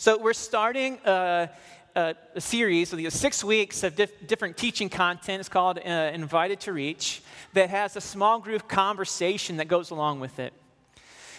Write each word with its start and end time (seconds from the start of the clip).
So, 0.00 0.16
we're 0.16 0.32
starting 0.32 1.00
a, 1.04 1.50
a, 1.96 2.14
a 2.36 2.40
series 2.40 2.92
of 2.92 3.12
six 3.12 3.42
weeks 3.42 3.82
of 3.82 3.96
dif- 3.96 4.28
different 4.28 4.56
teaching 4.56 4.88
content. 4.88 5.40
It's 5.40 5.48
called 5.48 5.80
uh, 5.84 6.12
Invited 6.14 6.60
to 6.60 6.72
Reach, 6.72 7.20
that 7.54 7.68
has 7.70 7.96
a 7.96 8.00
small 8.00 8.38
group 8.38 8.68
conversation 8.68 9.56
that 9.56 9.66
goes 9.66 9.90
along 9.90 10.20
with 10.20 10.38
it. 10.38 10.52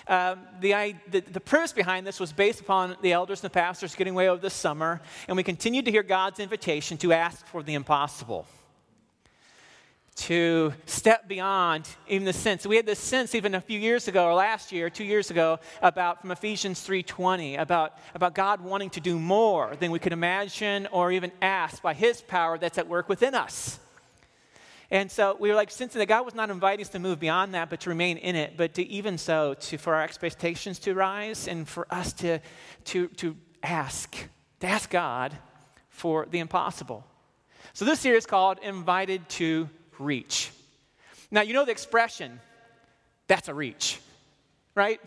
Um, 0.10 0.42
the, 0.60 0.94
the, 1.10 1.22
the, 1.22 1.40
premise 1.40 1.72
behind 1.72 2.06
this 2.06 2.20
was 2.20 2.34
based 2.34 2.60
upon 2.60 2.98
the 3.02 3.14
elders 3.14 3.40
and 3.42 3.50
the 3.50 3.54
pastors 3.54 3.96
getting 3.96 4.12
away 4.12 4.28
over 4.28 4.42
the 4.42 4.50
summer, 4.50 5.00
and 5.30 5.38
we 5.38 5.44
continued 5.44 5.86
to 5.86 5.92
hear 5.92 6.04
God's 6.04 6.42
invitation 6.42 6.98
to 6.98 7.14
ask 7.14 7.48
for 7.48 7.64
the 7.64 7.76
impossible 7.76 8.46
to 10.20 10.74
step 10.86 11.28
beyond 11.28 11.88
even 12.08 12.26
the 12.26 12.34
sense. 12.34 12.66
We 12.66 12.76
had 12.76 12.86
this 12.86 13.00
sense 13.00 13.36
even 13.36 13.56
a 13.56 13.62
few 13.62 13.80
years 13.80 14.08
ago, 14.08 14.26
or 14.26 14.34
last 14.34 14.72
year, 14.72 14.90
two 14.90 15.04
years 15.04 15.32
ago, 15.32 15.60
about 15.82 16.22
from 16.22 16.32
Ephesians 16.32 16.86
3:20, 16.86 17.58
about, 17.58 17.98
about 18.14 18.36
God 18.36 18.62
wanting 18.62 18.90
to 18.92 19.00
do 19.00 19.18
more 19.18 19.76
than 19.80 19.92
we 19.92 20.00
could 20.00 20.12
imagine 20.12 20.88
or 20.92 21.12
even 21.12 21.32
ask 21.42 21.82
by 21.82 21.94
His 21.94 22.22
power 22.22 22.58
that's 22.58 22.78
at 22.78 22.88
work 22.88 23.08
within 23.08 23.34
us. 23.34 23.80
And 24.92 25.12
so 25.12 25.38
we 25.40 25.50
were 25.50 25.56
like 25.56 25.72
sensing 25.72 26.00
that 26.00 26.08
God 26.08 26.26
was 26.26 26.36
not 26.36 26.50
inviting 26.50 26.84
us 26.84 26.90
to 26.90 27.00
move 27.00 27.20
beyond 27.20 27.54
that, 27.54 27.70
but 27.70 27.80
to 27.82 27.90
remain 27.90 28.18
in 28.18 28.36
it, 28.36 28.58
but 28.58 28.74
to 28.74 28.86
even 28.88 29.18
so, 29.18 29.54
to 29.54 29.78
for 29.78 29.96
our 29.96 30.04
expectations 30.04 30.80
to 30.80 30.94
rise 30.96 31.48
and 31.48 31.68
for 31.68 31.88
us 31.94 32.12
to, 32.14 32.40
to, 32.86 33.08
to 33.10 33.38
ask, 33.62 34.16
to 34.60 34.68
ask 34.68 34.90
God 34.90 35.38
for 35.90 36.26
the 36.26 36.40
impossible. 36.40 37.06
So 37.74 37.86
this 37.86 38.00
series 38.00 38.26
called 38.26 38.58
Invited 38.64 39.30
to 39.30 39.70
reach. 40.00 40.52
Now, 41.30 41.42
you 41.42 41.54
know 41.54 41.66
the 41.66 41.72
expression, 41.72 42.40
that's 43.28 43.48
a 43.48 43.54
reach, 43.54 44.00
right? 44.74 45.00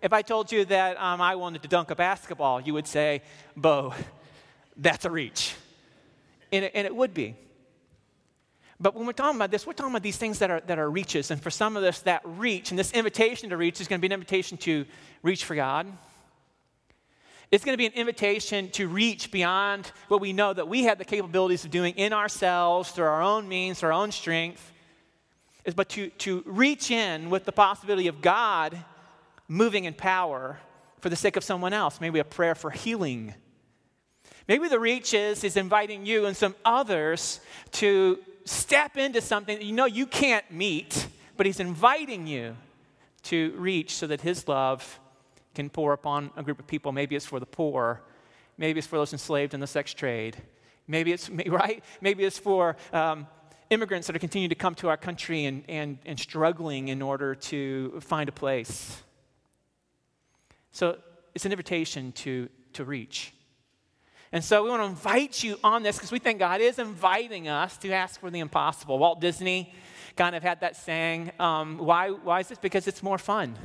If 0.00 0.12
I 0.12 0.22
told 0.22 0.52
you 0.52 0.64
that 0.66 1.00
um, 1.00 1.20
I 1.20 1.34
wanted 1.34 1.62
to 1.62 1.68
dunk 1.68 1.90
a 1.90 1.94
basketball, 1.94 2.60
you 2.60 2.72
would 2.74 2.86
say, 2.86 3.22
Bo, 3.56 3.92
that's 4.76 5.04
a 5.04 5.10
reach. 5.10 5.54
And 6.52 6.64
it, 6.64 6.72
and 6.74 6.86
it 6.86 6.94
would 6.94 7.12
be. 7.12 7.34
But 8.78 8.94
when 8.94 9.06
we're 9.06 9.12
talking 9.12 9.36
about 9.36 9.50
this, 9.50 9.66
we're 9.66 9.72
talking 9.72 9.92
about 9.92 10.02
these 10.02 10.18
things 10.18 10.38
that 10.40 10.50
are, 10.50 10.60
that 10.60 10.78
are 10.78 10.90
reaches. 10.90 11.30
And 11.30 11.42
for 11.42 11.50
some 11.50 11.76
of 11.76 11.84
us, 11.84 12.00
that 12.00 12.20
reach 12.24 12.70
and 12.70 12.78
this 12.78 12.92
invitation 12.92 13.50
to 13.50 13.56
reach 13.56 13.80
is 13.80 13.88
going 13.88 13.98
to 13.98 14.02
be 14.02 14.08
an 14.08 14.12
invitation 14.12 14.58
to 14.58 14.84
reach 15.22 15.44
for 15.44 15.54
God. 15.54 15.86
It's 17.52 17.64
going 17.64 17.74
to 17.74 17.78
be 17.78 17.86
an 17.86 17.92
invitation 17.92 18.70
to 18.70 18.88
reach 18.88 19.30
beyond 19.30 19.90
what 20.08 20.20
we 20.20 20.32
know 20.32 20.52
that 20.52 20.68
we 20.68 20.84
have 20.84 20.98
the 20.98 21.04
capabilities 21.04 21.64
of 21.64 21.70
doing 21.70 21.94
in 21.94 22.12
ourselves, 22.12 22.90
through 22.90 23.04
our 23.04 23.22
own 23.22 23.48
means, 23.48 23.82
our 23.82 23.92
own 23.92 24.10
strength. 24.10 24.72
But 25.74 25.88
to, 25.90 26.10
to 26.10 26.42
reach 26.44 26.90
in 26.90 27.30
with 27.30 27.44
the 27.44 27.52
possibility 27.52 28.08
of 28.08 28.20
God 28.20 28.76
moving 29.48 29.84
in 29.84 29.94
power 29.94 30.58
for 31.00 31.08
the 31.08 31.16
sake 31.16 31.36
of 31.36 31.44
someone 31.44 31.72
else. 31.72 32.00
Maybe 32.00 32.18
a 32.18 32.24
prayer 32.24 32.54
for 32.54 32.70
healing. 32.70 33.34
Maybe 34.48 34.68
the 34.68 34.80
reach 34.80 35.14
is, 35.14 35.44
is 35.44 35.56
inviting 35.56 36.06
you 36.06 36.26
and 36.26 36.36
some 36.36 36.54
others 36.64 37.40
to 37.72 38.18
step 38.44 38.96
into 38.96 39.20
something 39.20 39.58
that 39.58 39.64
you 39.64 39.72
know 39.72 39.86
you 39.86 40.06
can't 40.06 40.48
meet, 40.50 41.08
but 41.36 41.46
He's 41.46 41.60
inviting 41.60 42.26
you 42.26 42.56
to 43.24 43.52
reach 43.56 43.94
so 43.94 44.06
that 44.08 44.20
His 44.20 44.46
love 44.48 45.00
can 45.56 45.68
pour 45.70 45.92
upon 45.92 46.30
a 46.36 46.42
group 46.42 46.60
of 46.60 46.66
people. 46.68 46.92
Maybe 46.92 47.16
it's 47.16 47.26
for 47.26 47.40
the 47.40 47.46
poor. 47.46 48.02
Maybe 48.58 48.78
it's 48.78 48.86
for 48.86 48.96
those 48.96 49.12
enslaved 49.12 49.54
in 49.54 49.60
the 49.60 49.66
sex 49.66 49.92
trade. 49.92 50.36
Maybe 50.86 51.12
it's, 51.12 51.28
right? 51.48 51.82
Maybe 52.00 52.24
it's 52.24 52.38
for 52.38 52.76
um, 52.92 53.26
immigrants 53.70 54.06
that 54.06 54.14
are 54.14 54.20
continuing 54.20 54.50
to 54.50 54.54
come 54.54 54.74
to 54.76 54.88
our 54.88 54.96
country 54.96 55.46
and, 55.46 55.64
and, 55.68 55.98
and 56.06 56.20
struggling 56.20 56.88
in 56.88 57.02
order 57.02 57.34
to 57.34 57.98
find 58.00 58.28
a 58.28 58.32
place. 58.32 59.02
So 60.70 60.98
it's 61.34 61.44
an 61.44 61.52
invitation 61.52 62.12
to, 62.12 62.48
to 62.74 62.84
reach. 62.84 63.32
And 64.32 64.44
so 64.44 64.62
we 64.62 64.70
want 64.70 64.82
to 64.82 64.86
invite 64.86 65.42
you 65.42 65.58
on 65.64 65.82
this 65.82 65.96
because 65.96 66.12
we 66.12 66.18
think 66.18 66.38
God 66.38 66.60
is 66.60 66.78
inviting 66.78 67.48
us 67.48 67.76
to 67.78 67.90
ask 67.92 68.20
for 68.20 68.30
the 68.30 68.40
impossible. 68.40 68.98
Walt 68.98 69.20
Disney 69.20 69.72
kind 70.16 70.36
of 70.36 70.42
had 70.42 70.60
that 70.60 70.76
saying. 70.76 71.30
Um, 71.38 71.78
why, 71.78 72.10
why 72.10 72.40
is 72.40 72.48
this? 72.48 72.58
Because 72.58 72.86
it's 72.86 73.02
more 73.02 73.18
fun, 73.18 73.56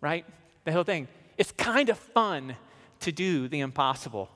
right? 0.00 0.26
The 0.66 0.72
whole 0.72 0.84
thing. 0.84 1.08
It's 1.38 1.52
kind 1.52 1.88
of 1.88 1.96
fun 1.96 2.56
to 3.00 3.12
do 3.12 3.48
the 3.48 3.60
impossible. 3.60 4.28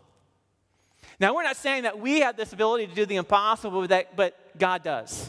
Now, 1.19 1.35
we're 1.35 1.43
not 1.43 1.57
saying 1.57 1.83
that 1.83 1.99
we 1.99 2.21
have 2.21 2.37
this 2.37 2.53
ability 2.53 2.87
to 2.87 2.95
do 2.95 3.05
the 3.05 3.17
impossible, 3.17 3.87
but, 4.17 4.59
God 4.59 4.83
does. 4.83 5.29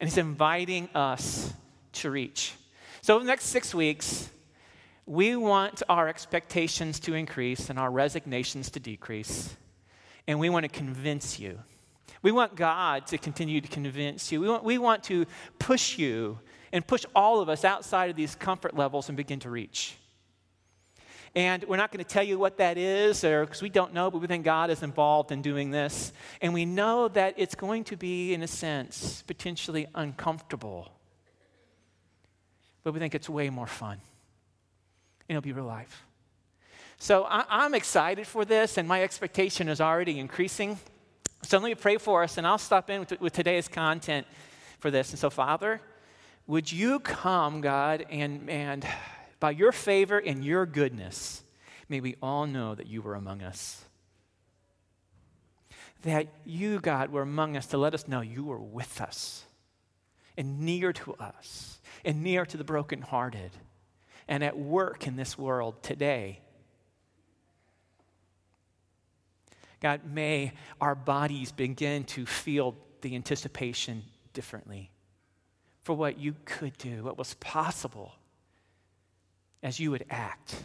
And 0.00 0.08
He's 0.08 0.18
inviting 0.18 0.88
us 0.94 1.52
to 1.94 2.10
reach. 2.10 2.54
So, 3.00 3.18
the 3.18 3.24
next 3.24 3.46
six 3.46 3.74
weeks, 3.74 4.28
we 5.06 5.36
want 5.36 5.82
our 5.88 6.08
expectations 6.08 6.98
to 7.00 7.14
increase 7.14 7.70
and 7.70 7.78
our 7.78 7.90
resignations 7.90 8.70
to 8.70 8.80
decrease. 8.80 9.56
And 10.26 10.40
we 10.40 10.50
want 10.50 10.64
to 10.64 10.68
convince 10.68 11.38
you. 11.38 11.60
We 12.22 12.32
want 12.32 12.56
God 12.56 13.06
to 13.08 13.18
continue 13.18 13.60
to 13.60 13.68
convince 13.68 14.32
you. 14.32 14.40
We 14.40 14.48
want, 14.48 14.64
we 14.64 14.78
want 14.78 15.04
to 15.04 15.26
push 15.58 15.98
you 15.98 16.38
and 16.74 16.84
push 16.84 17.06
all 17.14 17.40
of 17.40 17.48
us 17.48 17.64
outside 17.64 18.10
of 18.10 18.16
these 18.16 18.34
comfort 18.34 18.76
levels 18.76 19.08
and 19.08 19.16
begin 19.16 19.38
to 19.38 19.48
reach. 19.48 19.96
And 21.36 21.62
we're 21.64 21.76
not 21.76 21.92
going 21.92 22.04
to 22.04 22.10
tell 22.10 22.24
you 22.24 22.36
what 22.36 22.58
that 22.58 22.76
is, 22.76 23.20
because 23.20 23.62
we 23.62 23.68
don't 23.68 23.94
know, 23.94 24.10
but 24.10 24.20
we 24.20 24.26
think 24.26 24.44
God 24.44 24.70
is 24.70 24.82
involved 24.82 25.30
in 25.30 25.40
doing 25.40 25.70
this. 25.70 26.12
And 26.40 26.52
we 26.52 26.64
know 26.64 27.06
that 27.08 27.34
it's 27.36 27.54
going 27.54 27.84
to 27.84 27.96
be, 27.96 28.34
in 28.34 28.42
a 28.42 28.48
sense, 28.48 29.22
potentially 29.22 29.86
uncomfortable. 29.94 30.90
But 32.82 32.92
we 32.92 32.98
think 32.98 33.14
it's 33.14 33.28
way 33.28 33.50
more 33.50 33.68
fun. 33.68 34.00
And 35.28 35.36
it'll 35.36 35.42
be 35.42 35.52
real 35.52 35.64
life. 35.64 36.04
So 36.98 37.22
I, 37.22 37.66
am 37.66 37.74
excited 37.74 38.26
for 38.26 38.44
this, 38.44 38.78
and 38.78 38.88
my 38.88 39.04
expectation 39.04 39.68
is 39.68 39.80
already 39.80 40.18
increasing. 40.18 40.78
So 41.42 41.58
let 41.58 41.64
me 41.64 41.74
pray 41.76 41.98
for 41.98 42.24
us, 42.24 42.36
and 42.36 42.44
I'll 42.44 42.58
stop 42.58 42.90
in 42.90 43.00
with, 43.00 43.20
with 43.20 43.32
today's 43.32 43.68
content 43.68 44.26
for 44.80 44.90
this. 44.90 45.10
And 45.10 45.18
so, 45.20 45.30
Father, 45.30 45.80
would 46.46 46.70
you 46.70 47.00
come, 47.00 47.60
God, 47.60 48.04
and, 48.10 48.48
and 48.50 48.86
by 49.40 49.52
your 49.52 49.72
favor 49.72 50.18
and 50.18 50.44
your 50.44 50.66
goodness, 50.66 51.42
may 51.88 52.00
we 52.00 52.16
all 52.22 52.46
know 52.46 52.74
that 52.74 52.86
you 52.86 53.02
were 53.02 53.14
among 53.14 53.42
us. 53.42 53.84
That 56.02 56.28
you, 56.44 56.80
God, 56.80 57.10
were 57.10 57.22
among 57.22 57.56
us 57.56 57.66
to 57.68 57.78
let 57.78 57.94
us 57.94 58.06
know 58.06 58.20
you 58.20 58.44
were 58.44 58.60
with 58.60 59.00
us 59.00 59.44
and 60.36 60.60
near 60.60 60.92
to 60.92 61.14
us 61.14 61.80
and 62.04 62.22
near 62.22 62.44
to 62.44 62.56
the 62.56 62.64
brokenhearted 62.64 63.50
and 64.28 64.44
at 64.44 64.58
work 64.58 65.06
in 65.06 65.16
this 65.16 65.38
world 65.38 65.82
today. 65.82 66.40
God, 69.80 70.00
may 70.04 70.52
our 70.80 70.94
bodies 70.94 71.52
begin 71.52 72.04
to 72.04 72.26
feel 72.26 72.76
the 73.00 73.14
anticipation 73.14 74.02
differently 74.32 74.90
for 75.84 75.94
what 75.94 76.18
you 76.18 76.34
could 76.46 76.76
do, 76.78 77.04
what 77.04 77.16
was 77.16 77.34
possible 77.34 78.14
as 79.62 79.78
you 79.78 79.90
would 79.90 80.04
act. 80.10 80.56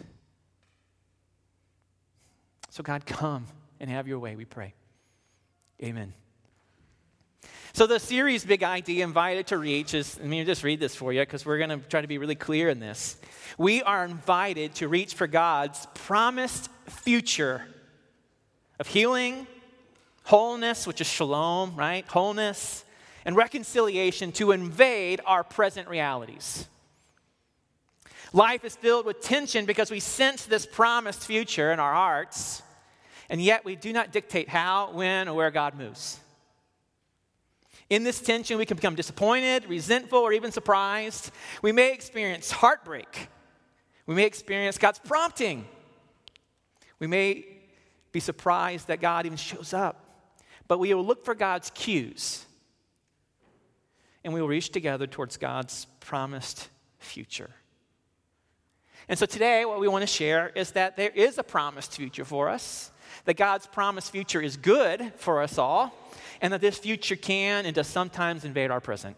So, 2.70 2.84
God, 2.84 3.06
come 3.06 3.46
and 3.80 3.90
have 3.90 4.08
your 4.08 4.20
way, 4.20 4.36
we 4.36 4.46
pray. 4.46 4.74
Amen. 5.84 6.14
So, 7.74 7.86
the 7.86 8.00
series 8.00 8.46
Big 8.46 8.64
Idea 8.64 9.04
Invited 9.04 9.48
to 9.48 9.58
Reach 9.58 9.94
is, 9.94 10.18
let 10.20 10.28
me 10.28 10.44
just 10.46 10.64
read 10.64 10.80
this 10.80 10.96
for 10.96 11.12
you 11.12 11.22
because 11.22 11.46
we're 11.46 11.58
going 11.58 11.70
to 11.70 11.88
try 11.90 12.02
to 12.02 12.08
be 12.08 12.18
really 12.18 12.36
clear 12.36 12.70
in 12.70 12.80
this. 12.80 13.18
We 13.58 13.84
are 13.84 14.06
invited 14.06 14.76
to 14.76 14.88
reach 14.88 15.16
for 15.16 15.28
God's 15.28 15.86
promised 15.94 16.70
future 16.88 17.66
of 18.80 18.88
healing, 18.88 19.48
wholeness, 20.24 20.88
which 20.88 21.02
is 21.02 21.08
shalom, 21.08 21.76
right? 21.76 22.08
Wholeness, 22.08 22.86
and 23.26 23.36
reconciliation 23.36 24.32
to 24.34 24.52
invade 24.52 25.22
our 25.26 25.44
present 25.44 25.88
realities. 25.88 26.68
Life 28.32 28.64
is 28.64 28.76
filled 28.76 29.06
with 29.06 29.22
tension 29.22 29.66
because 29.66 29.90
we 29.90 30.00
sense 30.00 30.46
this 30.46 30.66
promised 30.66 31.26
future 31.26 31.72
in 31.72 31.80
our 31.80 31.94
hearts, 31.94 32.62
and 33.30 33.42
yet 33.42 33.66
we 33.66 33.76
do 33.76 33.92
not 33.92 34.12
dictate 34.12 34.50
how, 34.50 34.92
when, 34.94 35.28
or 35.28 35.36
where 35.36 35.52
God 35.52 35.76
moves. 35.76 36.20
In 37.90 38.04
this 38.04 38.22
tension, 38.22 38.60
we 38.60 38.68
can 38.68 38.76
become 38.76 38.94
disappointed, 38.94 39.66
resentful, 39.66 40.20
or 40.20 40.32
even 40.32 40.52
surprised. 40.52 41.32
We 41.64 41.72
may 41.72 41.92
experience 41.92 42.52
heartbreak. 42.52 43.30
We 44.06 44.14
may 44.14 44.26
experience 44.26 44.78
God's 44.78 45.00
prompting. 45.00 45.66
We 47.00 47.08
may 47.08 47.46
be 48.12 48.20
surprised 48.20 48.88
that 48.88 49.02
God 49.02 49.26
even 49.26 49.38
shows 49.38 49.74
up. 49.74 50.06
But 50.68 50.80
we 50.80 50.94
will 50.94 51.06
look 51.06 51.26
for 51.26 51.34
God's 51.34 51.72
cues 51.72 52.46
and 54.30 54.36
we 54.36 54.42
will 54.42 54.48
reach 54.48 54.70
together 54.70 55.08
towards 55.08 55.38
God's 55.38 55.88
promised 56.02 56.70
future. 57.00 57.50
And 59.08 59.18
so 59.18 59.26
today, 59.26 59.66
what 59.66 59.80
we 59.80 59.88
want 59.88 60.04
to 60.04 60.08
share 60.08 60.52
is 60.54 60.74
that 60.74 60.98
there 60.98 61.10
is 61.10 61.40
a 61.40 61.44
promised 61.44 61.96
future 61.96 62.24
for 62.24 62.48
us, 62.48 62.92
that 63.26 63.38
God's 63.38 63.66
promised 63.66 64.12
future 64.12 64.40
is 64.40 64.56
good 64.56 65.14
for 65.16 65.42
us 65.42 65.58
all, 65.58 65.96
and 66.42 66.54
that 66.54 66.62
this 66.62 66.78
future 66.78 67.16
can 67.16 67.66
and 67.66 67.74
does 67.74 67.88
sometimes 67.88 68.46
invade 68.46 68.70
our 68.70 68.80
present. 68.80 69.18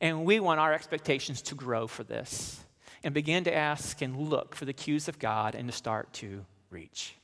And 0.00 0.24
we 0.24 0.40
want 0.40 0.58
our 0.58 0.72
expectations 0.72 1.40
to 1.42 1.54
grow 1.54 1.86
for 1.86 2.02
this. 2.02 2.58
and 3.06 3.14
begin 3.14 3.44
to 3.44 3.54
ask 3.54 4.02
and 4.02 4.16
look 4.16 4.56
for 4.56 4.64
the 4.64 4.72
cues 4.72 5.06
of 5.06 5.20
God 5.20 5.54
and 5.54 5.68
to 5.68 5.72
start 5.72 6.12
to 6.14 6.44
reach. 6.70 7.14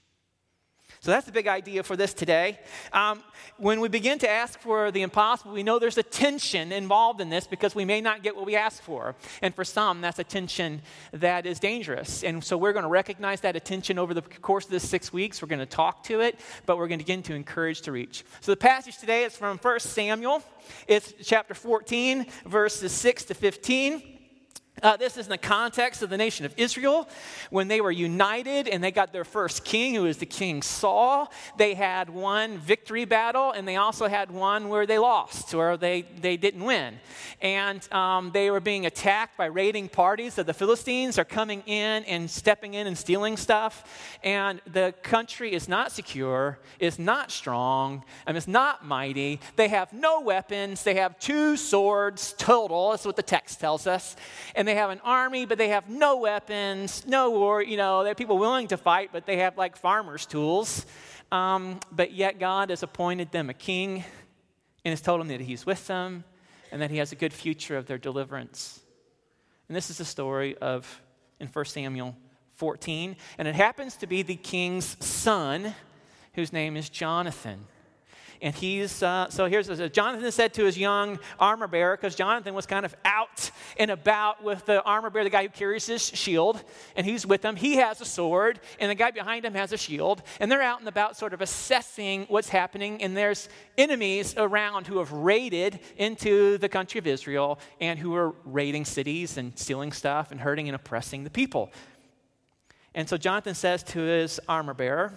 So 1.02 1.10
that's 1.10 1.26
the 1.26 1.32
big 1.32 1.48
idea 1.48 1.82
for 1.82 1.96
this 1.96 2.14
today. 2.14 2.60
Um, 2.92 3.24
when 3.56 3.80
we 3.80 3.88
begin 3.88 4.20
to 4.20 4.30
ask 4.30 4.60
for 4.60 4.92
the 4.92 5.02
impossible, 5.02 5.50
we 5.50 5.64
know 5.64 5.80
there's 5.80 5.98
a 5.98 6.02
tension 6.04 6.70
involved 6.70 7.20
in 7.20 7.28
this 7.28 7.44
because 7.44 7.74
we 7.74 7.84
may 7.84 8.00
not 8.00 8.22
get 8.22 8.36
what 8.36 8.46
we 8.46 8.54
ask 8.54 8.80
for. 8.80 9.16
And 9.42 9.52
for 9.52 9.64
some, 9.64 10.00
that's 10.00 10.20
a 10.20 10.24
tension 10.24 10.80
that 11.10 11.44
is 11.44 11.58
dangerous. 11.58 12.22
And 12.22 12.44
so 12.44 12.56
we're 12.56 12.72
going 12.72 12.84
to 12.84 12.88
recognize 12.88 13.40
that 13.40 13.56
attention 13.56 13.98
over 13.98 14.14
the 14.14 14.22
course 14.22 14.66
of 14.66 14.70
this 14.70 14.88
six 14.88 15.12
weeks. 15.12 15.42
We're 15.42 15.48
going 15.48 15.58
to 15.58 15.66
talk 15.66 16.04
to 16.04 16.20
it, 16.20 16.38
but 16.66 16.78
we're 16.78 16.86
going 16.86 17.00
to 17.00 17.04
begin 17.04 17.24
to 17.24 17.34
encourage 17.34 17.80
to 17.80 17.90
reach. 17.90 18.24
So 18.40 18.52
the 18.52 18.56
passage 18.56 18.98
today 18.98 19.24
is 19.24 19.36
from 19.36 19.58
1 19.58 19.80
Samuel. 19.80 20.40
It's 20.86 21.14
chapter 21.24 21.54
14, 21.54 22.26
verses 22.46 22.92
6 22.92 23.24
to 23.24 23.34
15. 23.34 24.21
Uh, 24.82 24.96
this 24.96 25.16
is 25.16 25.26
in 25.26 25.30
the 25.30 25.38
context 25.38 26.02
of 26.02 26.10
the 26.10 26.16
nation 26.16 26.44
of 26.44 26.52
Israel 26.56 27.08
when 27.50 27.68
they 27.68 27.80
were 27.80 27.92
united 27.92 28.66
and 28.66 28.82
they 28.82 28.90
got 28.90 29.12
their 29.12 29.24
first 29.24 29.64
king, 29.64 29.94
who 29.94 30.02
was 30.02 30.18
the 30.18 30.26
king 30.26 30.60
Saul. 30.60 31.32
They 31.56 31.74
had 31.74 32.10
one 32.10 32.58
victory 32.58 33.04
battle 33.04 33.52
and 33.52 33.66
they 33.66 33.76
also 33.76 34.08
had 34.08 34.30
one 34.32 34.68
where 34.68 34.84
they 34.84 34.98
lost, 34.98 35.54
where 35.54 35.76
they, 35.76 36.02
they 36.02 36.36
didn't 36.36 36.64
win. 36.64 36.98
And 37.40 37.92
um, 37.92 38.32
they 38.32 38.50
were 38.50 38.60
being 38.60 38.86
attacked 38.86 39.36
by 39.36 39.46
raiding 39.46 39.88
parties 39.88 40.36
of 40.38 40.46
the 40.46 40.54
Philistines 40.54 41.18
are 41.18 41.24
coming 41.24 41.62
in 41.66 42.04
and 42.04 42.28
stepping 42.28 42.74
in 42.74 42.86
and 42.88 42.98
stealing 42.98 43.36
stuff. 43.36 44.18
And 44.24 44.60
the 44.72 44.94
country 45.02 45.52
is 45.52 45.68
not 45.68 45.92
secure, 45.92 46.58
is 46.80 46.98
not 46.98 47.30
strong, 47.30 48.04
and 48.26 48.36
it's 48.36 48.48
not 48.48 48.84
mighty. 48.84 49.40
They 49.54 49.68
have 49.68 49.92
no 49.92 50.20
weapons, 50.20 50.82
they 50.82 50.94
have 50.94 51.18
two 51.18 51.56
swords 51.56 52.34
total, 52.36 52.90
that's 52.90 53.04
what 53.04 53.16
the 53.16 53.22
text 53.22 53.60
tells 53.60 53.86
us. 53.86 54.16
And 54.56 54.66
they 54.66 54.71
have 54.74 54.90
an 54.90 55.00
army, 55.04 55.46
but 55.46 55.58
they 55.58 55.68
have 55.68 55.88
no 55.88 56.16
weapons, 56.16 57.04
no 57.06 57.30
war. 57.30 57.62
You 57.62 57.76
know, 57.76 58.04
they're 58.04 58.14
people 58.14 58.38
willing 58.38 58.68
to 58.68 58.76
fight, 58.76 59.10
but 59.12 59.26
they 59.26 59.38
have 59.38 59.56
like 59.56 59.76
farmers' 59.76 60.26
tools. 60.26 60.86
Um, 61.30 61.80
but 61.90 62.12
yet 62.12 62.38
God 62.38 62.70
has 62.70 62.82
appointed 62.82 63.32
them 63.32 63.48
a 63.48 63.54
king 63.54 64.04
and 64.84 64.92
has 64.92 65.00
told 65.00 65.20
them 65.20 65.28
that 65.28 65.40
He's 65.40 65.64
with 65.64 65.86
them 65.86 66.24
and 66.70 66.82
that 66.82 66.90
He 66.90 66.98
has 66.98 67.12
a 67.12 67.16
good 67.16 67.32
future 67.32 67.76
of 67.76 67.86
their 67.86 67.98
deliverance. 67.98 68.80
And 69.68 69.76
this 69.76 69.90
is 69.90 69.98
the 69.98 70.04
story 70.04 70.56
of 70.58 71.00
in 71.40 71.48
1 71.48 71.64
Samuel 71.64 72.16
14. 72.56 73.16
And 73.38 73.48
it 73.48 73.54
happens 73.54 73.96
to 73.96 74.06
be 74.06 74.22
the 74.22 74.36
king's 74.36 74.96
son, 75.04 75.74
whose 76.34 76.52
name 76.52 76.76
is 76.76 76.88
Jonathan. 76.88 77.66
And 78.42 78.52
he's, 78.52 79.04
uh, 79.04 79.30
so 79.30 79.46
here's 79.46 79.68
Jonathan 79.92 80.32
said 80.32 80.52
to 80.54 80.64
his 80.64 80.76
young 80.76 81.20
armor 81.38 81.68
bearer, 81.68 81.96
because 81.96 82.16
Jonathan 82.16 82.54
was 82.54 82.66
kind 82.66 82.84
of 82.84 82.92
out 83.04 83.52
and 83.76 83.88
about 83.88 84.42
with 84.42 84.66
the 84.66 84.82
armor 84.82 85.10
bearer, 85.10 85.22
the 85.22 85.30
guy 85.30 85.44
who 85.44 85.48
carries 85.48 85.86
his 85.86 86.02
shield, 86.02 86.60
and 86.96 87.06
he's 87.06 87.24
with 87.24 87.44
him. 87.44 87.54
He 87.54 87.76
has 87.76 88.00
a 88.00 88.04
sword, 88.04 88.58
and 88.80 88.90
the 88.90 88.96
guy 88.96 89.12
behind 89.12 89.44
him 89.44 89.54
has 89.54 89.72
a 89.72 89.76
shield, 89.76 90.24
and 90.40 90.50
they're 90.50 90.60
out 90.60 90.80
and 90.80 90.88
about 90.88 91.16
sort 91.16 91.34
of 91.34 91.40
assessing 91.40 92.26
what's 92.28 92.48
happening. 92.48 93.00
And 93.00 93.16
there's 93.16 93.48
enemies 93.78 94.34
around 94.36 94.88
who 94.88 94.98
have 94.98 95.12
raided 95.12 95.78
into 95.96 96.58
the 96.58 96.68
country 96.68 96.98
of 96.98 97.06
Israel 97.06 97.60
and 97.80 97.96
who 97.96 98.12
are 98.16 98.34
raiding 98.44 98.84
cities 98.84 99.36
and 99.36 99.56
stealing 99.56 99.92
stuff 99.92 100.32
and 100.32 100.40
hurting 100.40 100.68
and 100.68 100.74
oppressing 100.74 101.22
the 101.22 101.30
people. 101.30 101.70
And 102.92 103.08
so 103.08 103.16
Jonathan 103.16 103.54
says 103.54 103.84
to 103.84 104.00
his 104.00 104.40
armor 104.48 104.74
bearer, 104.74 105.12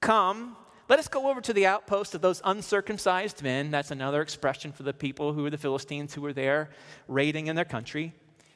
Come 0.00 0.56
let 0.88 0.98
us 0.98 1.08
go 1.08 1.30
over 1.30 1.40
to 1.40 1.52
the 1.52 1.66
outpost 1.66 2.14
of 2.14 2.20
those 2.20 2.42
uncircumcised 2.44 3.42
men. 3.42 3.70
That's 3.70 3.90
another 3.90 4.20
expression 4.20 4.72
for 4.72 4.82
the 4.82 4.92
people 4.92 5.32
who 5.32 5.44
were 5.44 5.50
the 5.50 5.58
Philistines 5.58 6.14
who 6.14 6.20
were 6.20 6.32
there 6.32 6.70
raiding 7.08 7.46
in 7.46 7.56
their 7.56 7.64
country. 7.64 8.14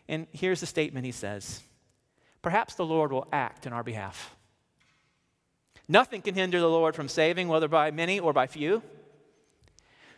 And 0.09 0.27
here's 0.33 0.61
the 0.61 0.67
statement 0.67 1.07
he 1.07 1.13
says 1.13 1.63
Perhaps 2.43 2.75
the 2.75 2.85
Lord 2.85 3.13
will 3.13 3.27
act 3.33 3.67
in 3.67 3.73
our 3.73 3.83
behalf. 3.83 4.37
Nothing 5.89 6.21
can 6.21 6.35
hinder 6.35 6.59
the 6.59 6.69
Lord 6.69 6.97
from 6.97 7.09
saving, 7.09 7.49
whether 7.49 7.69
by 7.69 7.91
many 7.91 8.19
or 8.19 8.33
by 8.33 8.47
few. 8.47 8.83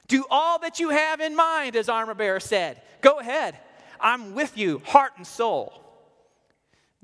Do 0.06 0.24
all 0.30 0.58
that 0.60 0.80
you 0.80 0.88
have 0.88 1.20
in 1.20 1.36
mind, 1.36 1.76
as 1.76 1.90
armor 1.90 2.14
bearer 2.14 2.40
said. 2.40 2.80
Go 3.02 3.18
ahead. 3.20 3.58
I'm 4.00 4.34
with 4.34 4.56
you, 4.56 4.80
heart 4.86 5.12
and 5.16 5.26
soul. 5.26 5.84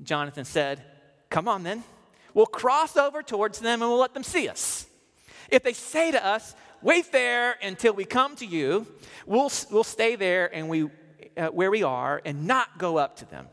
Jonathan 0.01 0.45
said, 0.45 0.81
Come 1.29 1.47
on 1.47 1.63
then. 1.63 1.83
We'll 2.33 2.45
cross 2.45 2.97
over 2.97 3.21
towards 3.21 3.59
them 3.59 3.81
and 3.81 3.89
we'll 3.89 3.99
let 3.99 4.13
them 4.13 4.23
see 4.23 4.49
us. 4.49 4.87
If 5.49 5.63
they 5.63 5.73
say 5.73 6.11
to 6.11 6.25
us, 6.25 6.55
wait 6.81 7.11
there 7.11 7.55
until 7.61 7.93
we 7.93 8.05
come 8.05 8.35
to 8.37 8.45
you, 8.45 8.87
we'll, 9.25 9.51
we'll 9.71 9.83
stay 9.83 10.15
there 10.15 10.53
and 10.53 10.69
we, 10.69 10.89
uh, 11.37 11.47
where 11.47 11.71
we 11.71 11.83
are 11.83 12.21
and 12.25 12.45
not 12.45 12.77
go 12.77 12.97
up 12.97 13.17
to 13.17 13.25
them. 13.25 13.47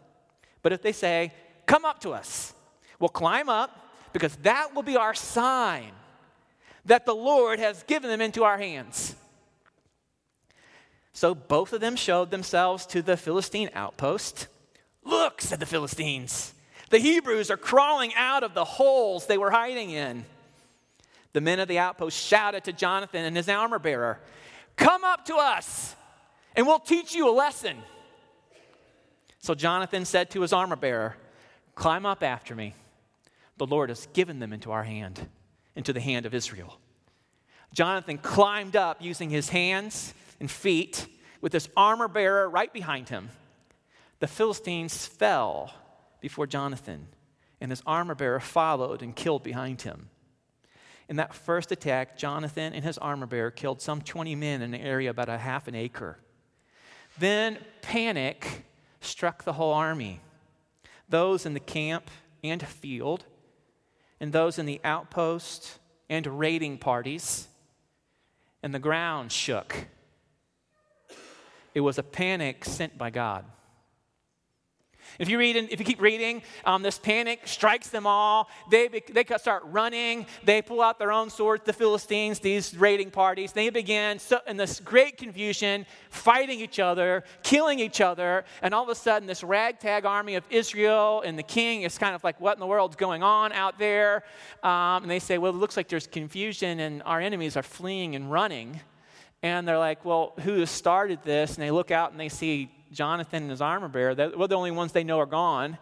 But 0.63 0.73
if 0.73 0.83
they 0.83 0.93
say, 0.93 1.33
come 1.67 1.85
up 1.85 2.01
to 2.01 2.11
us, 2.11 2.55
we'll 2.99 3.09
climb 3.09 3.49
up 3.49 3.91
because 4.13 4.37
that 4.37 4.75
will 4.75 4.83
be 4.83 4.97
our 4.97 5.15
sign 5.15 5.93
that 6.85 7.07
the 7.07 7.15
Lord 7.15 7.59
has 7.59 7.83
given 7.85 8.11
them 8.11 8.21
into 8.21 8.45
our 8.45 8.59
hands. 8.59 9.15
So 11.13 11.35
both 11.35 11.73
of 11.73 11.81
them 11.81 11.97
showed 11.97 12.31
themselves 12.31 12.87
to 12.87 13.03
the 13.03 13.17
Philistine 13.17 13.71
outpost. 13.75 14.49
Look, 15.05 15.41
said 15.41 15.61
the 15.61 15.67
Philistines, 15.67 16.55
the 16.91 16.99
Hebrews 16.99 17.51
are 17.51 17.57
crawling 17.57 18.13
out 18.15 18.43
of 18.43 18.55
the 18.55 18.65
holes 18.65 19.27
they 19.27 19.39
were 19.39 19.51
hiding 19.51 19.91
in. 19.91 20.25
The 21.33 21.41
men 21.41 21.61
of 21.61 21.69
the 21.69 21.79
outpost 21.79 22.19
shouted 22.19 22.65
to 22.65 22.73
Jonathan 22.73 23.25
and 23.25 23.37
his 23.37 23.49
armor 23.49 23.79
bearer, 23.79 24.21
Come 24.77 25.05
up 25.05 25.25
to 25.27 25.37
us, 25.37 25.97
and 26.55 26.67
we'll 26.67 26.79
teach 26.79 27.15
you 27.15 27.29
a 27.29 27.33
lesson. 27.33 27.77
So 29.39 29.55
Jonathan 29.55 30.05
said 30.05 30.31
to 30.31 30.43
his 30.43 30.53
armor 30.53 30.77
bearer, 30.77 31.17
Climb 31.75 32.07
up 32.07 32.23
after 32.23 32.55
me. 32.55 32.75
The 33.57 33.67
Lord 33.67 33.89
has 33.89 34.07
given 34.13 34.39
them 34.39 34.53
into 34.53 34.71
our 34.71 34.85
hand, 34.85 35.27
into 35.75 35.93
the 35.93 36.01
hand 36.01 36.27
of 36.27 36.35
Israel. 36.35 36.79
Jonathan 37.73 38.19
climbed 38.19 38.77
up 38.77 39.01
using 39.01 39.31
his 39.31 39.49
hands 39.49 40.15
and 40.41 40.51
feet 40.51 41.07
with 41.41 41.53
his 41.53 41.69
armor 41.77 42.09
bearer 42.09 42.49
right 42.49 42.73
behind 42.73 43.09
him. 43.09 43.31
The 44.21 44.27
Philistines 44.27 45.07
fell 45.07 45.75
before 46.21 46.47
Jonathan, 46.47 47.09
and 47.61 47.71
his 47.71 47.83
armor 47.87 48.15
bearer 48.15 48.41
followed 48.41 49.03
and 49.03 49.17
killed 49.17 49.43
behind 49.43 49.83
him. 49.83 50.11
In 51.13 51.17
that 51.17 51.35
first 51.35 51.71
attack, 51.71 52.17
Jonathan 52.17 52.73
and 52.73 52.83
his 52.83 52.97
armor 52.97 53.27
bearer 53.27 53.51
killed 53.51 53.83
some 53.83 54.01
20 54.01 54.35
men 54.35 54.63
in 54.63 54.73
an 54.73 54.81
area 54.81 55.11
about 55.11 55.29
a 55.29 55.37
half 55.37 55.69
an 55.69 55.75
acre. 55.75 56.17
Then 57.19 57.59
panic 57.83 58.65
struck 59.03 59.45
the 59.45 59.53
whole 59.53 59.75
army 59.75 60.21
those 61.11 61.45
in 61.45 61.53
the 61.53 61.61
camp 61.61 62.11
and 62.43 62.67
field, 62.67 63.27
and 64.21 64.33
those 64.33 64.59
in 64.59 64.65
the 64.65 64.81
outpost 64.85 65.81
and 66.09 66.39
raiding 66.39 66.79
parties, 66.79 67.47
and 68.63 68.75
the 68.75 68.79
ground 68.79 69.33
shook. 69.33 69.89
It 71.75 71.83
was 71.83 71.99
a 71.99 72.03
panic 72.03 72.65
sent 72.65 72.97
by 72.97 73.11
God. 73.11 73.45
If 75.19 75.29
you 75.29 75.39
read, 75.39 75.57
if 75.57 75.79
you 75.79 75.85
keep 75.85 76.01
reading, 76.01 76.43
um, 76.65 76.83
this 76.83 76.99
panic 76.99 77.47
strikes 77.47 77.89
them 77.89 78.07
all. 78.07 78.49
They, 78.71 78.89
they 78.89 79.25
start 79.39 79.63
running. 79.67 80.27
They 80.45 80.63
pull 80.63 80.81
out 80.81 80.99
their 80.99 81.13
own 81.13 81.31
swords, 81.31 81.65
the 81.65 81.73
Philistines, 81.73 82.41
these 82.41 82.77
raiding 82.77 83.11
parties. 83.11 83.53
They 83.53 83.71
begin 83.71 84.19
so, 84.19 84.39
in 84.47 84.57
this 84.57 84.81
great 84.81 85.17
confusion, 85.17 85.87
fighting 86.11 86.61
each 86.61 86.79
other, 86.79 87.25
killing 87.43 87.79
each 87.79 88.01
other. 88.01 88.45
And 88.63 88.75
all 88.75 88.83
of 88.83 88.89
a 88.89 88.95
sudden, 88.95 89.27
this 89.27 89.45
ragtag 89.45 90.05
army 90.05 90.35
of 90.35 90.45
Israel 90.51 91.23
and 91.25 91.39
the 91.39 91.43
king 91.43 91.83
is 91.83 91.99
kind 91.99 92.15
of 92.15 92.25
like, 92.25 92.41
what 92.41 92.57
in 92.57 92.61
the 92.61 92.67
world's 92.67 92.97
going 92.97 93.23
on 93.23 93.53
out 93.53 93.79
there? 93.79 94.25
Um, 94.63 95.03
and 95.03 95.11
they 95.11 95.19
say, 95.19 95.39
well, 95.39 95.53
it 95.53 95.57
looks 95.57 95.77
like 95.77 95.89
there's 95.89 96.07
confusion 96.07 96.81
and 96.81 97.03
our 97.05 97.21
enemies 97.21 97.57
are 97.57 97.63
fleeing 97.63 98.15
and 98.15 98.31
running. 98.31 98.81
And 99.43 99.67
they're 99.67 99.79
like, 99.79 100.05
well, 100.05 100.35
who 100.41 100.65
started 100.67 101.19
this? 101.25 101.55
And 101.55 101.63
they 101.63 101.71
look 101.71 101.91
out 101.91 102.13
and 102.13 102.21
they 102.21 102.29
see 102.29 102.71
Jonathan 102.93 103.43
and 103.43 103.51
his 103.51 103.61
armor 103.61 103.89
bearer, 103.89 104.15
they're 104.15 104.37
well, 104.37 104.49
the 104.49 104.57
only 104.57 104.71
ones 104.71 104.93
they 104.93 105.05
know 105.05 105.19
are 105.19 105.27
gone. 105.27 105.79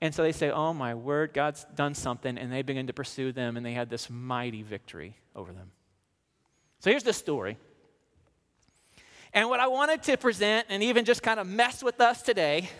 And 0.00 0.14
so 0.14 0.22
they 0.22 0.32
say, 0.32 0.50
Oh 0.50 0.72
my 0.72 0.94
word, 0.94 1.32
God's 1.32 1.66
done 1.74 1.94
something. 1.94 2.36
And 2.38 2.52
they 2.52 2.62
begin 2.62 2.86
to 2.88 2.92
pursue 2.92 3.32
them, 3.32 3.56
and 3.56 3.64
they 3.64 3.72
had 3.72 3.90
this 3.90 4.10
mighty 4.10 4.62
victory 4.62 5.16
over 5.34 5.52
them. 5.52 5.70
So 6.80 6.90
here's 6.90 7.02
the 7.02 7.12
story. 7.12 7.56
And 9.32 9.48
what 9.48 9.58
I 9.58 9.66
wanted 9.66 10.02
to 10.04 10.16
present 10.16 10.66
and 10.68 10.82
even 10.82 11.04
just 11.04 11.22
kind 11.22 11.40
of 11.40 11.46
mess 11.46 11.82
with 11.82 12.00
us 12.00 12.22
today 12.22 12.70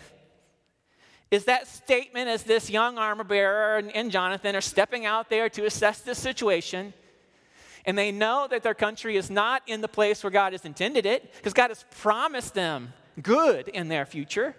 is 1.31 1.47
that 1.47 1.67
statement 1.67 2.29
as 2.29 2.45
this 2.45 2.71
young 2.71 2.97
armor 2.97 3.25
bearer 3.25 3.77
and, 3.79 3.91
and 3.97 4.11
Jonathan 4.13 4.55
are 4.55 4.61
stepping 4.61 5.05
out 5.05 5.31
there 5.31 5.49
to 5.49 5.65
assess 5.65 6.01
this 6.01 6.19
situation. 6.19 6.93
And 7.87 7.99
they 7.99 8.13
know 8.13 8.47
that 8.51 8.63
their 8.63 8.75
country 8.75 9.17
is 9.17 9.31
not 9.31 9.63
in 9.67 9.81
the 9.81 9.89
place 9.89 10.23
where 10.23 10.31
God 10.31 10.53
has 10.53 10.65
intended 10.65 11.07
it 11.07 11.35
because 11.35 11.53
God 11.53 11.71
has 11.71 11.85
promised 12.01 12.55
them 12.55 12.93
good 13.23 13.69
in 13.69 13.89
their 13.89 14.07
future, 14.07 14.55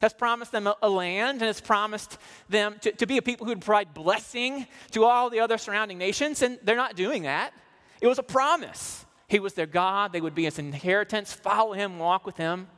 has 0.00 0.12
promised 0.12 0.52
them 0.52 0.66
a, 0.66 0.76
a 0.82 0.88
land, 0.88 1.40
and 1.40 1.46
has 1.46 1.60
promised 1.60 2.18
them 2.48 2.76
to, 2.80 2.92
to 2.92 3.06
be 3.06 3.18
a 3.18 3.22
people 3.22 3.46
who 3.46 3.52
would 3.52 3.60
provide 3.60 3.94
blessing 3.94 4.66
to 4.92 5.04
all 5.04 5.30
the 5.30 5.40
other 5.40 5.58
surrounding 5.58 5.98
nations, 5.98 6.42
and 6.42 6.58
they're 6.62 6.76
not 6.76 6.96
doing 6.96 7.22
that. 7.22 7.52
It 8.00 8.06
was 8.06 8.18
a 8.18 8.22
promise. 8.22 9.04
He 9.28 9.40
was 9.40 9.54
their 9.54 9.66
God, 9.66 10.12
they 10.12 10.20
would 10.20 10.34
be 10.34 10.44
his 10.44 10.58
inheritance, 10.58 11.32
follow 11.32 11.72
him, 11.72 11.98
walk 11.98 12.24
with 12.24 12.36
him. 12.36 12.68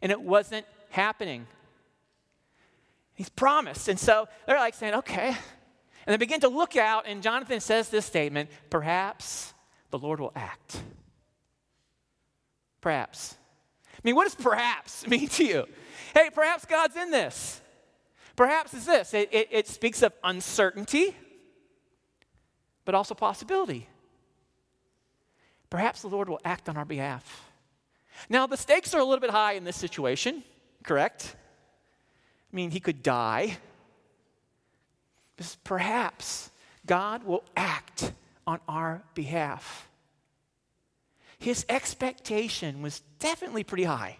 And 0.00 0.10
it 0.10 0.20
wasn't 0.20 0.66
happening. 0.90 1.46
He's 3.14 3.28
promised. 3.28 3.88
And 3.88 3.98
so 3.98 4.28
they're 4.46 4.58
like 4.58 4.74
saying, 4.74 4.94
okay. 4.94 5.28
And 5.28 6.12
they 6.12 6.16
begin 6.16 6.40
to 6.40 6.48
look 6.48 6.76
out, 6.76 7.04
and 7.06 7.22
Jonathan 7.22 7.60
says 7.60 7.88
this 7.88 8.06
statement 8.06 8.50
perhaps 8.70 9.52
the 9.90 9.98
Lord 9.98 10.20
will 10.20 10.32
act. 10.36 10.80
Perhaps. 12.80 13.36
I 14.06 14.08
mean, 14.08 14.14
what 14.14 14.24
does 14.24 14.36
perhaps 14.36 15.04
mean 15.08 15.26
to 15.30 15.44
you? 15.44 15.66
Hey, 16.14 16.30
perhaps 16.32 16.64
God's 16.64 16.94
in 16.94 17.10
this. 17.10 17.60
Perhaps 18.36 18.72
is 18.72 18.86
this 18.86 19.12
it, 19.12 19.28
it, 19.32 19.48
it 19.50 19.66
speaks 19.66 20.00
of 20.00 20.12
uncertainty, 20.22 21.16
but 22.84 22.94
also 22.94 23.14
possibility. 23.14 23.88
Perhaps 25.70 26.02
the 26.02 26.08
Lord 26.08 26.28
will 26.28 26.38
act 26.44 26.68
on 26.68 26.76
our 26.76 26.84
behalf. 26.84 27.50
Now, 28.28 28.46
the 28.46 28.56
stakes 28.56 28.94
are 28.94 29.00
a 29.00 29.04
little 29.04 29.20
bit 29.20 29.30
high 29.30 29.54
in 29.54 29.64
this 29.64 29.76
situation, 29.76 30.44
correct? 30.84 31.34
I 32.52 32.56
mean, 32.56 32.70
he 32.70 32.78
could 32.78 33.02
die. 33.02 33.58
Perhaps 35.64 36.52
God 36.86 37.24
will 37.24 37.42
act 37.56 38.12
on 38.46 38.60
our 38.68 39.02
behalf. 39.14 39.85
His 41.38 41.66
expectation 41.68 42.82
was 42.82 43.00
definitely 43.18 43.64
pretty 43.64 43.84
high. 43.84 44.18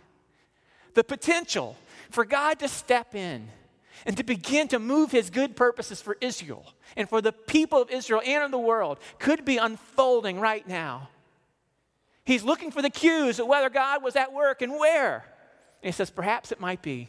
The 0.94 1.04
potential 1.04 1.76
for 2.11 2.25
God 2.25 2.58
to 2.61 2.68
step 2.68 3.14
in 3.14 3.49
and 4.04 4.16
to 4.16 4.25
begin 4.25 4.68
to 4.68 4.78
move 4.78 5.11
his 5.11 5.30
good 5.30 5.56
purposes 5.56 6.02
for 6.02 6.16
Israel 6.20 6.73
and 6.96 7.08
for 7.08 7.20
the 7.20 7.32
people 7.32 7.80
of 7.80 7.90
Israel 7.90 8.20
and 8.25 8.44
in 8.44 8.50
the 8.50 8.58
world 8.58 8.99
could 9.18 9.44
be 9.44 9.56
unfolding 9.56 10.38
right 10.38 10.66
now. 10.66 11.08
He's 12.25 12.42
looking 12.42 12.70
for 12.70 12.82
the 12.82 12.90
cues 12.90 13.38
of 13.38 13.46
whether 13.46 13.70
God 13.70 14.02
was 14.02 14.16
at 14.16 14.32
work 14.32 14.61
and 14.61 14.73
where. 14.73 15.25
And 15.82 15.88
he 15.88 15.92
says, 15.92 16.11
perhaps 16.11 16.50
it 16.50 16.61
might 16.61 16.82
be. 16.82 17.08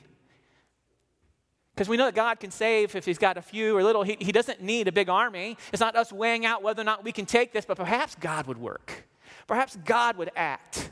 Because 1.74 1.90
we 1.90 1.98
know 1.98 2.06
that 2.06 2.16
God 2.16 2.40
can 2.40 2.52
save 2.52 2.96
if 2.96 3.06
he's 3.06 3.18
got 3.18 3.38
a 3.38 3.42
few 3.42 3.76
or 3.76 3.84
little. 3.84 4.04
He, 4.04 4.18
he 4.20 4.32
doesn't 4.32 4.62
need 4.62 4.88
a 4.88 4.92
big 4.92 5.10
army. 5.10 5.58
It's 5.72 5.80
not 5.80 5.96
us 5.96 6.12
weighing 6.12 6.46
out 6.46 6.64
whether 6.64 6.82
or 6.82 6.86
not 6.86 7.04
we 7.04 7.12
can 7.12 7.26
take 7.26 7.52
this, 7.52 7.66
but 7.66 7.78
perhaps 7.78 8.16
God 8.16 8.48
would 8.48 8.58
work. 8.58 9.07
Perhaps 9.48 9.78
God 9.78 10.18
would 10.18 10.32
act. 10.36 10.92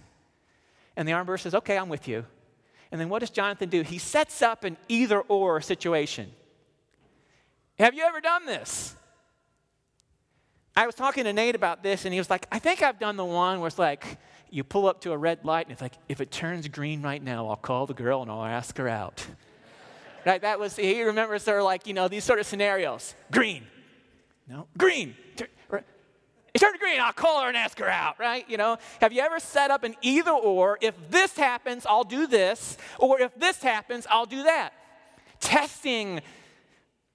And 0.95 1.07
the 1.07 1.13
armor 1.13 1.25
bearer 1.25 1.37
says, 1.37 1.53
okay, 1.53 1.77
I'm 1.77 1.89
with 1.89 2.07
you. 2.07 2.25
And 2.91 2.99
then 3.01 3.09
what 3.09 3.19
does 3.19 3.29
Jonathan 3.29 3.69
do? 3.69 3.81
He 3.81 3.97
sets 3.97 4.41
up 4.41 4.63
an 4.63 4.77
either 4.87 5.19
or 5.21 5.59
situation. 5.59 6.31
Have 7.77 7.93
you 7.93 8.03
ever 8.03 8.21
done 8.21 8.45
this? 8.45 8.95
I 10.77 10.85
was 10.85 10.95
talking 10.95 11.23
to 11.25 11.33
Nate 11.33 11.55
about 11.55 11.83
this, 11.83 12.05
and 12.05 12.13
he 12.13 12.19
was 12.19 12.29
like, 12.29 12.47
I 12.51 12.59
think 12.59 12.81
I've 12.81 12.99
done 12.99 13.15
the 13.15 13.25
one 13.25 13.59
where 13.59 13.67
it's 13.67 13.79
like, 13.79 14.17
you 14.49 14.63
pull 14.63 14.87
up 14.87 15.01
to 15.01 15.11
a 15.11 15.17
red 15.17 15.43
light, 15.43 15.65
and 15.65 15.73
it's 15.73 15.81
like, 15.81 15.93
if 16.07 16.21
it 16.21 16.31
turns 16.31 16.67
green 16.67 17.01
right 17.01 17.21
now, 17.21 17.47
I'll 17.47 17.55
call 17.55 17.85
the 17.85 17.93
girl 17.93 18.21
and 18.21 18.31
I'll 18.31 18.45
ask 18.45 18.77
her 18.77 18.87
out. 18.87 19.25
right? 20.25 20.41
That 20.41 20.59
was, 20.59 20.75
he 20.75 21.01
remembers 21.03 21.43
there 21.43 21.63
like, 21.63 21.87
you 21.87 21.93
know, 21.93 22.07
these 22.07 22.23
sort 22.23 22.39
of 22.39 22.45
scenarios. 22.45 23.15
Green. 23.31 23.65
No, 24.47 24.67
green. 24.77 25.15
It 26.55 26.59
turned 26.59 26.79
green, 26.79 27.01
I'll 27.01 27.11
call 27.11 27.41
her 27.41 27.49
and 27.49 27.57
ask 27.57 27.77
her 27.79 27.89
out, 27.89 28.17
right? 28.17 28.49
You 28.49 28.55
know, 28.55 28.77
have 29.01 29.11
you 29.11 29.21
ever 29.21 29.41
set 29.41 29.71
up 29.71 29.83
an 29.83 29.93
either 30.01 30.31
or? 30.31 30.77
If 30.79 30.95
this 31.11 31.35
happens, 31.35 31.85
I'll 31.85 32.05
do 32.05 32.27
this, 32.27 32.77
or 32.97 33.19
if 33.19 33.37
this 33.37 33.61
happens, 33.61 34.07
I'll 34.09 34.25
do 34.25 34.43
that. 34.43 34.71
Testing 35.41 36.21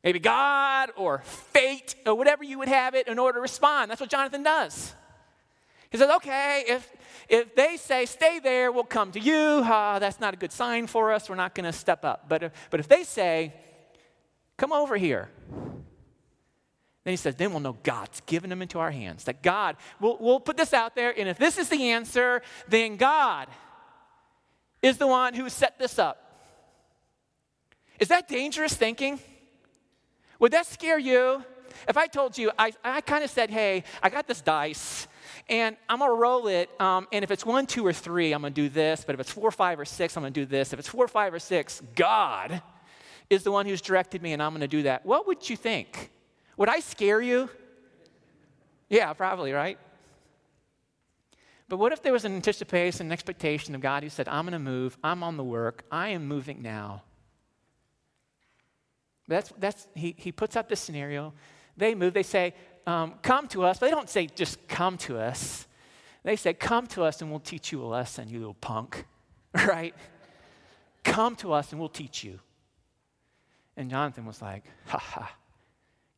maybe 0.05 0.19
God 0.19 0.91
or 0.95 1.23
fate 1.25 1.95
or 2.05 2.17
whatever 2.17 2.45
you 2.45 2.59
would 2.59 2.69
have 2.69 2.95
it 2.95 3.09
in 3.09 3.19
order 3.19 3.39
to 3.39 3.41
respond. 3.41 3.91
That's 3.91 4.03
what 4.03 4.11
Jonathan 4.11 4.43
does. 4.43 4.95
He 5.91 5.97
says, 5.97 6.11
okay, 6.17 6.65
if, 6.69 6.93
if 7.31 7.55
they 7.55 7.79
say 7.79 8.05
stay 8.05 8.41
there, 8.41 8.71
we'll 8.71 8.85
come 8.85 9.11
to 9.13 9.21
you. 9.21 9.35
Uh, 9.65 9.99
that's 9.99 10.21
not 10.21 10.35
a 10.35 10.37
good 10.37 10.53
sign 10.53 10.87
for 10.87 11.15
us. 11.15 11.31
We're 11.31 11.37
not 11.37 11.55
going 11.55 11.65
to 11.65 11.73
step 11.73 12.05
up. 12.05 12.29
But 12.29 12.43
if, 12.43 12.53
but 12.69 12.79
if 12.79 12.89
they 12.89 13.05
say, 13.05 13.55
come 14.59 14.71
over 14.71 14.99
here, 14.99 15.31
then 17.04 17.12
he 17.12 17.16
says, 17.16 17.35
then 17.37 17.50
we'll 17.50 17.61
know 17.61 17.78
God's 17.83 18.21
given 18.26 18.50
them 18.50 18.61
into 18.61 18.78
our 18.78 18.90
hands. 18.90 19.25
That 19.25 19.42
God, 19.42 19.76
we'll, 20.00 20.19
we'll 20.21 20.40
put 20.40 20.57
this 20.57 20.75
out 20.75 20.95
there, 20.95 21.19
and 21.19 21.28
if 21.28 21.38
this 21.38 21.57
is 21.57 21.69
the 21.69 21.90
answer, 21.90 22.42
then 22.69 22.97
God 22.97 23.49
is 24.83 24.99
the 24.99 25.07
one 25.07 25.35
who 25.35 25.49
set 25.49 25.78
this 25.78 25.99
up. 25.99 26.26
Is 27.99 28.09
that 28.09 28.28
dangerous 28.28 28.75
thinking? 28.75 29.19
Would 30.38 30.52
that 30.52 30.66
scare 30.66 30.99
you? 30.99 31.45
If 31.88 31.97
I 31.97 32.07
told 32.07 32.37
you, 32.37 32.50
I, 32.59 32.73
I 32.85 33.00
kind 33.00 33.25
of 33.25 33.30
said, 33.30 33.50
hey, 33.50 33.85
I 34.02 34.11
got 34.11 34.26
this 34.26 34.42
dice, 34.42 35.09
and 35.49 35.76
I'm 35.88 36.00
gonna 36.00 36.12
roll 36.12 36.49
it, 36.49 36.69
um, 36.80 37.09
and 37.12 37.23
if 37.23 37.30
it's 37.30 37.47
one, 37.47 37.66
two, 37.66 37.87
or 37.87 37.92
three, 37.92 38.33
I'm 38.33 38.42
gonna 38.42 38.52
do 38.52 38.69
this, 38.69 39.04
but 39.07 39.14
if 39.14 39.21
it's 39.21 39.30
four, 39.30 39.50
five, 39.50 39.80
or 39.80 39.85
six, 39.87 40.16
I'm 40.16 40.23
gonna 40.23 40.33
do 40.33 40.45
this. 40.45 40.73
If 40.73 40.78
it's 40.78 40.88
four, 40.88 41.09
five, 41.09 41.33
or 41.33 41.38
six, 41.38 41.83
God 41.95 42.62
is 43.30 43.42
the 43.42 43.52
one 43.52 43.64
who's 43.64 43.80
directed 43.80 44.23
me, 44.23 44.35
and 44.35 44.42
I'm 44.42 44.52
gonna 44.52 44.69
do 44.69 44.83
that. 44.83 45.07
What 45.07 45.26
would 45.26 45.49
you 45.49 45.57
think? 45.57 46.11
Would 46.61 46.69
I 46.69 46.81
scare 46.81 47.23
you? 47.23 47.49
Yeah, 48.90 49.14
probably, 49.14 49.52
right? 49.52 49.79
But 51.71 51.79
what 51.79 51.90
if 51.93 52.02
there 52.02 52.12
was 52.12 52.26
an 52.26 52.37
anticipation, 52.37 53.07
an 53.07 53.12
expectation 53.12 53.75
of 53.75 53.81
God 53.81 54.02
who 54.02 54.11
said, 54.11 54.29
I'm 54.29 54.45
going 54.45 54.52
to 54.52 54.59
move, 54.59 54.99
I'm 55.02 55.23
on 55.23 55.38
the 55.38 55.43
work, 55.43 55.85
I 55.90 56.09
am 56.09 56.26
moving 56.29 56.61
now? 56.61 57.02
That's, 59.26 59.50
that's, 59.59 59.88
he, 59.95 60.14
he 60.19 60.33
puts 60.33 60.55
up 60.55 60.69
this 60.69 60.81
scenario. 60.81 61.33
They 61.79 61.95
move, 61.95 62.12
they 62.12 62.23
say, 62.23 62.52
um, 62.87 63.14
Come 63.23 63.49
to 63.49 63.64
us. 63.64 63.79
But 63.79 63.87
they 63.87 63.93
don't 63.93 64.11
say, 64.11 64.26
Just 64.26 64.69
come 64.69 64.99
to 64.99 65.19
us. 65.19 65.67
They 66.25 66.37
say, 66.37 66.52
Come 66.52 66.87
to 66.88 67.05
us 67.05 67.23
and 67.23 67.31
we'll 67.31 67.40
teach 67.40 67.73
you 67.73 67.83
a 67.83 67.88
lesson, 67.88 68.29
you 68.29 68.38
little 68.38 68.52
punk. 68.52 69.07
Right? 69.67 69.95
Come 71.05 71.37
to 71.37 71.55
us 71.55 71.71
and 71.73 71.81
we'll 71.81 71.88
teach 71.88 72.23
you. 72.23 72.38
And 73.79 73.88
Jonathan 73.88 74.26
was 74.26 74.43
like, 74.43 74.64
Ha 74.88 74.99
ha. 74.99 75.37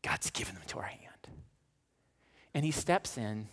God's 0.02 0.30
given 0.30 0.54
them 0.54 0.64
to 0.68 0.78
our 0.78 0.84
hand. 0.84 1.00
And 2.54 2.64
he 2.64 2.70
steps 2.70 3.16
in, 3.16 3.48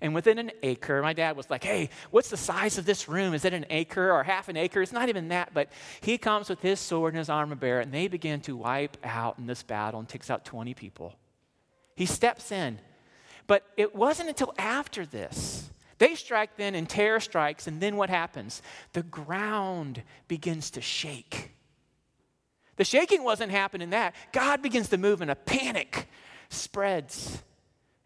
and 0.00 0.14
within 0.14 0.38
an 0.38 0.52
acre, 0.62 1.00
my 1.02 1.12
dad 1.12 1.36
was 1.36 1.48
like, 1.48 1.64
Hey, 1.64 1.90
what's 2.10 2.28
the 2.28 2.36
size 2.36 2.78
of 2.78 2.84
this 2.84 3.08
room? 3.08 3.34
Is 3.34 3.44
it 3.44 3.54
an 3.54 3.66
acre 3.70 4.12
or 4.12 4.22
half 4.22 4.48
an 4.48 4.56
acre? 4.56 4.82
It's 4.82 4.92
not 4.92 5.08
even 5.08 5.28
that, 5.28 5.54
but 5.54 5.70
he 6.00 6.18
comes 6.18 6.48
with 6.48 6.60
his 6.60 6.80
sword 6.80 7.14
and 7.14 7.18
his 7.18 7.28
armor 7.28 7.54
bearer, 7.54 7.80
and 7.80 7.92
they 7.92 8.08
begin 8.08 8.40
to 8.42 8.56
wipe 8.56 8.96
out 9.04 9.38
in 9.38 9.46
this 9.46 9.62
battle 9.62 10.00
and 10.00 10.08
takes 10.08 10.30
out 10.30 10.44
20 10.44 10.74
people. 10.74 11.14
He 11.94 12.06
steps 12.06 12.52
in. 12.52 12.78
But 13.46 13.64
it 13.76 13.94
wasn't 13.94 14.28
until 14.28 14.52
after 14.58 15.06
this. 15.06 15.70
They 15.98 16.14
strike 16.14 16.56
then, 16.56 16.74
and 16.74 16.88
terror 16.88 17.20
strikes, 17.20 17.66
and 17.66 17.80
then 17.80 17.96
what 17.96 18.10
happens? 18.10 18.60
The 18.92 19.02
ground 19.02 20.02
begins 20.28 20.70
to 20.72 20.80
shake. 20.82 21.52
The 22.76 22.84
shaking 22.84 23.24
wasn't 23.24 23.50
happening 23.50 23.90
that. 23.90 24.14
God 24.32 24.62
begins 24.62 24.88
to 24.90 24.98
move 24.98 25.20
and 25.20 25.30
a 25.30 25.34
panic 25.34 26.08
spreads 26.48 27.42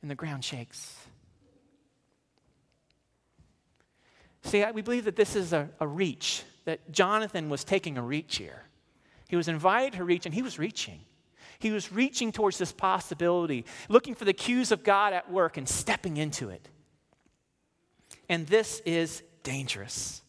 and 0.03 0.11
the 0.11 0.15
ground 0.15 0.45
shakes. 0.45 0.97
See, 4.43 4.65
we 4.73 4.83
believe 4.83 5.05
that 5.05 5.17
this 5.17 5.37
is 5.37 5.53
a, 5.53 5.69
a 5.81 5.87
reach, 5.87 6.43
that 6.65 6.91
Jonathan 6.91 7.51
was 7.51 7.63
taking 7.63 7.99
a 7.99 8.03
reach 8.03 8.37
here. 8.37 8.63
He 9.29 9.37
was 9.37 9.49
invited 9.49 9.99
to 9.99 10.05
reach, 10.05 10.27
and 10.27 10.35
he 10.35 10.43
was 10.43 10.59
reaching. 10.59 11.01
He 11.59 11.71
was 11.71 11.93
reaching 11.93 12.33
towards 12.33 12.57
this 12.57 12.73
possibility, 12.73 13.67
looking 13.89 14.15
for 14.15 14.25
the 14.25 14.33
cues 14.33 14.73
of 14.73 14.83
God 14.83 15.13
at 15.13 15.31
work 15.31 15.57
and 15.57 15.69
stepping 15.69 16.17
into 16.17 16.49
it. 16.49 16.69
And 18.29 18.47
this 18.47 18.81
is 18.87 19.23
dangerous. 19.43 20.23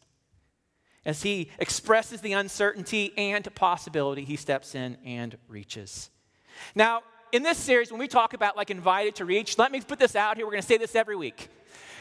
As 1.06 1.24
he 1.24 1.50
expresses 1.58 2.22
the 2.22 2.34
uncertainty 2.34 3.12
and 3.18 3.54
possibility, 3.56 4.24
he 4.24 4.36
steps 4.36 4.76
in 4.76 4.98
and 5.04 5.38
reaches. 5.48 6.10
Now, 6.76 7.02
in 7.32 7.44
this 7.44 7.58
series, 7.58 7.92
when 7.92 8.00
we 8.00 8.08
talk 8.08 8.34
about 8.34 8.56
like 8.56 8.70
invited 8.70 9.16
to 9.16 9.26
reach, 9.26 9.58
let 9.58 9.72
me 9.72 9.82
put 9.82 10.00
this 10.00 10.16
out 10.16 10.38
here. 10.38 10.46
We're 10.46 10.52
going 10.52 10.62
to 10.62 10.68
say 10.68 10.78
this 10.78 10.96
every 10.96 11.16
week. 11.16 11.50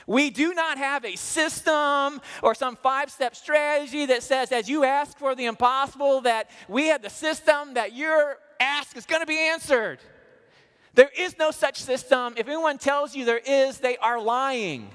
We 0.07 0.31
do 0.31 0.55
not 0.55 0.77
have 0.77 1.05
a 1.05 1.17
system 1.17 2.21
or 2.43 2.55
some 2.55 2.77
five 2.77 3.11
step 3.11 3.37
strategy 3.37 4.07
that 4.07 4.23
says, 4.23 4.51
as 4.51 4.69
you 4.69 4.85
ask 4.85 5.17
for 5.19 5.35
the 5.35 5.45
impossible, 5.45 6.23
that 6.23 6.51
we 6.69 6.89
have 6.89 7.01
the 7.01 7.11
system 7.11 7.75
that 7.75 7.95
your 7.95 8.39
ask 8.59 8.97
is 8.97 9.07
going 9.07 9.23
to 9.23 9.27
be 9.27 9.39
answered. 9.39 10.01
There 10.95 11.11
is 11.17 11.39
no 11.39 11.51
such 11.53 11.81
system. 11.81 12.35
If 12.37 12.49
anyone 12.49 12.79
tells 12.79 13.15
you 13.15 13.25
there 13.25 13.39
is, 13.39 13.79
they 13.79 13.97
are 13.99 14.21
lying. 14.21 14.91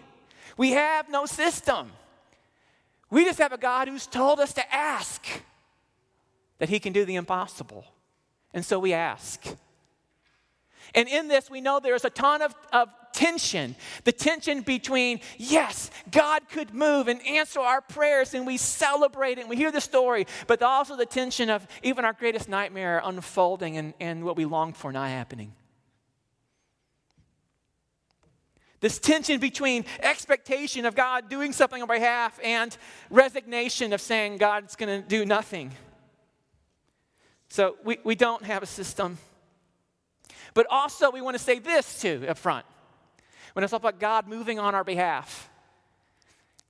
We 0.58 0.72
have 0.72 1.10
no 1.10 1.26
system. 1.26 1.92
We 3.10 3.24
just 3.26 3.40
have 3.40 3.54
a 3.54 3.58
God 3.58 3.88
who's 3.88 4.08
told 4.08 4.40
us 4.40 4.54
to 4.54 4.76
ask 4.76 5.26
that 6.60 6.70
He 6.70 6.80
can 6.80 6.94
do 6.94 7.06
the 7.06 7.16
impossible. 7.16 7.86
And 8.54 8.66
so 8.66 8.80
we 8.80 8.94
ask. 8.94 9.44
And 10.94 11.10
in 11.10 11.28
this, 11.28 11.50
we 11.50 11.62
know 11.62 11.80
there's 11.80 12.06
a 12.06 12.10
ton 12.10 12.42
of, 12.42 12.56
of 12.72 12.90
tension 13.16 13.76
the 14.04 14.12
tension 14.12 14.62
between, 14.62 15.20
yes, 15.38 15.90
God 16.12 16.48
could 16.50 16.74
move 16.74 17.08
and 17.08 17.26
answer 17.26 17.60
our 17.60 17.82
prayers, 17.82 18.34
and 18.34 18.46
we 18.46 18.58
celebrate 18.58 19.38
it 19.38 19.42
and 19.42 19.50
we 19.50 19.56
hear 19.56 19.72
the 19.72 19.82
story, 19.82 20.28
but 20.48 20.62
also 20.62 20.96
the 20.96 21.06
tension 21.06 21.50
of 21.50 21.66
even 21.82 22.06
our 22.06 22.14
greatest 22.14 22.50
nightmare 22.50 23.02
unfolding 23.04 23.78
and, 23.78 23.94
and 24.00 24.24
what 24.24 24.36
we 24.36 24.46
longed 24.46 24.76
for 24.76 24.92
not 24.92 25.10
happening. 25.10 25.54
This 28.86 29.00
tension 29.00 29.40
between 29.40 29.84
expectation 30.00 30.86
of 30.86 30.94
God 30.94 31.28
doing 31.28 31.54
something 31.54 31.82
on 31.82 31.88
behalf 31.88 32.40
and 32.44 32.78
resignation 33.10 33.94
of 33.94 34.00
saying 34.00 34.38
God's 34.38 34.76
going 34.76 35.02
to 35.02 35.08
do 35.08 35.26
nothing. 35.26 35.72
So 37.50 37.78
we, 37.84 37.98
we 38.04 38.14
don't 38.14 38.44
have 38.44 38.62
a 38.62 38.68
system. 38.68 39.18
But 40.54 40.68
also, 40.70 41.10
we 41.10 41.20
want 41.20 41.36
to 41.36 41.42
say 41.42 41.58
this 41.58 42.00
too 42.00 42.28
up 42.30 42.38
front 42.38 42.64
when 43.54 43.64
it's 43.64 43.74
all 43.74 43.78
about 43.78 44.00
God 44.00 44.28
moving 44.28 44.60
on 44.60 44.76
our 44.76 44.84
behalf. 44.84 45.50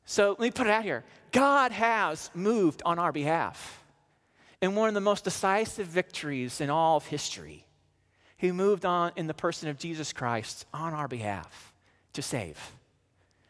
So 0.05 0.29
let 0.29 0.39
me 0.39 0.51
put 0.51 0.67
it 0.67 0.69
out 0.69 0.85
here 0.85 1.03
God 1.33 1.73
has 1.73 2.31
moved 2.33 2.81
on 2.85 2.97
our 2.97 3.11
behalf 3.11 3.83
in 4.61 4.73
one 4.73 4.87
of 4.87 4.93
the 4.93 5.01
most 5.01 5.25
decisive 5.25 5.87
victories 5.87 6.61
in 6.61 6.69
all 6.69 6.95
of 6.95 7.07
history. 7.07 7.65
He 8.37 8.53
moved 8.53 8.85
on 8.85 9.11
in 9.17 9.27
the 9.27 9.33
person 9.33 9.67
of 9.67 9.77
Jesus 9.77 10.13
Christ 10.13 10.65
on 10.73 10.93
our 10.93 11.09
behalf 11.09 11.73
to 12.15 12.21
save 12.21 12.59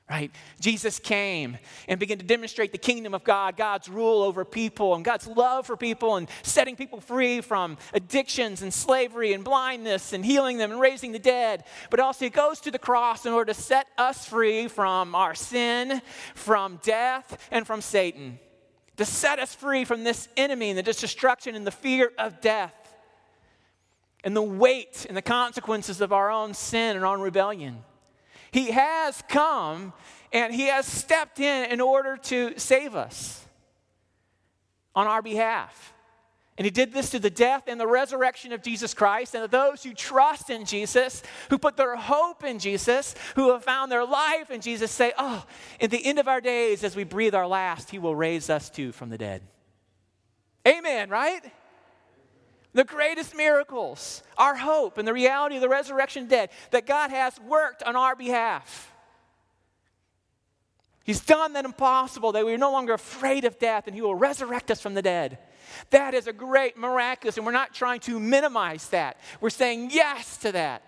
right? 0.10 0.32
Jesus 0.60 1.00
came 1.00 1.58
and 1.88 2.00
began 2.00 2.20
to 2.20 2.26
demonstrate 2.26 2.72
the 2.72 2.78
kingdom 2.78 3.16
of 3.16 3.24
God, 3.24 3.58
God's 3.58 3.90
rule 3.90 4.22
over 4.22 4.46
people, 4.46 4.94
and 4.94 5.04
God's 5.04 5.26
love 5.26 5.66
for 5.66 5.76
people, 5.76 6.16
and 6.16 6.30
setting 6.44 6.76
people 6.76 7.02
free 7.02 7.42
from 7.42 7.78
addictions 7.94 8.62
and 8.62 8.72
slavery 8.72 9.34
and 9.34 9.44
blindness, 9.44 10.14
and 10.14 10.24
healing 10.24 10.58
them 10.58 10.72
and 10.72 10.80
raising 10.80 11.12
the 11.12 11.20
dead. 11.20 11.64
But 11.90 12.00
also, 12.00 12.26
He 12.26 12.30
goes 12.30 12.60
to 12.62 12.72
the 12.72 12.80
cross 12.80 13.26
in 13.26 13.34
order 13.34 13.52
to 13.52 13.60
set 13.60 13.88
us 13.98 14.28
free 14.28 14.68
from 14.68 15.16
our 15.16 15.34
sin, 15.34 16.02
from 16.36 16.80
death, 16.84 17.48
and 17.50 17.66
from 17.66 17.82
Satan. 17.82 18.40
To 18.98 19.06
set 19.06 19.40
us 19.40 19.56
free 19.56 19.86
from 19.86 20.04
this 20.04 20.30
enemy 20.38 20.70
and 20.70 20.78
the 20.78 20.84
destruction 20.84 21.56
and 21.56 21.66
the 21.66 21.72
fear 21.72 22.12
of 22.18 22.42
death. 22.42 22.74
And 24.24 24.36
the 24.36 24.42
weight 24.42 25.06
and 25.08 25.18
the 25.18 25.22
consequences 25.22 26.00
of 26.00 26.14
our 26.14 26.32
own 26.32 26.54
sin 26.54 26.96
and 26.96 27.04
our 27.04 27.16
own 27.16 27.22
rebellion. 27.22 27.84
He 28.56 28.72
has 28.72 29.22
come 29.28 29.92
and 30.32 30.54
He 30.54 30.68
has 30.68 30.86
stepped 30.86 31.42
in 31.42 31.70
in 31.70 31.82
order 31.82 32.16
to 32.16 32.58
save 32.58 32.96
us 32.96 33.46
on 34.96 35.08
our 35.08 35.22
behalf. 35.22 35.94
And 36.58 36.64
he 36.64 36.72
did 36.72 36.94
this 36.94 37.10
through 37.10 37.20
the 37.20 37.30
death 37.30 37.64
and 37.68 37.78
the 37.78 37.86
resurrection 37.86 38.54
of 38.54 38.64
Jesus 38.64 38.94
Christ. 38.94 39.36
And 39.36 39.52
those 39.52 39.84
who 39.84 39.94
trust 39.94 40.50
in 40.50 40.64
Jesus, 40.64 41.22
who 41.50 41.58
put 41.58 41.76
their 41.76 41.98
hope 41.98 42.46
in 42.46 42.60
Jesus, 42.60 43.14
who 43.36 43.52
have 43.52 43.66
found 43.66 43.92
their 43.92 44.06
life 44.06 44.50
in 44.50 44.62
Jesus, 44.62 44.90
say, 44.90 45.12
Oh, 45.18 45.46
at 45.82 45.92
the 45.92 46.06
end 46.06 46.18
of 46.18 46.30
our 46.30 46.40
days, 46.40 46.86
as 46.86 46.96
we 46.96 47.04
breathe 47.04 47.36
our 47.36 47.48
last, 47.48 47.90
he 47.90 48.00
will 48.00 48.16
raise 48.16 48.50
us 48.50 48.70
too 48.70 48.94
from 48.94 49.10
the 49.10 49.18
dead. 49.18 49.42
Amen, 50.66 51.10
right? 51.10 51.44
The 52.76 52.84
greatest 52.84 53.36
miracles, 53.36 54.22
our 54.38 54.54
hope, 54.54 54.98
and 54.98 55.08
the 55.08 55.14
reality 55.14 55.56
of 55.56 55.62
the 55.62 55.70
resurrection 55.70 56.28
dead 56.28 56.50
that 56.72 56.86
God 56.86 57.10
has 57.10 57.40
worked 57.40 57.82
on 57.82 57.96
our 57.96 58.16
behalf. 58.18 58.92
He's 61.06 61.22
done 61.22 61.54
that 61.54 61.64
impossible, 61.64 62.34
that 62.34 62.44
we're 62.44 62.58
no 62.58 62.74
longer 62.74 62.94
afraid 62.94 63.46
of 63.46 63.58
death, 63.60 63.88
and 63.88 63.96
He 63.96 64.02
will 64.02 64.16
resurrect 64.16 64.70
us 64.72 64.82
from 64.82 64.94
the 64.94 65.02
dead. 65.02 65.38
That 65.92 66.14
is 66.14 66.28
a 66.28 66.34
great 66.34 66.78
miraculous, 66.78 67.38
and 67.38 67.46
we're 67.46 67.54
not 67.54 67.74
trying 67.74 68.02
to 68.02 68.20
minimize 68.20 68.90
that. 68.90 69.18
We're 69.40 69.52
saying 69.52 69.92
yes 69.92 70.38
to 70.40 70.52
that. 70.52 70.84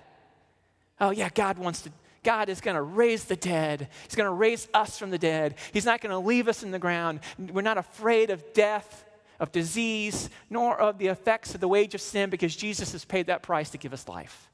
Oh, 0.99 1.11
yeah, 1.11 1.29
God 1.33 1.57
wants 1.57 1.83
to. 1.83 1.91
God 2.23 2.49
is 2.49 2.59
going 2.59 2.75
to 2.75 2.81
raise 2.81 3.23
the 3.23 3.37
dead. 3.37 3.87
He's 4.03 4.15
going 4.15 4.27
to 4.27 4.33
raise 4.33 4.67
us 4.73 4.99
from 4.99 5.11
the 5.11 5.17
dead. 5.17 5.55
He's 5.71 5.85
not 5.85 6.01
going 6.01 6.11
to 6.11 6.19
leave 6.19 6.49
us 6.49 6.63
in 6.63 6.71
the 6.71 6.79
ground. 6.79 7.21
We're 7.37 7.61
not 7.61 7.77
afraid 7.77 8.29
of 8.29 8.43
death 8.53 9.05
of 9.39 9.51
disease, 9.51 10.29
nor 10.49 10.79
of 10.79 10.97
the 10.97 11.07
effects 11.07 11.53
of 11.53 11.61
the 11.61 11.67
wage 11.67 11.93
of 11.93 12.01
sin, 12.01 12.29
because 12.29 12.55
Jesus 12.55 12.91
has 12.91 13.05
paid 13.05 13.27
that 13.27 13.43
price 13.43 13.69
to 13.71 13.77
give 13.77 13.93
us 13.93 14.07
life. 14.07 14.49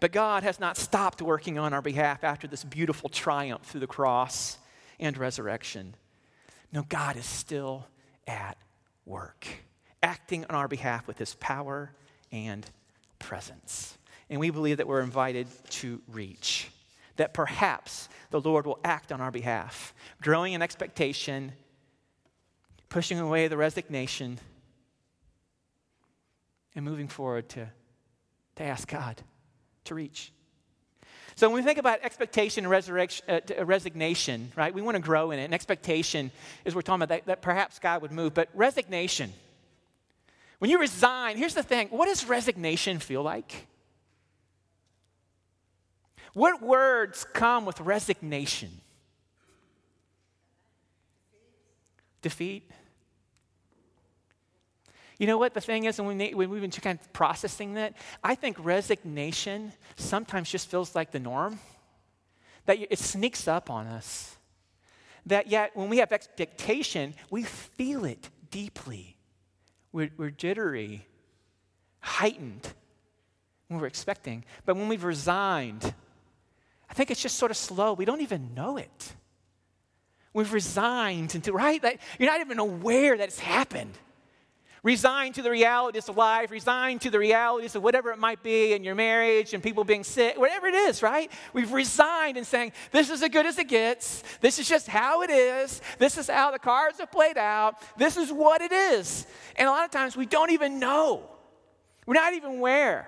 But 0.00 0.12
God 0.12 0.42
has 0.42 0.58
not 0.58 0.78
stopped 0.78 1.20
working 1.20 1.58
on 1.58 1.74
our 1.74 1.82
behalf 1.82 2.24
after 2.24 2.46
this 2.48 2.64
beautiful 2.64 3.10
triumph 3.10 3.64
through 3.64 3.80
the 3.80 3.86
cross 3.86 4.56
and 4.98 5.16
resurrection. 5.18 5.94
No, 6.72 6.84
God 6.88 7.16
is 7.16 7.26
still 7.26 7.86
at 8.26 8.56
work, 9.04 9.46
acting 10.02 10.46
on 10.48 10.56
our 10.56 10.68
behalf 10.68 11.06
with 11.06 11.18
his 11.18 11.34
power 11.34 11.92
and 12.32 12.64
presence. 13.18 13.98
And 14.30 14.40
we 14.40 14.48
believe 14.48 14.78
that 14.78 14.86
we're 14.86 15.02
invited 15.02 15.48
to 15.70 16.00
reach 16.08 16.70
that 17.20 17.34
perhaps 17.34 18.08
the 18.30 18.40
Lord 18.40 18.64
will 18.64 18.78
act 18.82 19.12
on 19.12 19.20
our 19.20 19.30
behalf, 19.30 19.92
growing 20.22 20.54
in 20.54 20.62
expectation, 20.62 21.52
pushing 22.88 23.18
away 23.18 23.46
the 23.46 23.58
resignation, 23.58 24.40
and 26.74 26.82
moving 26.82 27.08
forward 27.08 27.46
to, 27.50 27.68
to 28.56 28.62
ask 28.62 28.88
God 28.88 29.20
to 29.84 29.94
reach. 29.94 30.32
So 31.36 31.46
when 31.48 31.56
we 31.56 31.62
think 31.62 31.76
about 31.76 32.00
expectation 32.02 32.64
and 32.64 32.70
resurrection, 32.70 33.26
uh, 33.28 33.40
uh, 33.58 33.66
resignation, 33.66 34.50
right, 34.56 34.72
we 34.72 34.80
want 34.80 34.94
to 34.94 35.02
grow 35.02 35.30
in 35.30 35.38
it. 35.38 35.44
And 35.44 35.52
expectation 35.52 36.30
is 36.64 36.74
we're 36.74 36.80
talking 36.80 37.02
about 37.02 37.10
that, 37.10 37.26
that 37.26 37.42
perhaps 37.42 37.78
God 37.78 38.00
would 38.00 38.12
move, 38.12 38.32
but 38.32 38.48
resignation. 38.54 39.30
When 40.58 40.70
you 40.70 40.80
resign, 40.80 41.36
here's 41.36 41.54
the 41.54 41.62
thing 41.62 41.88
what 41.88 42.06
does 42.06 42.24
resignation 42.24 42.98
feel 42.98 43.22
like? 43.22 43.66
What 46.32 46.62
words 46.62 47.26
come 47.32 47.64
with 47.64 47.80
resignation? 47.80 48.70
Defeat. 52.22 52.70
You 55.18 55.26
know 55.26 55.36
what 55.36 55.52
the 55.52 55.60
thing 55.60 55.84
is, 55.84 55.98
and 55.98 56.08
when, 56.08 56.16
we, 56.16 56.32
when 56.32 56.48
we've 56.48 56.62
been 56.62 56.70
kind 56.70 56.98
of 56.98 57.12
processing 57.12 57.74
that, 57.74 57.94
I 58.24 58.34
think 58.34 58.56
resignation 58.58 59.72
sometimes 59.96 60.50
just 60.50 60.70
feels 60.70 60.94
like 60.94 61.10
the 61.10 61.18
norm. 61.18 61.58
That 62.66 62.78
it 62.90 62.98
sneaks 62.98 63.46
up 63.46 63.68
on 63.68 63.86
us. 63.86 64.36
That 65.26 65.48
yet, 65.48 65.72
when 65.74 65.90
we 65.90 65.98
have 65.98 66.12
expectation, 66.12 67.14
we 67.30 67.42
feel 67.42 68.04
it 68.04 68.30
deeply. 68.50 69.16
We're, 69.92 70.10
we're 70.16 70.30
jittery, 70.30 71.06
heightened 72.00 72.72
when 73.68 73.80
we're 73.80 73.86
expecting. 73.86 74.44
But 74.64 74.76
when 74.76 74.88
we've 74.88 75.04
resigned, 75.04 75.94
I 76.90 76.94
think 76.94 77.10
it's 77.10 77.22
just 77.22 77.36
sort 77.36 77.50
of 77.50 77.56
slow. 77.56 77.92
We 77.92 78.04
don't 78.04 78.20
even 78.20 78.52
know 78.54 78.76
it. 78.76 79.14
We've 80.34 80.52
resigned 80.52 81.34
into, 81.34 81.52
right? 81.52 81.80
That 81.82 81.98
you're 82.18 82.30
not 82.30 82.40
even 82.40 82.58
aware 82.58 83.16
that 83.16 83.28
it's 83.28 83.38
happened. 83.38 83.96
Resigned 84.82 85.34
to 85.34 85.42
the 85.42 85.50
realities 85.50 86.08
of 86.08 86.16
life, 86.16 86.50
resigned 86.50 87.02
to 87.02 87.10
the 87.10 87.18
realities 87.18 87.76
of 87.76 87.82
whatever 87.82 88.10
it 88.12 88.18
might 88.18 88.42
be 88.42 88.72
in 88.72 88.82
your 88.82 88.94
marriage 88.94 89.52
and 89.52 89.62
people 89.62 89.84
being 89.84 90.02
sick, 90.02 90.38
whatever 90.38 90.68
it 90.68 90.74
is, 90.74 91.02
right? 91.02 91.30
We've 91.52 91.70
resigned 91.70 92.38
and 92.38 92.46
saying, 92.46 92.72
this 92.90 93.10
is 93.10 93.22
as 93.22 93.28
good 93.28 93.44
as 93.44 93.58
it 93.58 93.68
gets. 93.68 94.22
This 94.40 94.58
is 94.58 94.66
just 94.66 94.88
how 94.88 95.20
it 95.22 95.28
is. 95.28 95.82
This 95.98 96.16
is 96.16 96.28
how 96.28 96.50
the 96.50 96.58
cards 96.58 96.98
are 96.98 97.06
played 97.06 97.36
out. 97.36 97.74
This 97.98 98.16
is 98.16 98.32
what 98.32 98.62
it 98.62 98.72
is. 98.72 99.26
And 99.56 99.68
a 99.68 99.70
lot 99.70 99.84
of 99.84 99.90
times 99.90 100.16
we 100.16 100.24
don't 100.24 100.50
even 100.50 100.80
know. 100.80 101.28
We're 102.06 102.14
not 102.14 102.32
even 102.32 102.52
aware. 102.52 103.06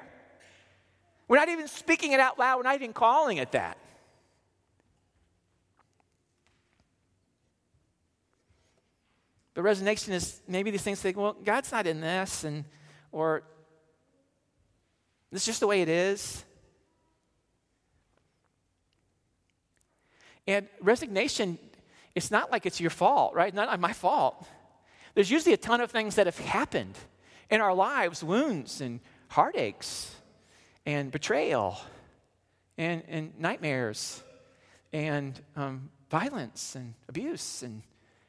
We're 1.32 1.38
not 1.38 1.48
even 1.48 1.66
speaking 1.66 2.12
it 2.12 2.20
out 2.20 2.38
loud, 2.38 2.58
we're 2.58 2.64
not 2.64 2.74
even 2.74 2.92
calling 2.92 3.38
it 3.38 3.52
that. 3.52 3.78
But 9.54 9.62
resignation 9.62 10.12
is 10.12 10.42
maybe 10.46 10.70
these 10.70 10.82
things 10.82 11.00
think, 11.00 11.16
well, 11.16 11.32
God's 11.42 11.72
not 11.72 11.86
in 11.86 12.02
this, 12.02 12.44
and 12.44 12.66
or 13.12 13.44
it's 15.32 15.46
just 15.46 15.60
the 15.60 15.66
way 15.66 15.80
it 15.80 15.88
is. 15.88 16.44
And 20.46 20.68
resignation, 20.82 21.58
it's 22.14 22.30
not 22.30 22.52
like 22.52 22.66
it's 22.66 22.78
your 22.78 22.90
fault, 22.90 23.32
right? 23.32 23.54
Not 23.54 23.80
my 23.80 23.94
fault. 23.94 24.46
There's 25.14 25.30
usually 25.30 25.54
a 25.54 25.56
ton 25.56 25.80
of 25.80 25.90
things 25.90 26.16
that 26.16 26.26
have 26.26 26.38
happened 26.38 26.98
in 27.48 27.62
our 27.62 27.72
lives 27.72 28.22
wounds 28.22 28.82
and 28.82 29.00
heartaches 29.28 30.14
and 30.86 31.10
betrayal 31.10 31.78
and, 32.78 33.02
and 33.08 33.38
nightmares 33.38 34.22
and 34.92 35.40
um, 35.56 35.90
violence 36.10 36.74
and 36.74 36.94
abuse 37.08 37.62
and 37.62 37.82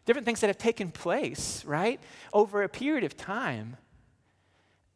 different 0.06 0.26
things 0.26 0.42
that 0.42 0.48
have 0.48 0.58
taken 0.58 0.92
place, 0.92 1.63
right, 1.66 2.00
over 2.34 2.63
a 2.63 2.70
period 2.70 3.04
of 3.04 3.16
time 3.16 3.78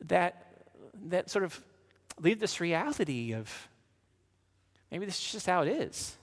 that, 0.02 0.66
that 1.06 1.30
sort 1.30 1.44
of 1.44 1.64
leave 2.20 2.40
this 2.40 2.60
reality 2.60 3.34
of 3.34 3.68
maybe 4.92 5.06
this 5.06 5.16
is 5.16 5.32
just 5.32 5.46
how 5.46 5.62
it 5.62 5.70
is. 5.70 6.18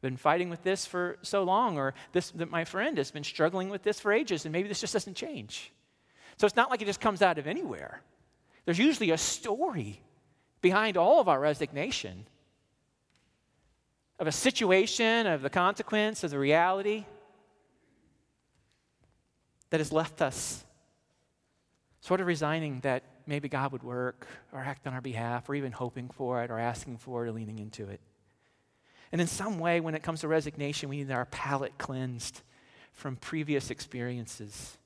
Been 0.00 0.16
fighting 0.16 0.50
with 0.50 0.64
this 0.64 0.84
for 0.84 1.16
so 1.22 1.44
long, 1.44 1.78
or 1.78 1.94
this 2.10 2.32
that 2.32 2.50
my 2.50 2.64
friend 2.64 2.98
has 2.98 3.12
been 3.12 3.22
struggling 3.22 3.68
with 3.68 3.84
this 3.84 4.00
for 4.00 4.12
ages, 4.12 4.44
and 4.44 4.52
maybe 4.52 4.68
this 4.68 4.80
just 4.80 4.92
doesn't 4.92 5.14
change. 5.14 5.72
So 6.38 6.46
it's 6.46 6.56
not 6.56 6.70
like 6.70 6.82
it 6.82 6.86
just 6.86 7.00
comes 7.00 7.22
out 7.22 7.38
of 7.38 7.46
anywhere. 7.46 8.02
There's 8.64 8.78
usually 8.78 9.10
a 9.10 9.18
story 9.18 10.00
behind 10.60 10.96
all 10.96 11.20
of 11.20 11.28
our 11.28 11.40
resignation 11.40 12.26
of 14.18 14.28
a 14.28 14.32
situation, 14.32 15.26
of 15.26 15.42
the 15.42 15.50
consequence, 15.50 16.22
of 16.22 16.30
the 16.30 16.38
reality 16.38 17.04
that 19.70 19.80
has 19.80 19.90
left 19.90 20.22
us 20.22 20.64
sort 22.00 22.20
of 22.20 22.26
resigning 22.28 22.78
that 22.80 23.02
maybe 23.26 23.48
God 23.48 23.72
would 23.72 23.82
work 23.82 24.26
or 24.52 24.60
act 24.60 24.86
on 24.86 24.94
our 24.94 25.00
behalf 25.00 25.48
or 25.48 25.54
even 25.54 25.72
hoping 25.72 26.08
for 26.08 26.42
it 26.44 26.50
or 26.50 26.58
asking 26.58 26.98
for 26.98 27.24
it 27.24 27.28
or 27.28 27.32
leaning 27.32 27.58
into 27.58 27.88
it. 27.88 28.00
And 29.10 29.20
in 29.20 29.26
some 29.26 29.58
way, 29.58 29.80
when 29.80 29.94
it 29.94 30.02
comes 30.02 30.20
to 30.20 30.28
resignation, 30.28 30.88
we 30.88 30.98
need 30.98 31.10
our 31.10 31.26
palate 31.26 31.76
cleansed 31.78 32.42
from 32.92 33.16
previous 33.16 33.70
experiences 33.70 34.78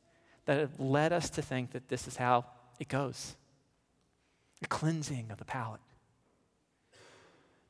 that 0.46 0.60
have 0.60 0.80
led 0.80 1.12
us 1.12 1.28
to 1.30 1.42
think 1.42 1.72
that 1.72 1.88
this 1.88 2.08
is 2.08 2.16
how 2.16 2.46
it 2.78 2.88
goes 2.88 3.36
a 4.66 4.68
cleansing 4.68 5.30
of 5.30 5.38
the 5.38 5.44
palate. 5.44 5.80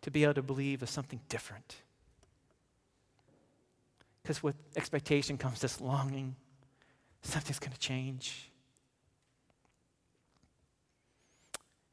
To 0.02 0.11
be 0.11 0.24
able 0.24 0.35
to 0.35 0.42
believe 0.42 0.82
is 0.82 0.90
something 0.90 1.20
different. 1.28 1.76
Because 4.22 4.42
with 4.42 4.56
expectation 4.76 5.38
comes 5.38 5.61
this 5.61 5.80
longing, 5.80 6.37
something's 7.22 7.59
going 7.59 7.72
to 7.72 7.78
change. 7.78 8.50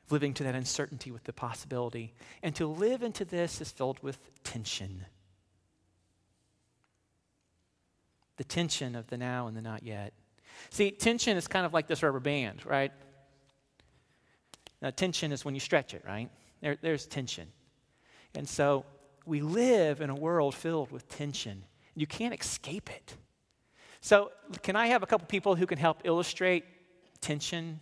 living 0.10 0.34
to 0.36 0.44
that 0.44 0.56
uncertainty 0.56 1.12
with 1.12 1.24
the 1.24 1.34
possibility. 1.34 2.14
And 2.44 2.56
to 2.56 2.68
live 2.68 3.04
into 3.04 3.26
this 3.26 3.60
is 3.60 3.72
filled 3.72 4.02
with 4.04 4.20
tension. 4.44 5.06
The 8.38 8.44
tension 8.44 8.96
of 8.96 9.08
the 9.08 9.18
now 9.18 9.48
and 9.48 9.58
the 9.58 9.62
not 9.62 9.84
yet. 9.84 10.14
See, 10.70 10.92
tension 10.92 11.36
is 11.36 11.48
kind 11.48 11.66
of 11.66 11.74
like 11.74 11.88
this 11.88 12.04
rubber 12.04 12.20
band, 12.20 12.66
right? 12.66 12.92
Now, 14.84 14.90
tension 14.90 15.32
is 15.32 15.46
when 15.46 15.54
you 15.54 15.62
stretch 15.62 15.94
it, 15.94 16.04
right? 16.06 16.30
There, 16.62 16.78
there's 16.82 17.06
tension. 17.06 17.48
And 18.36 18.48
so 18.48 18.86
we 19.26 19.40
live 19.40 20.02
in 20.02 20.10
a 20.10 20.16
world 20.16 20.54
filled 20.54 20.92
with 20.92 21.08
tension. 21.08 21.64
You 21.96 22.06
can't 22.06 22.38
escape 22.38 22.90
it. 22.90 23.16
So, 24.02 24.32
can 24.62 24.76
I 24.76 24.88
have 24.88 25.02
a 25.02 25.06
couple 25.06 25.26
people 25.28 25.56
who 25.56 25.66
can 25.66 25.78
help 25.78 26.02
illustrate 26.04 26.66
tension 27.22 27.80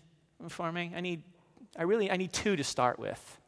for 0.47 0.71
me? 0.71 0.93
I 0.95 1.01
need 1.01 1.23
I 1.75 1.83
really 1.83 2.11
I 2.11 2.17
need 2.17 2.31
two 2.31 2.55
to 2.55 2.63
start 2.63 2.99
with. 2.99 3.39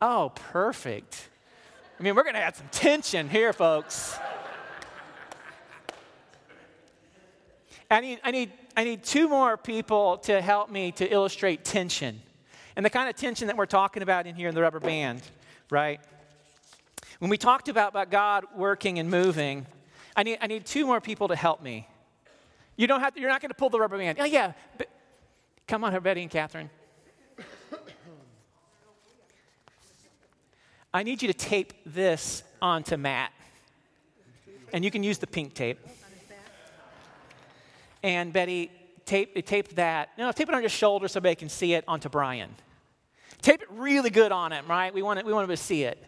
Oh, 0.00 0.32
perfect. 0.34 1.28
I 2.00 2.02
mean, 2.02 2.16
we're 2.16 2.24
going 2.24 2.34
to 2.34 2.40
add 2.40 2.56
some 2.56 2.68
tension 2.72 3.28
here, 3.28 3.52
folks. 3.52 4.18
I 7.92 8.00
need, 8.00 8.20
I, 8.24 8.30
need, 8.30 8.52
I 8.74 8.84
need 8.84 9.04
two 9.04 9.28
more 9.28 9.58
people 9.58 10.16
to 10.18 10.40
help 10.40 10.70
me 10.70 10.92
to 10.92 11.06
illustrate 11.06 11.62
tension. 11.62 12.22
And 12.74 12.86
the 12.86 12.90
kind 12.90 13.10
of 13.10 13.16
tension 13.16 13.48
that 13.48 13.56
we're 13.56 13.66
talking 13.66 14.02
about 14.02 14.26
in 14.26 14.34
here 14.34 14.48
in 14.48 14.54
the 14.54 14.62
rubber 14.62 14.80
band, 14.80 15.20
right? 15.68 16.00
When 17.18 17.30
we 17.30 17.36
talked 17.36 17.68
about, 17.68 17.90
about 17.90 18.10
God 18.10 18.46
working 18.56 18.98
and 18.98 19.10
moving, 19.10 19.66
I 20.16 20.22
need, 20.22 20.38
I 20.40 20.46
need 20.46 20.64
two 20.64 20.86
more 20.86 21.02
people 21.02 21.28
to 21.28 21.36
help 21.36 21.62
me. 21.62 21.86
You 22.76 22.86
don't 22.86 23.00
have 23.00 23.12
to, 23.14 23.20
you're 23.20 23.28
not 23.28 23.42
going 23.42 23.50
to 23.50 23.54
pull 23.54 23.68
the 23.68 23.78
rubber 23.78 23.98
band. 23.98 24.18
Oh, 24.18 24.24
yeah. 24.24 24.54
But, 24.78 24.88
come 25.68 25.84
on, 25.84 26.02
Betty 26.02 26.22
and 26.22 26.30
Catherine. 26.30 26.70
I 30.94 31.02
need 31.02 31.20
you 31.20 31.28
to 31.28 31.34
tape 31.34 31.74
this 31.84 32.42
onto 32.62 32.96
Matt. 32.96 33.32
And 34.72 34.82
you 34.82 34.90
can 34.90 35.02
use 35.02 35.18
the 35.18 35.26
pink 35.26 35.52
tape. 35.52 35.78
And 38.02 38.32
Betty, 38.32 38.70
tape, 39.04 39.46
tape 39.46 39.74
that. 39.76 40.10
No, 40.18 40.32
tape 40.32 40.48
it 40.48 40.54
on 40.54 40.62
your 40.62 40.70
shoulder 40.70 41.08
so 41.08 41.18
everybody 41.18 41.36
can 41.36 41.48
see 41.48 41.74
it 41.74 41.84
onto 41.86 42.08
Brian. 42.08 42.50
Tape 43.40 43.62
it 43.62 43.68
really 43.70 44.10
good 44.10 44.32
on 44.32 44.52
him, 44.52 44.66
right? 44.68 44.92
We 44.92 45.02
want, 45.02 45.18
it, 45.18 45.26
we 45.26 45.32
want 45.32 45.44
him 45.44 45.56
to 45.56 45.62
see 45.62 45.84
it. 45.84 46.02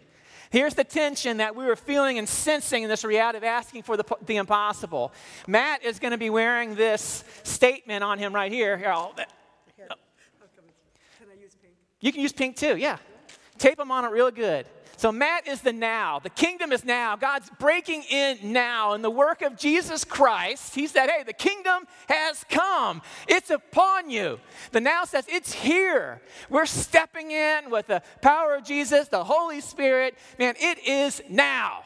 Here's 0.50 0.74
the 0.74 0.84
tension 0.84 1.38
that 1.38 1.56
we 1.56 1.64
were 1.64 1.74
feeling 1.74 2.18
and 2.18 2.28
sensing 2.28 2.84
in 2.84 2.88
this 2.88 3.04
reality 3.04 3.38
of 3.38 3.44
asking 3.44 3.82
for 3.82 3.96
the, 3.96 4.04
the 4.24 4.36
impossible. 4.36 5.12
Matt 5.48 5.84
is 5.84 5.98
going 5.98 6.12
to 6.12 6.18
be 6.18 6.30
wearing 6.30 6.76
this 6.76 7.24
statement 7.42 8.04
on 8.04 8.18
him 8.18 8.32
right 8.32 8.52
here. 8.52 8.78
Here, 8.78 8.90
I'll, 8.90 9.14
here. 9.76 9.88
Can 11.18 11.28
I 11.28 11.42
use 11.42 11.56
pink? 11.60 11.74
You 12.00 12.12
can 12.12 12.20
use 12.20 12.32
pink 12.32 12.56
too, 12.56 12.76
yeah. 12.76 12.98
Tape 13.58 13.80
him 13.80 13.90
on 13.90 14.04
it 14.04 14.08
real 14.08 14.30
good. 14.30 14.66
So, 15.04 15.12
Matt 15.12 15.46
is 15.46 15.60
the 15.60 15.74
now. 15.74 16.18
The 16.18 16.30
kingdom 16.30 16.72
is 16.72 16.82
now. 16.82 17.14
God's 17.14 17.50
breaking 17.58 18.04
in 18.04 18.38
now. 18.54 18.94
And 18.94 19.04
the 19.04 19.10
work 19.10 19.42
of 19.42 19.54
Jesus 19.54 20.02
Christ, 20.02 20.74
he 20.74 20.86
said, 20.86 21.10
Hey, 21.10 21.22
the 21.24 21.34
kingdom 21.34 21.86
has 22.08 22.42
come. 22.48 23.02
It's 23.28 23.50
upon 23.50 24.08
you. 24.08 24.40
The 24.72 24.80
now 24.80 25.04
says, 25.04 25.26
It's 25.28 25.52
here. 25.52 26.22
We're 26.48 26.64
stepping 26.64 27.32
in 27.32 27.68
with 27.68 27.88
the 27.88 28.02
power 28.22 28.54
of 28.54 28.64
Jesus, 28.64 29.08
the 29.08 29.24
Holy 29.24 29.60
Spirit. 29.60 30.16
Man, 30.38 30.54
it 30.58 30.78
is 30.78 31.20
now. 31.28 31.82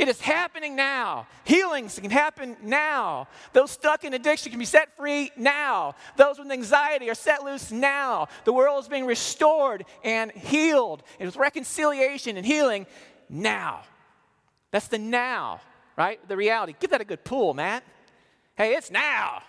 It 0.00 0.08
is 0.08 0.18
happening 0.18 0.76
now. 0.76 1.26
Healings 1.44 1.98
can 1.98 2.10
happen 2.10 2.56
now. 2.62 3.28
Those 3.52 3.70
stuck 3.70 4.02
in 4.02 4.14
addiction 4.14 4.50
can 4.50 4.58
be 4.58 4.64
set 4.64 4.96
free 4.96 5.30
now. 5.36 5.94
Those 6.16 6.38
with 6.38 6.50
anxiety 6.50 7.10
are 7.10 7.14
set 7.14 7.44
loose 7.44 7.70
now. 7.70 8.28
The 8.44 8.52
world 8.54 8.82
is 8.82 8.88
being 8.88 9.04
restored 9.04 9.84
and 10.02 10.32
healed. 10.32 11.02
It 11.18 11.28
is 11.28 11.36
reconciliation 11.36 12.38
and 12.38 12.46
healing 12.46 12.86
now. 13.28 13.82
That's 14.70 14.88
the 14.88 14.96
now, 14.96 15.60
right? 15.98 16.26
The 16.26 16.36
reality. 16.36 16.74
Give 16.80 16.88
that 16.92 17.02
a 17.02 17.04
good 17.04 17.22
pull, 17.22 17.52
Matt. 17.52 17.84
Hey, 18.54 18.76
it's 18.76 18.90
now. 18.90 19.42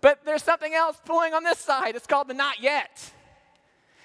But 0.00 0.24
there's 0.24 0.42
something 0.42 0.72
else 0.72 0.98
pulling 1.04 1.34
on 1.34 1.44
this 1.44 1.58
side. 1.58 1.96
It's 1.96 2.06
called 2.06 2.28
the 2.28 2.34
not 2.34 2.62
yet. 2.62 3.12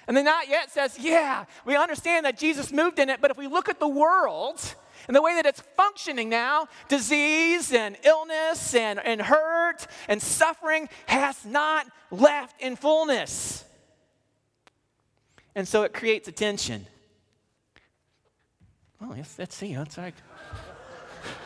And 0.06 0.14
the 0.14 0.22
not 0.22 0.50
yet 0.50 0.70
says, 0.70 0.98
yeah, 0.98 1.46
we 1.64 1.76
understand 1.76 2.26
that 2.26 2.36
Jesus 2.36 2.70
moved 2.70 2.98
in 2.98 3.08
it, 3.08 3.22
but 3.22 3.30
if 3.30 3.38
we 3.38 3.46
look 3.46 3.70
at 3.70 3.80
the 3.80 3.88
world, 3.88 4.60
and 5.06 5.14
the 5.14 5.22
way 5.22 5.34
that 5.34 5.46
it's 5.46 5.60
functioning 5.76 6.28
now, 6.28 6.68
disease 6.88 7.72
and 7.72 7.96
illness 8.04 8.74
and, 8.74 8.98
and 8.98 9.20
hurt 9.20 9.86
and 10.08 10.20
suffering 10.20 10.88
has 11.06 11.44
not 11.44 11.86
left 12.10 12.60
in 12.60 12.76
fullness. 12.76 13.64
And 15.54 15.68
so 15.68 15.82
it 15.82 15.92
creates 15.92 16.26
a 16.28 16.32
tension. 16.32 16.86
Oh, 19.00 19.12
let's, 19.16 19.38
let's 19.38 19.54
see. 19.54 19.74
That's 19.74 19.98
like. 19.98 20.14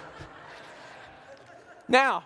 now, 1.89 2.25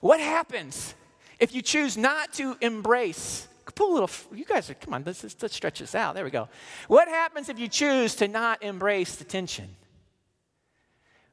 what 0.00 0.20
happens 0.20 0.94
if 1.38 1.54
you 1.54 1.62
choose 1.62 1.96
not 1.96 2.32
to 2.34 2.56
embrace? 2.60 3.48
Pull 3.74 3.92
a 3.92 3.94
little, 4.00 4.10
you 4.34 4.44
guys 4.44 4.68
are, 4.68 4.74
come 4.74 4.94
on, 4.94 5.04
let's, 5.06 5.22
let's 5.22 5.54
stretch 5.54 5.78
this 5.78 5.94
out. 5.94 6.14
There 6.14 6.24
we 6.24 6.30
go. 6.30 6.48
What 6.88 7.08
happens 7.08 7.48
if 7.48 7.58
you 7.58 7.68
choose 7.68 8.14
to 8.16 8.28
not 8.28 8.62
embrace 8.62 9.16
the 9.16 9.24
tension? 9.24 9.76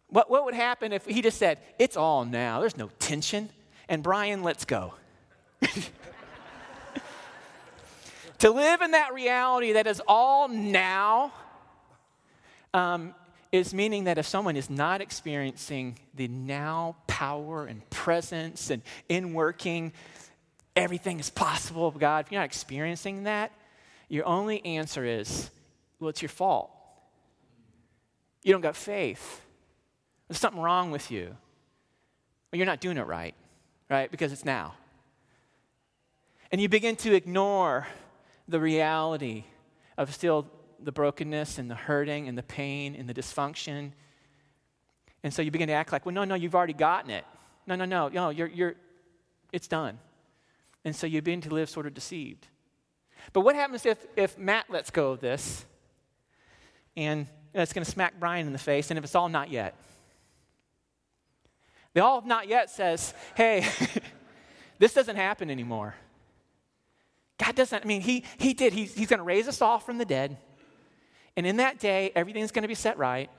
What, 0.10 0.30
what 0.30 0.46
would 0.46 0.54
happen 0.54 0.94
if 0.94 1.06
he 1.06 1.22
just 1.22 1.38
said, 1.38 1.60
It's 1.80 1.98
all 1.98 2.26
now, 2.26 2.60
there's 2.60 2.78
no 2.78 2.90
tension, 3.00 3.50
and 3.90 4.02
Brian, 4.02 4.44
let's 4.44 4.66
go? 4.66 4.94
to 8.40 8.52
live 8.52 8.82
in 8.82 8.92
that 8.92 9.14
reality 9.14 9.74
that 9.74 9.88
is 9.88 10.02
all 10.08 10.48
now 10.48 11.34
um, 12.74 13.16
is 13.52 13.74
meaning 13.74 14.06
that 14.06 14.18
if 14.18 14.28
someone 14.28 14.56
is 14.56 14.70
not 14.70 15.02
experiencing 15.02 15.98
the 16.14 16.28
now 16.28 16.96
power 17.08 17.66
and 17.66 17.90
presence 17.90 18.70
and 18.70 18.82
in 19.10 19.34
working, 19.34 19.92
everything 20.76 21.20
is 21.20 21.30
possible 21.30 21.88
of 21.88 21.98
God, 21.98 22.26
if 22.26 22.32
you're 22.32 22.42
not 22.42 22.46
experiencing 22.46 23.24
that, 23.24 23.52
your 24.10 24.26
only 24.26 24.64
answer 24.66 25.04
is, 25.04 25.50
well, 26.00 26.10
it's 26.10 26.22
your 26.22 26.30
fault. 26.30 26.72
You 28.44 28.54
don't 28.54 28.62
got 28.62 28.76
faith. 28.76 29.42
There's 30.28 30.40
something 30.40 30.62
wrong 30.62 30.92
with 30.92 31.12
you. 31.12 31.36
Or 32.52 32.58
you're 32.58 32.66
not 32.66 32.80
doing 32.80 32.98
it 32.98 33.06
right, 33.06 33.36
right? 33.90 34.10
Because 34.10 34.32
it's 34.32 34.46
now. 34.46 34.76
And 36.52 36.62
you 36.62 36.70
begin 36.70 36.96
to 36.98 37.14
ignore 37.14 37.88
the 38.48 38.60
reality 38.60 39.44
of 39.98 40.14
still 40.14 40.48
the 40.80 40.92
brokenness 40.92 41.58
and 41.58 41.70
the 41.70 41.76
hurting 41.76 42.28
and 42.28 42.38
the 42.38 42.44
pain 42.44 42.96
and 42.96 43.10
the 43.10 43.14
dysfunction. 43.14 43.92
And 45.24 45.34
so 45.34 45.42
you 45.42 45.52
begin 45.52 45.68
to 45.68 45.74
act 45.74 45.92
like, 45.92 46.06
well, 46.06 46.16
no, 46.16 46.24
no, 46.24 46.36
you've 46.36 46.56
already 46.56 46.74
gotten 46.74 47.10
it. 47.10 47.26
No, 47.66 47.76
no, 47.76 47.86
no, 47.86 48.08
no, 48.08 48.30
you're, 48.30 48.48
you're, 48.48 48.76
it's 49.52 49.68
done. 49.68 50.00
And 50.86 50.96
so 50.96 51.06
you 51.06 51.22
begin 51.22 51.42
to 51.42 51.50
live 51.50 51.70
sort 51.70 51.86
of 51.86 51.94
deceived. 51.94 52.48
But 53.34 53.42
what 53.42 53.56
happens 53.56 53.86
if, 53.86 53.98
if 54.16 54.38
Matt 54.38 54.70
lets 54.70 54.90
go 54.90 55.12
of 55.12 55.20
this 55.20 55.66
and 56.96 57.28
it's 57.54 57.74
going 57.74 57.84
to 57.84 57.92
smack 57.92 58.14
Brian 58.20 58.48
in 58.48 58.54
the 58.54 58.60
face, 58.60 58.90
and 58.90 58.98
if 58.98 59.04
it's 59.04 59.16
all 59.16 59.28
not 59.28 59.50
yet? 59.50 59.76
The 61.98 62.04
all 62.04 62.22
not 62.22 62.48
yet 62.48 62.70
says, 62.70 63.16
hey, 63.34 63.68
this 64.78 64.94
doesn't 64.94 65.16
happen 65.16 65.50
anymore. 65.50 65.96
God 67.40 67.56
doesn't, 67.56 67.84
I 67.84 67.88
mean, 67.88 68.02
He, 68.02 68.24
he 68.38 68.54
did. 68.54 68.72
He's, 68.72 68.94
going 68.94 69.18
to 69.18 69.24
raise 69.24 69.48
us 69.48 69.64
all 69.64 69.80
from 69.80 69.98
the 69.98 70.06
dead. 70.06 70.38
And 71.36 71.48
in 71.48 71.58
that 71.58 71.80
day, 71.80 72.12
everything's 72.16 72.52
going 72.52 72.62
to 72.62 72.68
be 72.68 72.76
set 72.76 73.00
right. 73.00 73.32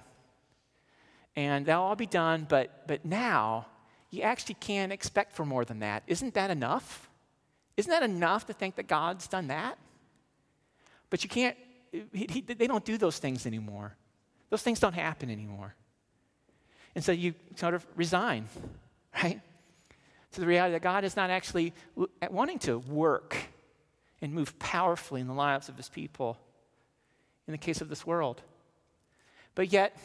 And 1.37 1.67
that'll 1.67 1.85
all 1.85 1.95
be 1.95 2.07
done. 2.07 2.49
But, 2.49 2.89
but 2.89 3.05
now, 3.05 3.69
you 4.11 4.23
actually 4.23 4.57
can't 4.57 4.91
expect 4.91 5.35
for 5.35 5.45
more 5.45 5.65
than 5.65 5.79
that. 5.79 6.03
Isn't 6.09 6.35
that 6.35 6.51
enough? 6.51 7.09
Isn't 7.77 7.93
that 7.93 8.03
enough 8.03 8.47
to 8.47 8.53
think 8.53 8.75
that 8.75 8.89
God's 8.89 9.29
done 9.29 9.47
that? 9.47 9.79
But 11.11 11.23
you 11.23 11.31
can't, 11.31 11.57
he, 11.93 12.27
he, 12.29 12.41
they 12.41 12.67
don't 12.67 12.85
do 12.85 12.99
those 12.99 13.19
things 13.19 13.47
anymore. 13.47 13.95
Those 14.51 14.63
things 14.63 14.81
don't 14.81 14.95
happen 14.95 15.31
anymore. 15.31 15.77
And 16.99 17.05
so 17.05 17.13
you 17.13 17.35
sort 17.55 17.75
of 17.75 17.87
resign, 17.95 18.49
right? 19.23 19.41
To 20.33 20.41
the 20.41 20.49
reality 20.49 20.73
that 20.73 20.83
God 20.83 21.05
is 21.05 21.15
not 21.15 21.31
actually 21.31 21.73
wanting 22.29 22.59
to 22.59 22.81
work 22.81 23.37
and 24.21 24.35
move 24.35 24.59
powerfully 24.59 25.21
in 25.21 25.29
the 25.29 25.33
lives 25.33 25.69
of 25.69 25.77
his 25.77 25.89
people 25.89 26.41
in 27.47 27.53
the 27.53 27.57
case 27.59 27.81
of 27.81 27.89
this 27.89 28.05
world. 28.05 28.43
But 29.55 29.73
yet, 29.73 29.97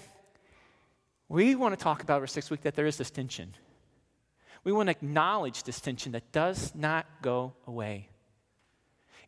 we 1.29 1.55
want 1.55 1.75
to 1.75 1.83
talk 1.83 2.03
about 2.03 2.21
verse 2.21 2.33
6 2.33 2.51
week 2.51 2.61
that 2.61 2.75
there 2.75 2.85
is 2.85 2.97
this 2.97 3.09
tension. 3.09 3.55
We 4.63 4.71
want 4.71 4.85
to 4.85 4.91
acknowledge 4.91 5.63
this 5.63 5.81
tension 5.81 6.11
that 6.11 6.31
does 6.31 6.75
not 6.75 7.07
go 7.23 7.53
away. 7.65 8.07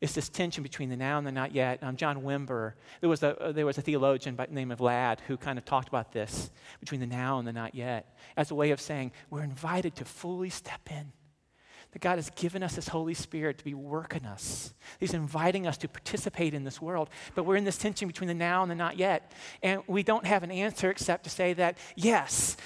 It's 0.01 0.13
this 0.13 0.29
tension 0.29 0.63
between 0.63 0.89
the 0.89 0.97
now 0.97 1.17
and 1.17 1.25
the 1.25 1.31
not 1.31 1.53
yet. 1.53 1.81
Um, 1.81 1.95
John 1.95 2.21
Wimber, 2.21 2.73
there 3.01 3.09
was, 3.09 3.23
a, 3.23 3.37
uh, 3.39 3.51
there 3.51 3.65
was 3.65 3.77
a 3.77 3.81
theologian 3.81 4.35
by 4.35 4.45
the 4.45 4.53
name 4.53 4.71
of 4.71 4.81
Ladd 4.81 5.21
who 5.27 5.37
kind 5.37 5.57
of 5.57 5.65
talked 5.65 5.87
about 5.87 6.11
this 6.11 6.51
between 6.79 6.99
the 6.99 7.07
now 7.07 7.39
and 7.39 7.47
the 7.47 7.53
not 7.53 7.75
yet 7.75 8.17
as 8.35 8.51
a 8.51 8.55
way 8.55 8.71
of 8.71 8.81
saying 8.81 9.11
we're 9.29 9.43
invited 9.43 9.95
to 9.95 10.05
fully 10.05 10.49
step 10.49 10.81
in 10.89 11.11
that 11.95 12.01
God 12.01 12.17
has 12.17 12.29
given 12.31 12.61
us 12.61 12.75
His 12.75 12.89
Holy 12.89 13.13
Spirit 13.13 13.57
to 13.59 13.63
be 13.63 13.73
working 13.73 14.25
us. 14.25 14.73
He's 14.99 15.13
inviting 15.13 15.65
us 15.65 15.77
to 15.77 15.87
participate 15.87 16.53
in 16.53 16.65
this 16.65 16.81
world. 16.81 17.09
But 17.35 17.43
we're 17.43 17.55
in 17.55 17.63
this 17.63 17.77
tension 17.77 18.09
between 18.09 18.27
the 18.27 18.33
now 18.33 18.63
and 18.63 18.69
the 18.69 18.75
not 18.75 18.97
yet. 18.97 19.31
And 19.63 19.81
we 19.87 20.03
don't 20.03 20.25
have 20.25 20.43
an 20.43 20.51
answer 20.51 20.89
except 20.89 21.23
to 21.23 21.29
say 21.29 21.53
that, 21.53 21.77
yes, 21.95 22.57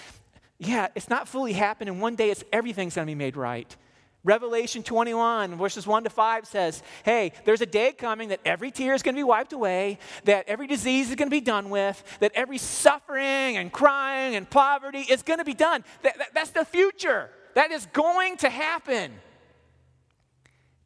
yeah, 0.57 0.87
it's 0.95 1.09
not 1.09 1.27
fully 1.27 1.53
happened, 1.53 1.89
and 1.89 2.01
one 2.01 2.15
day 2.15 2.31
it's 2.31 2.43
everything's 2.51 2.95
going 2.95 3.05
to 3.05 3.11
be 3.11 3.15
made 3.15 3.37
right. 3.37 3.75
Revelation 4.25 4.83
21, 4.83 5.55
verses 5.55 5.87
1 5.87 6.03
to 6.03 6.09
5 6.09 6.45
says, 6.45 6.83
Hey, 7.03 7.31
there's 7.45 7.61
a 7.61 7.65
day 7.65 7.93
coming 7.93 8.29
that 8.29 8.41
every 8.43 8.69
tear 8.69 8.93
is 8.93 9.01
going 9.01 9.15
to 9.15 9.19
be 9.19 9.23
wiped 9.23 9.53
away, 9.53 9.97
that 10.25 10.49
every 10.49 10.67
disease 10.67 11.09
is 11.09 11.15
going 11.15 11.29
to 11.29 11.35
be 11.35 11.39
done 11.39 11.69
with, 11.69 12.03
that 12.19 12.33
every 12.35 12.57
suffering 12.57 13.55
and 13.55 13.71
crying 13.71 14.35
and 14.35 14.49
poverty 14.49 14.99
is 14.99 15.23
going 15.23 15.39
to 15.39 15.45
be 15.45 15.53
done. 15.53 15.85
That, 16.03 16.17
that, 16.17 16.33
that's 16.33 16.51
the 16.51 16.65
future. 16.65 17.29
That 17.55 17.71
is 17.71 17.85
going 17.93 18.37
to 18.37 18.49
happen. 18.49 19.13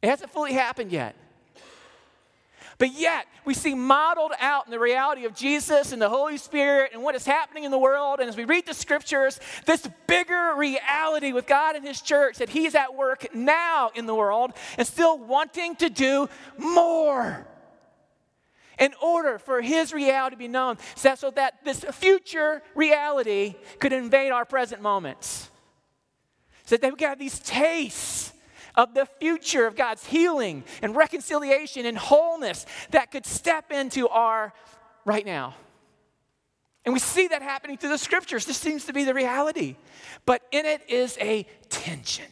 It 0.00 0.08
hasn't 0.08 0.30
fully 0.30 0.52
happened 0.52 0.92
yet. 0.92 1.16
But 2.78 2.92
yet, 2.92 3.26
we 3.44 3.54
see 3.54 3.74
modeled 3.74 4.32
out 4.40 4.66
in 4.66 4.70
the 4.70 4.78
reality 4.78 5.24
of 5.24 5.34
Jesus 5.34 5.92
and 5.92 6.02
the 6.02 6.08
Holy 6.08 6.36
Spirit 6.36 6.90
and 6.92 7.02
what 7.02 7.14
is 7.14 7.24
happening 7.24 7.64
in 7.64 7.70
the 7.70 7.78
world. 7.78 8.20
And 8.20 8.28
as 8.28 8.36
we 8.36 8.44
read 8.44 8.66
the 8.66 8.74
scriptures, 8.74 9.38
this 9.64 9.88
bigger 10.06 10.54
reality 10.56 11.32
with 11.32 11.46
God 11.46 11.76
and 11.76 11.86
His 11.86 12.00
church 12.00 12.38
that 12.38 12.48
He's 12.48 12.74
at 12.74 12.94
work 12.94 13.34
now 13.34 13.90
in 13.94 14.06
the 14.06 14.14
world 14.14 14.52
and 14.76 14.86
still 14.86 15.18
wanting 15.18 15.76
to 15.76 15.88
do 15.88 16.28
more. 16.58 17.46
In 18.76 18.92
order 19.00 19.38
for 19.38 19.60
His 19.60 19.92
reality 19.92 20.34
to 20.34 20.38
be 20.38 20.48
known, 20.48 20.78
so 20.96 21.30
that 21.36 21.64
this 21.64 21.84
future 21.92 22.60
reality 22.74 23.54
could 23.78 23.92
invade 23.92 24.32
our 24.32 24.44
present 24.44 24.82
moments 24.82 25.48
so 26.66 26.76
that 26.76 26.90
we 26.90 26.96
got 26.96 27.18
these 27.18 27.38
tastes 27.40 28.32
of 28.74 28.94
the 28.94 29.06
future 29.06 29.66
of 29.66 29.76
God's 29.76 30.04
healing 30.06 30.64
and 30.82 30.96
reconciliation 30.96 31.86
and 31.86 31.96
wholeness 31.96 32.66
that 32.90 33.10
could 33.10 33.26
step 33.26 33.70
into 33.70 34.08
our 34.08 34.52
right 35.04 35.24
now. 35.24 35.54
And 36.84 36.92
we 36.92 37.00
see 37.00 37.28
that 37.28 37.40
happening 37.40 37.78
through 37.78 37.90
the 37.90 37.98
scriptures. 37.98 38.44
This 38.44 38.58
seems 38.58 38.84
to 38.86 38.92
be 38.92 39.04
the 39.04 39.14
reality. 39.14 39.76
But 40.26 40.42
in 40.52 40.66
it 40.66 40.82
is 40.88 41.16
a 41.20 41.46
tension. 41.70 42.26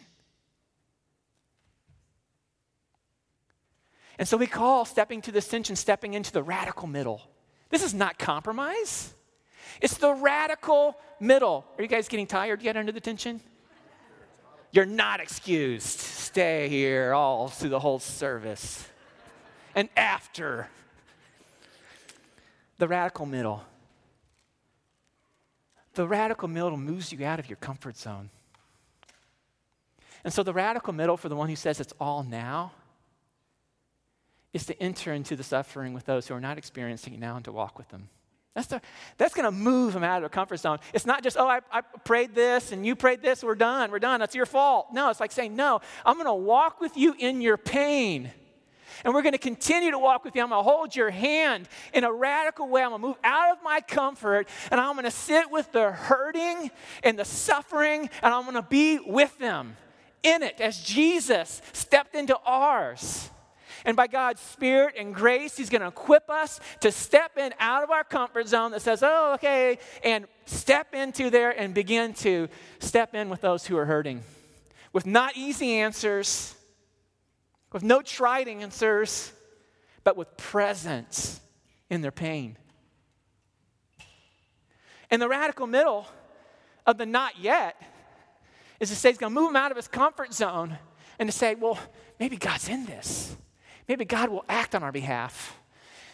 And 4.18 4.28
so 4.28 4.36
we 4.36 4.46
call 4.46 4.84
stepping 4.84 5.22
to 5.22 5.32
this 5.32 5.48
tension 5.48 5.74
stepping 5.74 6.14
into 6.14 6.32
the 6.32 6.42
radical 6.42 6.86
middle. 6.86 7.22
This 7.70 7.82
is 7.82 7.94
not 7.94 8.18
compromise, 8.18 9.14
it's 9.80 9.96
the 9.96 10.12
radical 10.12 10.96
middle. 11.18 11.64
Are 11.78 11.82
you 11.82 11.88
guys 11.88 12.08
getting 12.08 12.26
tired 12.26 12.62
yet 12.62 12.76
under 12.76 12.92
the 12.92 13.00
tension? 13.00 13.40
You're 14.72 14.86
not 14.86 15.20
excused. 15.20 16.00
Stay 16.00 16.68
here 16.68 17.12
all 17.12 17.48
through 17.48 17.68
the 17.68 17.80
whole 17.80 17.98
service. 17.98 18.88
And 19.74 19.90
after, 19.96 20.68
the 22.78 22.88
radical 22.88 23.26
middle. 23.26 23.64
The 25.94 26.08
radical 26.08 26.48
middle 26.48 26.76
moves 26.78 27.12
you 27.12 27.24
out 27.24 27.38
of 27.38 27.48
your 27.48 27.56
comfort 27.56 27.98
zone. 27.98 28.30
And 30.24 30.32
so, 30.32 30.42
the 30.42 30.54
radical 30.54 30.92
middle, 30.92 31.16
for 31.16 31.28
the 31.28 31.36
one 31.36 31.48
who 31.48 31.56
says 31.56 31.78
it's 31.80 31.92
all 32.00 32.22
now, 32.22 32.72
is 34.52 34.64
to 34.66 34.82
enter 34.82 35.12
into 35.12 35.36
the 35.36 35.42
suffering 35.42 35.92
with 35.92 36.06
those 36.06 36.28
who 36.28 36.34
are 36.34 36.40
not 36.40 36.58
experiencing 36.58 37.14
it 37.14 37.20
now 37.20 37.36
and 37.36 37.44
to 37.44 37.52
walk 37.52 37.76
with 37.76 37.88
them. 37.88 38.08
That's, 38.54 38.68
that's 39.16 39.34
going 39.34 39.46
to 39.46 39.50
move 39.50 39.94
them 39.94 40.04
out 40.04 40.16
of 40.16 40.22
their 40.22 40.28
comfort 40.28 40.58
zone. 40.58 40.78
It's 40.92 41.06
not 41.06 41.22
just, 41.22 41.38
oh, 41.38 41.48
I, 41.48 41.60
I 41.70 41.80
prayed 41.80 42.34
this 42.34 42.70
and 42.72 42.84
you 42.84 42.94
prayed 42.94 43.22
this, 43.22 43.42
we're 43.42 43.54
done, 43.54 43.90
we're 43.90 43.98
done, 43.98 44.20
that's 44.20 44.34
your 44.34 44.44
fault. 44.44 44.88
No, 44.92 45.08
it's 45.08 45.20
like 45.20 45.32
saying, 45.32 45.56
no, 45.56 45.80
I'm 46.04 46.16
going 46.16 46.26
to 46.26 46.34
walk 46.34 46.80
with 46.80 46.96
you 46.96 47.14
in 47.18 47.40
your 47.40 47.56
pain. 47.56 48.30
And 49.04 49.14
we're 49.14 49.22
going 49.22 49.32
to 49.32 49.38
continue 49.38 49.90
to 49.90 49.98
walk 49.98 50.24
with 50.24 50.36
you. 50.36 50.42
I'm 50.42 50.50
going 50.50 50.62
to 50.62 50.70
hold 50.70 50.94
your 50.94 51.10
hand 51.10 51.66
in 51.94 52.04
a 52.04 52.12
radical 52.12 52.68
way. 52.68 52.82
I'm 52.82 52.90
going 52.90 53.00
to 53.00 53.08
move 53.08 53.16
out 53.24 53.56
of 53.56 53.62
my 53.62 53.80
comfort 53.80 54.48
and 54.70 54.78
I'm 54.78 54.94
going 54.94 55.04
to 55.04 55.10
sit 55.10 55.50
with 55.50 55.72
the 55.72 55.90
hurting 55.90 56.70
and 57.02 57.18
the 57.18 57.24
suffering 57.24 58.10
and 58.22 58.34
I'm 58.34 58.42
going 58.42 58.54
to 58.54 58.62
be 58.62 58.98
with 58.98 59.36
them 59.38 59.76
in 60.22 60.42
it 60.42 60.60
as 60.60 60.80
Jesus 60.82 61.62
stepped 61.72 62.14
into 62.14 62.38
ours. 62.44 63.30
And 63.84 63.96
by 63.96 64.06
God's 64.06 64.40
Spirit 64.40 64.94
and 64.96 65.14
grace, 65.14 65.56
He's 65.56 65.70
going 65.70 65.82
to 65.82 65.88
equip 65.88 66.30
us 66.30 66.60
to 66.80 66.92
step 66.92 67.36
in 67.36 67.52
out 67.58 67.82
of 67.82 67.90
our 67.90 68.04
comfort 68.04 68.48
zone 68.48 68.70
that 68.72 68.82
says, 68.82 69.02
oh, 69.02 69.34
okay, 69.34 69.78
and 70.04 70.26
step 70.46 70.94
into 70.94 71.30
there 71.30 71.50
and 71.50 71.74
begin 71.74 72.14
to 72.14 72.48
step 72.78 73.14
in 73.14 73.28
with 73.28 73.40
those 73.40 73.66
who 73.66 73.76
are 73.76 73.86
hurting. 73.86 74.22
With 74.92 75.06
not 75.06 75.36
easy 75.36 75.72
answers, 75.74 76.54
with 77.72 77.82
no 77.82 78.02
tried 78.02 78.48
answers, 78.48 79.32
but 80.04 80.16
with 80.16 80.36
presence 80.36 81.40
in 81.90 82.02
their 82.02 82.10
pain. 82.10 82.56
And 85.10 85.20
the 85.20 85.28
radical 85.28 85.66
middle 85.66 86.06
of 86.86 86.98
the 86.98 87.06
not 87.06 87.38
yet 87.38 87.80
is 88.80 88.88
to 88.88 88.96
say 88.96 89.10
he's 89.10 89.18
going 89.18 89.32
to 89.32 89.40
move 89.40 89.50
him 89.50 89.56
out 89.56 89.70
of 89.70 89.76
his 89.76 89.88
comfort 89.88 90.32
zone 90.34 90.78
and 91.18 91.28
to 91.28 91.36
say, 91.36 91.54
well, 91.54 91.78
maybe 92.18 92.36
God's 92.36 92.68
in 92.68 92.86
this. 92.86 93.36
Maybe 93.88 94.04
God 94.04 94.30
will 94.30 94.44
act 94.48 94.74
on 94.74 94.82
our 94.82 94.92
behalf. 94.92 95.58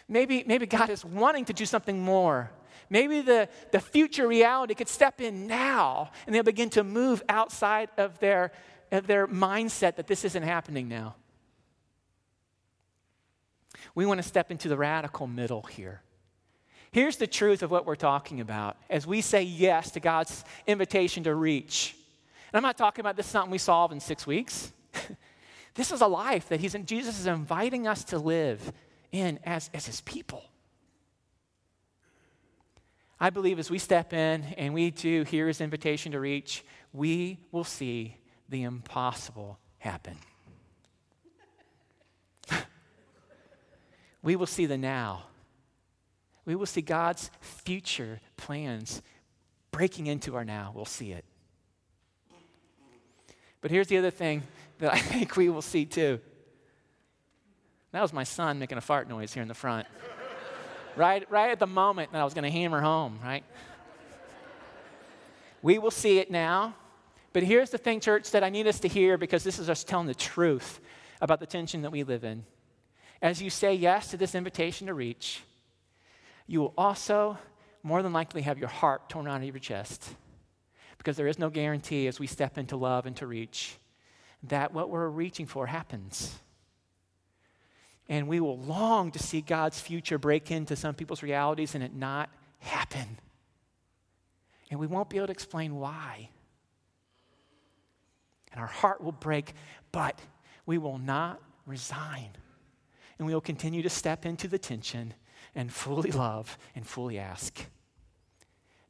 Maybe, 0.07 0.43
maybe 0.45 0.65
God 0.65 0.89
is 0.89 1.05
wanting 1.05 1.45
to 1.45 1.53
do 1.53 1.65
something 1.65 2.01
more. 2.01 2.51
Maybe 2.89 3.21
the, 3.21 3.47
the 3.71 3.79
future 3.79 4.27
reality 4.27 4.73
could 4.73 4.87
step 4.87 5.21
in 5.21 5.45
now 5.45 6.11
and 6.25 6.33
they'll 6.33 6.43
begin 6.43 6.71
to 6.71 6.83
move 6.83 7.21
outside 7.29 7.89
of 7.97 8.17
their, 8.19 8.51
of 8.91 9.05
their 9.05 9.27
mindset 9.27 9.95
that 9.97 10.07
this 10.07 10.25
isn't 10.25 10.43
happening 10.43 10.87
now. 10.87 11.15
We 13.93 14.05
want 14.05 14.19
to 14.19 14.27
step 14.27 14.49
into 14.49 14.67
the 14.67 14.77
radical 14.77 15.27
middle 15.27 15.61
here. 15.63 16.01
Here's 16.91 17.17
the 17.17 17.27
truth 17.27 17.61
of 17.61 17.69
what 17.69 17.85
we're 17.85 17.95
talking 17.95 18.41
about 18.41 18.77
as 18.89 19.05
we 19.05 19.21
say 19.21 19.43
yes 19.43 19.91
to 19.91 19.99
God's 19.99 20.43
invitation 20.65 21.23
to 21.25 21.35
reach. 21.35 21.95
And 22.51 22.57
I'm 22.57 22.63
not 22.63 22.77
talking 22.77 23.01
about 23.01 23.15
this 23.15 23.27
is 23.27 23.31
something 23.31 23.51
we 23.51 23.59
solve 23.59 23.91
in 23.91 23.99
six 23.99 24.25
weeks. 24.25 24.71
This 25.75 25.91
is 25.91 26.01
a 26.01 26.07
life 26.07 26.49
that 26.49 26.59
he's, 26.59 26.73
Jesus 26.85 27.19
is 27.19 27.27
inviting 27.27 27.87
us 27.87 28.03
to 28.05 28.17
live 28.17 28.73
in 29.11 29.39
as, 29.43 29.69
as 29.73 29.85
his 29.85 30.01
people. 30.01 30.43
I 33.19 33.29
believe 33.29 33.59
as 33.59 33.69
we 33.69 33.79
step 33.79 34.13
in 34.13 34.43
and 34.57 34.73
we 34.73 34.91
do 34.91 35.23
hear 35.23 35.47
his 35.47 35.59
invitation 35.59 36.13
to 36.13 36.19
reach, 36.19 36.63
we 36.93 37.39
will 37.51 37.65
see 37.65 38.15
the 38.47 38.63
impossible 38.63 39.59
happen. 39.77 40.17
we 44.23 44.35
will 44.35 44.47
see 44.47 44.65
the 44.65 44.77
now. 44.77 45.23
We 46.45 46.55
will 46.55 46.65
see 46.65 46.81
God's 46.81 47.29
future 47.41 48.21
plans 48.37 49.01
breaking 49.71 50.07
into 50.07 50.35
our 50.35 50.45
now. 50.45 50.71
We'll 50.73 50.85
see 50.85 51.11
it. 51.11 51.25
But 53.61 53.71
here's 53.71 53.87
the 53.87 53.97
other 53.97 54.11
thing 54.11 54.43
that 54.79 54.93
I 54.93 54.99
think 54.99 55.37
we 55.37 55.49
will 55.49 55.61
see 55.61 55.85
too. 55.85 56.19
That 57.91 58.01
was 58.01 58.13
my 58.13 58.23
son 58.23 58.59
making 58.59 58.77
a 58.77 58.81
fart 58.81 59.07
noise 59.07 59.33
here 59.33 59.41
in 59.41 59.47
the 59.47 59.53
front. 59.53 59.87
right, 60.95 61.29
right 61.31 61.51
at 61.51 61.59
the 61.59 61.67
moment 61.67 62.11
that 62.11 62.21
I 62.21 62.23
was 62.23 62.33
going 62.33 62.43
to 62.43 62.51
hammer 62.51 62.81
home, 62.81 63.19
right? 63.23 63.43
We 65.61 65.77
will 65.77 65.91
see 65.91 66.19
it 66.19 66.31
now. 66.31 66.73
But 67.33 67.43
here's 67.43 67.69
the 67.69 67.77
thing, 67.77 67.99
church, 67.99 68.31
that 68.31 68.45
I 68.45 68.49
need 68.49 68.65
us 68.65 68.79
to 68.79 68.87
hear 68.87 69.17
because 69.17 69.43
this 69.43 69.59
is 69.59 69.69
us 69.69 69.83
telling 69.83 70.07
the 70.07 70.15
truth 70.15 70.79
about 71.19 71.41
the 71.41 71.45
tension 71.45 71.81
that 71.81 71.91
we 71.91 72.03
live 72.03 72.23
in. 72.23 72.45
As 73.21 73.41
you 73.41 73.49
say 73.49 73.73
yes 73.73 74.07
to 74.11 74.17
this 74.17 74.35
invitation 74.35 74.87
to 74.87 74.93
reach, 74.93 75.41
you 76.47 76.61
will 76.61 76.73
also 76.77 77.37
more 77.83 78.01
than 78.01 78.13
likely 78.13 78.41
have 78.43 78.57
your 78.57 78.69
heart 78.69 79.09
torn 79.09 79.27
out 79.27 79.41
of 79.41 79.43
your 79.43 79.59
chest 79.59 80.15
because 80.97 81.17
there 81.17 81.27
is 81.27 81.37
no 81.37 81.49
guarantee 81.49 82.07
as 82.07 82.19
we 82.19 82.27
step 82.27 82.57
into 82.57 82.77
love 82.77 83.05
and 83.05 83.17
to 83.17 83.27
reach 83.27 83.78
that 84.43 84.73
what 84.73 84.89
we're 84.89 85.09
reaching 85.09 85.45
for 85.45 85.67
happens. 85.67 86.37
And 88.07 88.27
we 88.27 88.39
will 88.39 88.57
long 88.57 89.11
to 89.11 89.19
see 89.19 89.41
God's 89.41 89.79
future 89.79 90.17
break 90.17 90.49
into 90.49 90.75
some 90.75 90.95
people's 90.95 91.21
realities 91.21 91.75
and 91.75 91.83
it 91.83 91.93
not 91.93 92.29
happen. 92.59 93.19
And 94.71 94.79
we 94.79 94.87
won't 94.87 95.09
be 95.09 95.17
able 95.17 95.27
to 95.27 95.31
explain 95.31 95.75
why. 95.75 96.29
And 98.51 98.59
our 98.59 98.67
heart 98.67 99.01
will 99.01 99.11
break, 99.11 99.53
but 99.91 100.19
we 100.65 100.77
will 100.77 100.97
not 100.97 101.39
resign. 101.65 102.29
and 103.19 103.27
we 103.27 103.33
will 103.33 103.41
continue 103.41 103.83
to 103.83 103.89
step 103.89 104.25
into 104.25 104.47
the 104.47 104.57
tension 104.57 105.13
and 105.53 105.71
fully 105.71 106.11
love 106.11 106.57
and 106.73 106.87
fully 106.87 107.19
ask. 107.19 107.65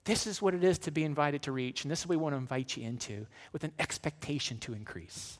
This 0.05 0.25
is 0.27 0.41
what 0.41 0.53
it 0.53 0.63
is 0.63 0.79
to 0.79 0.91
be 0.91 1.03
invited 1.03 1.41
to 1.43 1.51
reach, 1.51 1.83
and 1.83 1.91
this 1.91 2.01
is 2.01 2.05
what 2.05 2.12
we 2.12 2.21
want 2.21 2.33
to 2.33 2.38
invite 2.38 2.77
you 2.77 2.88
into 2.88 3.27
with 3.51 3.63
an 3.63 3.73
expectation 3.79 4.57
to 4.59 4.73
increase. 4.73 5.38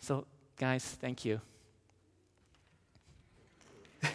So, 0.00 0.26
guys, 0.56 0.82
thank 0.84 1.26
you. 1.26 1.40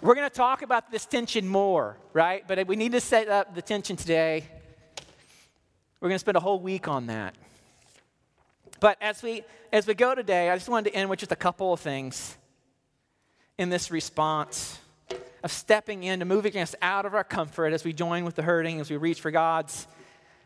We're 0.00 0.14
going 0.14 0.28
to 0.28 0.34
talk 0.34 0.62
about 0.62 0.90
this 0.90 1.04
tension 1.04 1.46
more, 1.46 1.98
right? 2.14 2.42
But 2.46 2.66
we 2.66 2.76
need 2.76 2.92
to 2.92 3.00
set 3.00 3.28
up 3.28 3.54
the 3.54 3.60
tension 3.60 3.96
today. 3.96 4.44
We're 6.00 6.08
going 6.08 6.16
to 6.16 6.20
spend 6.20 6.38
a 6.38 6.40
whole 6.40 6.60
week 6.60 6.88
on 6.88 7.06
that. 7.08 7.34
But 8.80 8.96
as 9.00 9.22
we 9.22 9.42
as 9.72 9.86
we 9.86 9.94
go 9.94 10.14
today, 10.14 10.48
I 10.48 10.56
just 10.56 10.68
wanted 10.70 10.90
to 10.90 10.96
end 10.96 11.10
with 11.10 11.18
just 11.18 11.32
a 11.32 11.36
couple 11.36 11.72
of 11.72 11.80
things 11.80 12.36
in 13.58 13.68
this 13.68 13.90
response 13.90 14.78
of 15.42 15.52
stepping 15.52 16.02
in, 16.04 16.20
to 16.20 16.24
moving 16.24 16.56
us 16.56 16.74
out 16.80 17.04
of 17.04 17.14
our 17.14 17.24
comfort 17.24 17.72
as 17.72 17.84
we 17.84 17.92
join 17.92 18.24
with 18.24 18.36
the 18.36 18.42
hurting, 18.42 18.80
as 18.80 18.90
we 18.90 18.96
reach 18.96 19.20
for 19.20 19.30
God's 19.30 19.86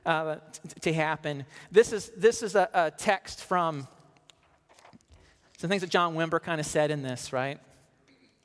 uh, 0.07 0.37
to 0.81 0.93
happen. 0.93 1.45
This 1.71 1.93
is 1.93 2.11
this 2.17 2.43
is 2.43 2.55
a, 2.55 2.69
a 2.73 2.91
text 2.91 3.45
from 3.45 3.87
some 5.59 5.69
things 5.69 5.83
that 5.83 5.91
John 5.91 6.15
Wimber 6.15 6.43
kind 6.43 6.61
of 6.61 6.67
said 6.67 6.91
in 6.91 7.03
this, 7.03 7.33
right? 7.33 7.61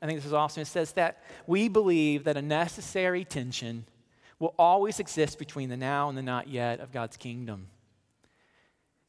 I 0.02 0.06
think 0.06 0.18
this 0.18 0.26
is 0.26 0.34
awesome. 0.34 0.60
It 0.60 0.66
says 0.66 0.92
that 0.92 1.22
we 1.46 1.68
believe 1.68 2.24
that 2.24 2.36
a 2.36 2.42
necessary 2.42 3.24
tension 3.24 3.86
will 4.38 4.54
always 4.58 5.00
exist 5.00 5.38
between 5.38 5.70
the 5.70 5.76
now 5.76 6.10
and 6.10 6.18
the 6.18 6.22
not 6.22 6.48
yet 6.48 6.80
of 6.80 6.92
God's 6.92 7.16
kingdom. 7.16 7.68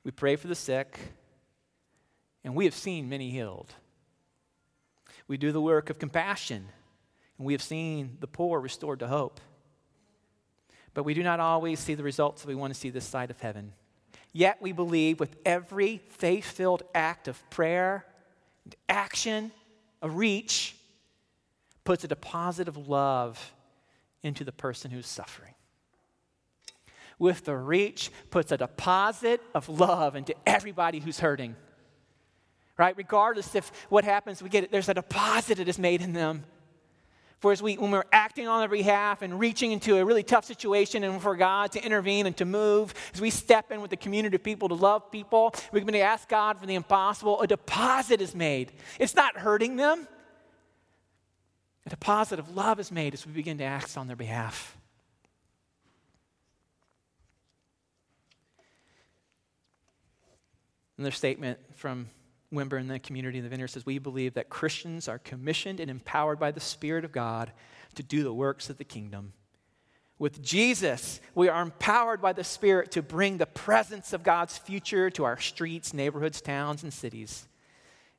We 0.05 0.11
pray 0.11 0.37
for 0.37 0.47
the 0.47 0.55
sick, 0.55 0.97
and 2.45 2.55
we 2.55 2.63
have 2.63 2.73
seen 2.73 3.09
many 3.09 3.29
healed. 3.29 3.73
We 5.27 5.35
do 5.35 5.51
the 5.51 5.59
work 5.59 5.89
of 5.89 5.99
compassion, 5.99 6.65
and 7.37 7.45
we 7.45 7.53
have 7.53 7.61
seen 7.61 8.15
the 8.21 8.27
poor 8.27 8.61
restored 8.61 8.99
to 8.99 9.07
hope. 9.07 9.41
But 10.97 11.03
we 11.03 11.13
do 11.13 11.21
not 11.21 11.39
always 11.39 11.79
see 11.79 11.93
the 11.93 12.01
results 12.01 12.41
that 12.41 12.47
we 12.47 12.55
want 12.55 12.73
to 12.73 12.79
see 12.79 12.89
this 12.89 13.05
side 13.05 13.29
of 13.29 13.39
heaven. 13.39 13.71
Yet 14.33 14.57
we 14.63 14.71
believe 14.71 15.19
with 15.19 15.35
every 15.45 16.01
faith 16.09 16.45
filled 16.45 16.81
act 16.95 17.27
of 17.27 17.47
prayer, 17.51 18.03
action, 18.89 19.51
a 20.01 20.09
reach, 20.09 20.75
puts 21.83 22.03
a 22.03 22.07
deposit 22.07 22.67
of 22.67 22.89
love 22.89 23.53
into 24.23 24.43
the 24.43 24.51
person 24.51 24.89
who's 24.89 25.05
suffering. 25.05 25.53
With 27.19 27.45
the 27.45 27.55
reach, 27.55 28.09
puts 28.31 28.51
a 28.51 28.57
deposit 28.57 29.39
of 29.53 29.69
love 29.69 30.15
into 30.15 30.33
everybody 30.47 30.99
who's 30.99 31.19
hurting. 31.19 31.55
Right? 32.75 32.97
Regardless 32.97 33.53
if 33.53 33.71
what 33.89 34.03
happens, 34.03 34.41
we 34.41 34.49
get 34.49 34.63
it, 34.63 34.71
there's 34.71 34.89
a 34.89 34.95
deposit 34.95 35.59
that 35.59 35.67
is 35.67 35.77
made 35.77 36.01
in 36.01 36.13
them. 36.13 36.43
For 37.39 37.51
as 37.51 37.61
we, 37.61 37.75
when 37.75 37.91
we're 37.91 38.03
acting 38.11 38.47
on 38.47 38.61
their 38.61 38.69
behalf 38.69 39.21
and 39.21 39.39
reaching 39.39 39.71
into 39.71 39.97
a 39.97 40.05
really 40.05 40.23
tough 40.23 40.45
situation 40.45 41.03
and 41.03 41.21
for 41.21 41.35
God 41.35 41.71
to 41.73 41.85
intervene 41.85 42.25
and 42.25 42.35
to 42.37 42.45
move, 42.45 42.95
as 43.13 43.21
we 43.21 43.29
step 43.29 43.71
in 43.71 43.79
with 43.79 43.91
the 43.91 43.97
community 43.97 44.35
of 44.35 44.43
people 44.43 44.69
to 44.69 44.75
love 44.75 45.11
people, 45.11 45.53
we're 45.71 45.81
going 45.81 45.93
to 45.93 45.99
ask 45.99 46.27
God 46.27 46.59
for 46.59 46.65
the 46.65 46.73
impossible. 46.73 47.39
A 47.41 47.47
deposit 47.47 48.21
is 48.21 48.33
made. 48.33 48.71
It's 48.99 49.15
not 49.15 49.37
hurting 49.37 49.75
them. 49.75 50.07
A 51.85 51.89
deposit 51.89 52.39
of 52.39 52.55
love 52.55 52.79
is 52.79 52.91
made 52.91 53.13
as 53.13 53.25
we 53.25 53.33
begin 53.33 53.59
to 53.59 53.63
act 53.63 53.97
on 53.97 54.07
their 54.07 54.15
behalf. 54.15 54.75
Another 60.97 61.11
statement 61.11 61.59
from 61.75 62.09
Wimber 62.53 62.79
in 62.79 62.87
the 62.87 62.99
community 62.99 63.39
of 63.39 63.43
the 63.43 63.49
vineyard 63.49 63.67
says, 63.67 63.85
We 63.85 63.99
believe 63.99 64.35
that 64.35 64.49
Christians 64.49 65.07
are 65.07 65.19
commissioned 65.19 65.79
and 65.79 65.91
empowered 65.91 66.39
by 66.39 66.51
the 66.51 66.59
Spirit 66.59 67.03
of 67.03 67.11
God 67.11 67.51
to 67.95 68.03
do 68.03 68.23
the 68.23 68.33
works 68.33 68.69
of 68.69 68.77
the 68.77 68.85
kingdom. 68.85 69.33
With 70.19 70.41
Jesus, 70.41 71.19
we 71.35 71.49
are 71.49 71.61
empowered 71.61 72.21
by 72.21 72.33
the 72.33 72.43
Spirit 72.43 72.91
to 72.91 73.01
bring 73.01 73.37
the 73.37 73.45
presence 73.45 74.13
of 74.13 74.23
God's 74.23 74.57
future 74.57 75.09
to 75.11 75.25
our 75.25 75.39
streets, 75.39 75.93
neighborhoods, 75.93 76.41
towns, 76.41 76.83
and 76.83 76.91
cities, 76.91 77.47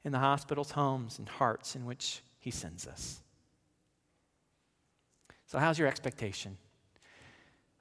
in 0.04 0.12
the 0.12 0.18
hospitals, 0.18 0.72
homes, 0.72 1.18
and 1.18 1.28
hearts 1.28 1.74
in 1.74 1.86
which 1.86 2.22
He 2.38 2.50
sends 2.50 2.86
us. 2.86 3.20
So, 5.46 5.58
how's 5.58 5.78
your 5.78 5.88
expectation? 5.88 6.56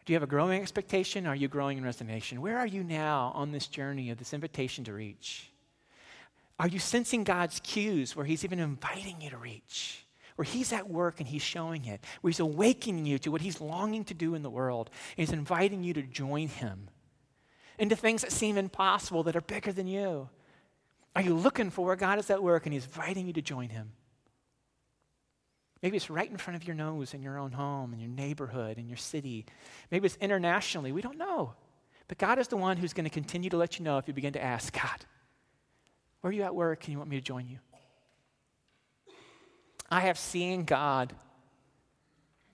Do 0.05 0.13
you 0.13 0.15
have 0.15 0.23
a 0.23 0.27
growing 0.27 0.61
expectation? 0.61 1.27
Are 1.27 1.35
you 1.35 1.49
growing 1.49 1.77
in 1.77 1.83
resignation? 1.83 2.41
Where 2.41 2.57
are 2.57 2.65
you 2.65 2.81
now 2.81 3.33
on 3.35 3.51
this 3.51 3.67
journey 3.67 4.09
of 4.09 4.17
this 4.17 4.33
invitation 4.33 4.85
to 4.85 4.93
reach? 4.93 5.51
Are 6.59 6.67
you 6.67 6.79
sensing 6.79 7.23
God's 7.23 7.59
cues 7.59 8.15
where 8.15 8.25
He's 8.25 8.43
even 8.43 8.59
inviting 8.59 9.21
you 9.21 9.29
to 9.29 9.37
reach? 9.37 10.05
Where 10.35 10.45
He's 10.45 10.73
at 10.73 10.89
work 10.89 11.19
and 11.19 11.27
He's 11.27 11.41
showing 11.41 11.85
it, 11.85 12.03
where 12.21 12.29
He's 12.29 12.39
awakening 12.39 13.05
you 13.05 13.19
to 13.19 13.31
what 13.31 13.41
He's 13.41 13.61
longing 13.61 14.05
to 14.05 14.13
do 14.13 14.35
in 14.35 14.43
the 14.43 14.49
world, 14.49 14.89
and 15.15 15.27
He's 15.27 15.33
inviting 15.33 15.83
you 15.83 15.93
to 15.93 16.01
join 16.01 16.47
Him 16.47 16.89
into 17.79 17.95
things 17.95 18.21
that 18.21 18.31
seem 18.31 18.57
impossible 18.57 19.23
that 19.23 19.35
are 19.35 19.41
bigger 19.41 19.71
than 19.71 19.87
you? 19.87 20.29
Are 21.15 21.21
you 21.21 21.35
looking 21.35 21.69
for 21.69 21.85
where 21.85 21.95
God 21.95 22.19
is 22.19 22.29
at 22.29 22.41
work 22.41 22.65
and 22.65 22.73
He's 22.73 22.85
inviting 22.85 23.27
you 23.27 23.33
to 23.33 23.41
join 23.41 23.69
Him? 23.69 23.91
Maybe 25.81 25.97
it's 25.97 26.09
right 26.09 26.29
in 26.29 26.37
front 26.37 26.55
of 26.55 26.67
your 26.67 26.75
nose 26.75 27.13
in 27.13 27.21
your 27.21 27.37
own 27.37 27.51
home, 27.51 27.93
in 27.93 27.99
your 27.99 28.09
neighborhood, 28.09 28.77
in 28.77 28.87
your 28.87 28.97
city. 28.97 29.45
Maybe 29.91 30.07
it's 30.07 30.17
internationally. 30.17 30.91
We 30.91 31.01
don't 31.01 31.17
know. 31.17 31.53
But 32.07 32.17
God 32.17 32.39
is 32.39 32.47
the 32.47 32.57
one 32.57 32.77
who's 32.77 32.93
going 32.93 33.03
to 33.03 33.11
continue 33.11 33.49
to 33.51 33.57
let 33.57 33.77
you 33.77 33.85
know 33.85 33.97
if 33.97 34.07
you 34.07 34.13
begin 34.13 34.33
to 34.33 34.43
ask, 34.43 34.73
God, 34.73 35.05
where 36.21 36.29
are 36.29 36.33
you 36.33 36.43
at 36.43 36.55
work 36.55 36.83
and 36.83 36.93
you 36.93 36.97
want 36.97 37.09
me 37.09 37.17
to 37.17 37.21
join 37.21 37.47
you? 37.47 37.59
I 39.89 40.01
have 40.01 40.17
seen 40.17 40.63
God. 40.65 41.13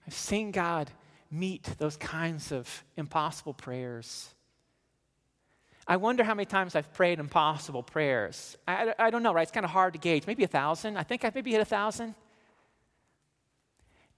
I've 0.06 0.14
seen 0.14 0.50
God 0.50 0.90
meet 1.30 1.64
those 1.78 1.96
kinds 1.96 2.52
of 2.52 2.84
impossible 2.96 3.54
prayers. 3.54 4.34
I 5.86 5.96
wonder 5.96 6.24
how 6.24 6.34
many 6.34 6.46
times 6.46 6.74
I've 6.74 6.92
prayed 6.94 7.18
impossible 7.18 7.82
prayers. 7.82 8.56
I, 8.66 8.94
I 8.98 9.10
don't 9.10 9.22
know, 9.22 9.34
right? 9.34 9.42
It's 9.42 9.50
kind 9.50 9.64
of 9.64 9.70
hard 9.70 9.92
to 9.94 9.98
gauge. 9.98 10.26
Maybe 10.26 10.44
a 10.44 10.48
thousand. 10.48 10.96
I 10.96 11.02
think 11.02 11.24
I've 11.24 11.34
maybe 11.34 11.50
hit 11.50 11.60
a 11.60 11.66
thousand. 11.66 12.14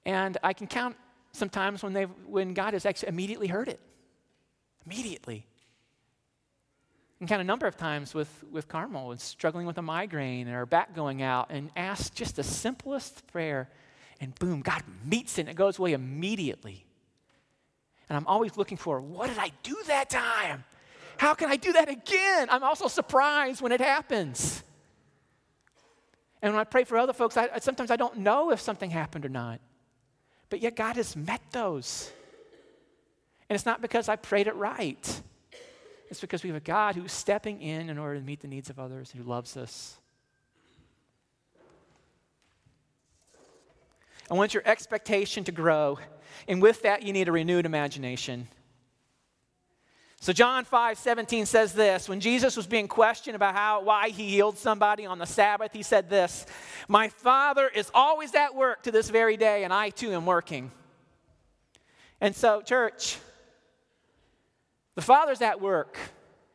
And 0.05 0.39
I 0.45 0.53
can 0.53 0.69
count 0.69 0.97
sometimes 1.33 1.83
when, 1.83 1.93
they've, 1.93 2.11
when 2.27 2.55
God 2.55 2.75
has 2.75 2.87
actually 2.87 3.09
immediately 3.09 3.49
heard 3.49 3.69
it. 3.69 3.81
Immediately. 4.85 5.47
Mm-hmm. 7.17 7.23
And 7.23 7.29
count 7.29 7.41
a 7.41 7.45
number 7.45 7.67
of 7.67 7.77
times 7.77 8.15
with, 8.15 8.45
with 8.51 8.69
Carmel 8.69 9.11
and 9.11 9.21
struggling 9.21 9.67
with 9.67 9.79
a 9.79 9.83
migraine 9.83 10.49
or 10.49 10.67
back 10.67 10.95
going 10.95 11.23
out 11.23 11.51
and 11.51 11.71
ask 11.75 12.15
just 12.15 12.37
the 12.37 12.43
simplest 12.43 13.27
prayer, 13.29 13.69
and 14.21 14.35
boom, 14.35 14.61
God 14.61 14.83
meets 15.05 15.39
it 15.39 15.43
and 15.43 15.51
it 15.51 15.57
goes 15.57 15.79
away 15.79 15.93
immediately. 15.93 16.85
And 18.09 18.17
I'm 18.17 18.27
always 18.27 18.57
looking 18.57 18.77
for 18.77 19.01
what 19.01 19.29
did 19.29 19.39
I 19.39 19.51
do 19.63 19.77
that 19.87 20.11
time? 20.11 20.65
How 21.17 21.35
can 21.35 21.51
I 21.51 21.57
do 21.57 21.73
that 21.73 21.89
again? 21.89 22.49
I'm 22.51 22.63
also 22.63 22.89
surprised 22.89 23.63
when 23.63 23.73
it 23.73 23.81
happens. 23.81 24.63
And 26.43 26.53
when 26.53 26.61
I 26.61 26.65
pray 26.65 26.85
for 26.85 26.99
other 26.99 27.15
folks, 27.15 27.37
I, 27.37 27.59
sometimes 27.61 27.91
I 27.91 27.97
don't 27.97 28.19
know 28.19 28.53
if 28.53 28.61
something 28.61 28.91
happened 28.91 29.25
or 29.25 29.31
not. 29.31 29.61
But 30.51 30.61
yet 30.61 30.77
God 30.77 30.97
has 30.97 31.17
met 31.17 31.41
those. 31.51 32.13
And 33.49 33.55
it's 33.55 33.67
not 33.67 33.81
because 33.81 34.09
I 34.09 34.17
prayed 34.17 34.47
it 34.47 34.55
right. 34.55 35.23
It's 36.09 36.21
because 36.21 36.43
we 36.43 36.51
have 36.51 36.57
a 36.57 36.61
God 36.61 36.95
who's 36.95 37.13
stepping 37.13 37.61
in 37.61 37.91
in 37.91 37.99
order 37.99 38.19
to 38.19 38.25
meet 38.25 38.41
the 38.41 38.49
needs 38.49 38.71
of 38.71 38.79
others, 38.79 39.13
and 39.13 39.23
who 39.23 39.29
loves 39.29 39.57
us. 39.57 39.99
I 44.31 44.35
want 44.35 44.55
your 44.55 44.63
expectation 44.67 45.45
to 45.45 45.53
grow. 45.53 45.99
And 46.49 46.61
with 46.61 46.83
that, 46.83 47.03
you 47.03 47.13
need 47.13 47.29
a 47.29 47.33
renewed 47.33 47.65
imagination. 47.65 48.49
So 50.21 50.33
John 50.33 50.65
5, 50.65 50.99
17 50.99 51.47
says 51.47 51.73
this. 51.73 52.09
When 52.09 52.21
Jesus 52.21 52.57
was 52.57 52.67
being 52.67 52.89
questioned 52.89 53.37
about 53.37 53.55
how 53.55 53.83
why 53.83 54.09
he 54.09 54.29
healed 54.29 54.59
somebody 54.59 55.07
on 55.07 55.19
the 55.19 55.27
Sabbath, 55.27 55.73
he 55.73 55.83
said 55.83 56.11
this: 56.11 56.47
My 56.89 57.09
Father 57.09 57.69
is 57.69 57.91
always 57.95 58.35
at 58.35 58.55
work 58.55 58.83
to 58.85 58.91
this 58.91 59.11
very 59.11 59.37
day, 59.37 59.63
and 59.63 59.73
I 59.73 59.91
too 59.91 60.13
am 60.13 60.27
working. 60.27 60.73
And 62.21 62.35
so, 62.35 62.63
church, 62.63 63.19
the 64.97 65.03
Father's 65.03 65.41
at 65.41 65.61
work. 65.61 65.97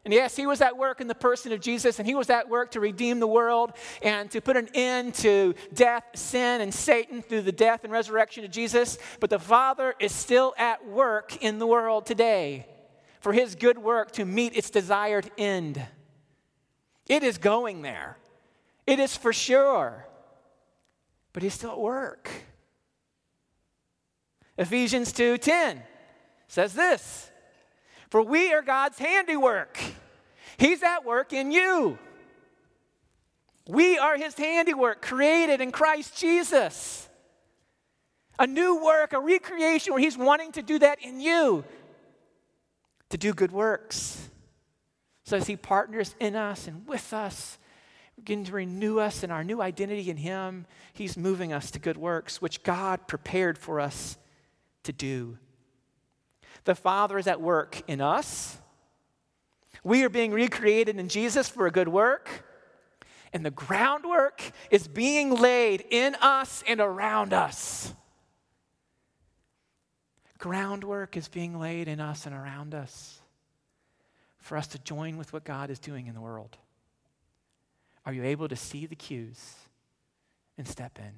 And 0.03 0.13
yes, 0.13 0.35
he 0.35 0.47
was 0.47 0.61
at 0.61 0.77
work 0.77 0.99
in 0.99 1.07
the 1.07 1.15
person 1.15 1.53
of 1.53 1.61
Jesus, 1.61 1.99
and 1.99 2.07
he 2.07 2.15
was 2.15 2.29
at 2.31 2.49
work 2.49 2.71
to 2.71 2.79
redeem 2.79 3.19
the 3.19 3.27
world 3.27 3.71
and 4.01 4.29
to 4.31 4.41
put 4.41 4.57
an 4.57 4.67
end 4.73 5.13
to 5.15 5.53
death, 5.73 6.03
sin, 6.15 6.59
and 6.59 6.73
Satan 6.73 7.21
through 7.21 7.43
the 7.43 7.51
death 7.51 7.83
and 7.83 7.93
resurrection 7.93 8.43
of 8.43 8.49
Jesus. 8.49 8.97
But 9.19 9.29
the 9.29 9.39
Father 9.39 9.93
is 9.99 10.11
still 10.11 10.55
at 10.57 10.87
work 10.87 11.37
in 11.43 11.59
the 11.59 11.67
world 11.67 12.07
today 12.07 12.65
for 13.19 13.31
his 13.31 13.53
good 13.53 13.77
work 13.77 14.11
to 14.13 14.25
meet 14.25 14.57
its 14.57 14.71
desired 14.71 15.29
end. 15.37 15.85
It 17.07 17.21
is 17.21 17.37
going 17.37 17.83
there. 17.83 18.17
It 18.87 18.99
is 18.99 19.15
for 19.15 19.31
sure. 19.31 20.07
But 21.31 21.43
he's 21.43 21.53
still 21.53 21.71
at 21.71 21.79
work. 21.79 22.29
Ephesians 24.57 25.13
2:10 25.13 25.81
says 26.47 26.73
this, 26.73 27.30
"For 28.11 28.21
we 28.21 28.53
are 28.53 28.61
God's 28.61 28.99
handiwork. 28.99 29.79
He's 30.57 30.83
at 30.83 31.05
work 31.05 31.33
in 31.33 31.51
you. 31.51 31.97
We 33.67 33.97
are 33.97 34.17
his 34.17 34.35
handiwork, 34.35 35.01
created 35.01 35.61
in 35.61 35.71
Christ 35.71 36.17
Jesus. 36.17 37.07
A 38.37 38.45
new 38.45 38.83
work, 38.83 39.13
a 39.13 39.19
recreation 39.19 39.93
where 39.93 40.01
he's 40.01 40.17
wanting 40.17 40.51
to 40.51 40.61
do 40.61 40.77
that 40.79 41.01
in 41.01 41.21
you, 41.21 41.63
to 43.09 43.17
do 43.17 43.33
good 43.33 43.53
works. 43.53 44.29
So 45.23 45.37
as 45.37 45.47
he 45.47 45.55
partners 45.55 46.13
in 46.19 46.35
us 46.35 46.67
and 46.67 46.85
with 46.85 47.13
us, 47.13 47.57
begin 48.17 48.43
to 48.43 48.51
renew 48.51 48.99
us 48.99 49.23
in 49.23 49.31
our 49.31 49.43
new 49.43 49.61
identity 49.61 50.09
in 50.09 50.17
him, 50.17 50.65
he's 50.91 51.15
moving 51.15 51.53
us 51.53 51.71
to 51.71 51.79
good 51.79 51.97
works, 51.97 52.41
which 52.41 52.63
God 52.63 53.07
prepared 53.07 53.57
for 53.57 53.79
us 53.79 54.17
to 54.83 54.91
do. 54.91 55.37
The 56.63 56.75
Father 56.75 57.17
is 57.17 57.27
at 57.27 57.41
work 57.41 57.81
in 57.87 58.01
us. 58.01 58.57
We 59.83 60.03
are 60.03 60.09
being 60.09 60.31
recreated 60.31 60.97
in 60.97 61.09
Jesus 61.09 61.49
for 61.49 61.65
a 61.67 61.71
good 61.71 61.87
work. 61.87 62.45
And 63.33 63.45
the 63.45 63.51
groundwork 63.51 64.41
is 64.69 64.87
being 64.87 65.31
laid 65.31 65.85
in 65.89 66.15
us 66.15 66.63
and 66.67 66.79
around 66.79 67.33
us. 67.33 67.93
Groundwork 70.37 71.15
is 71.15 71.27
being 71.27 71.57
laid 71.59 71.87
in 71.87 71.99
us 71.99 72.25
and 72.25 72.35
around 72.35 72.73
us 72.73 73.21
for 74.39 74.57
us 74.57 74.67
to 74.67 74.79
join 74.79 75.17
with 75.17 75.31
what 75.31 75.43
God 75.43 75.69
is 75.69 75.79
doing 75.79 76.07
in 76.07 76.15
the 76.15 76.21
world. 76.21 76.57
Are 78.05 78.13
you 78.13 78.23
able 78.23 78.47
to 78.47 78.55
see 78.55 78.87
the 78.87 78.95
cues 78.95 79.55
and 80.57 80.67
step 80.67 80.97
in? 80.97 81.13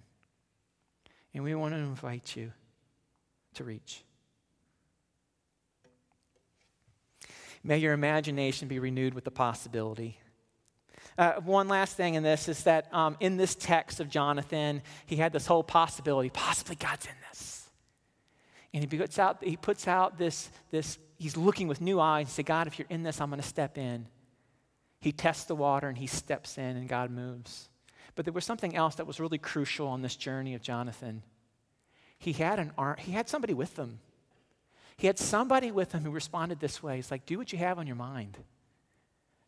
And 1.34 1.44
we 1.44 1.56
want 1.56 1.74
to 1.74 1.80
invite 1.80 2.36
you 2.36 2.52
to 3.56 3.64
reach. 3.64 4.04
May 7.64 7.78
your 7.78 7.94
imagination 7.94 8.68
be 8.68 8.80
renewed 8.80 9.14
with 9.14 9.24
the 9.24 9.32
possibility 9.32 10.20
uh, 11.18 11.34
one 11.42 11.68
last 11.68 11.96
thing 11.96 12.16
in 12.16 12.24
this 12.24 12.50
is 12.50 12.64
that 12.64 12.92
um, 12.94 13.18
in 13.20 13.38
this 13.38 13.56
text 13.56 14.00
of 14.00 14.10
Jonathan, 14.10 14.82
he 15.06 15.16
had 15.16 15.32
this 15.32 15.46
whole 15.46 15.64
possibility 15.64 16.30
possibly 16.30 16.76
God's 16.76 17.06
in 17.06 17.14
this. 17.30 17.70
And 18.74 18.84
he 18.84 18.98
puts 18.98 19.20
out, 19.20 19.44
he 19.44 19.56
puts 19.56 19.88
out 19.88 20.18
this, 20.18 20.50
this, 20.72 20.98
he's 21.18 21.38
looking 21.38 21.68
with 21.68 21.82
new 21.82 22.00
eyes 22.00 22.26
and 22.26 22.32
say, 22.32 22.44
God, 22.44 22.66
if 22.66 22.80
you're 22.80 22.88
in 22.90 23.04
this, 23.04 23.22
I'm 23.22 23.30
going 23.30 23.42
to 23.42 23.48
step 23.48 23.78
in. 23.78 24.08
He 25.00 25.12
tests 25.12 25.46
the 25.46 25.56
water 25.56 25.88
and 25.88 25.98
he 25.98 26.08
steps 26.08 26.58
in 26.58 26.78
and 26.78 26.88
God 26.88 27.12
moves. 27.12 27.70
But 28.16 28.26
there 28.26 28.34
was 28.34 28.46
something 28.46 28.76
else 28.76 28.96
that 28.96 29.06
was 29.06 29.20
really 29.20 29.38
crucial 29.38 29.88
on 29.88 30.02
this 30.02 30.16
journey 30.16 30.56
of 30.56 30.62
Jonathan. 30.62 31.22
He 32.18 32.34
had, 32.34 32.58
an, 32.58 32.72
he 33.00 33.12
had 33.12 33.30
somebody 33.30 33.54
with 33.54 33.78
him. 33.78 34.00
He 34.98 35.08
had 35.08 35.18
somebody 35.18 35.72
with 35.72 35.92
him 35.92 36.04
who 36.04 36.12
responded 36.12 36.60
this 36.60 36.82
way. 36.82 36.98
He's 36.98 37.12
like, 37.12 37.26
do 37.26 37.38
what 37.38 37.52
you 37.52 37.60
have 37.60 37.80
on 37.80 37.88
your 37.88 37.96
mind. 37.96 38.38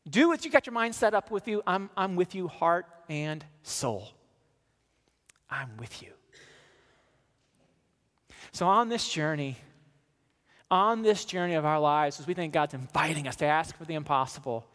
Do 0.08 0.28
what 0.28 0.46
you 0.46 0.52
got 0.52 0.66
your 0.66 0.74
mind 0.74 0.94
set 0.96 1.14
up 1.14 1.32
with 1.32 1.48
you. 1.48 1.64
I'm, 1.66 1.90
I'm 1.98 2.16
with 2.16 2.36
you, 2.36 2.48
heart 2.48 2.86
and 3.10 3.44
soul. 3.64 4.10
I'm 5.50 5.78
with 5.78 6.02
you. 6.02 6.12
So, 8.52 8.68
on 8.68 8.90
this 8.90 9.10
journey, 9.10 9.58
on 10.70 11.02
this 11.02 11.26
journey 11.26 11.56
of 11.56 11.66
our 11.66 11.80
lives, 11.80 12.20
as 12.20 12.28
we 12.28 12.34
think 12.34 12.54
God's 12.54 12.74
inviting 12.74 13.28
us 13.28 13.36
to 13.38 13.46
ask 13.46 13.76
for 13.76 13.86
the 13.86 13.96
impossible, 13.96 14.66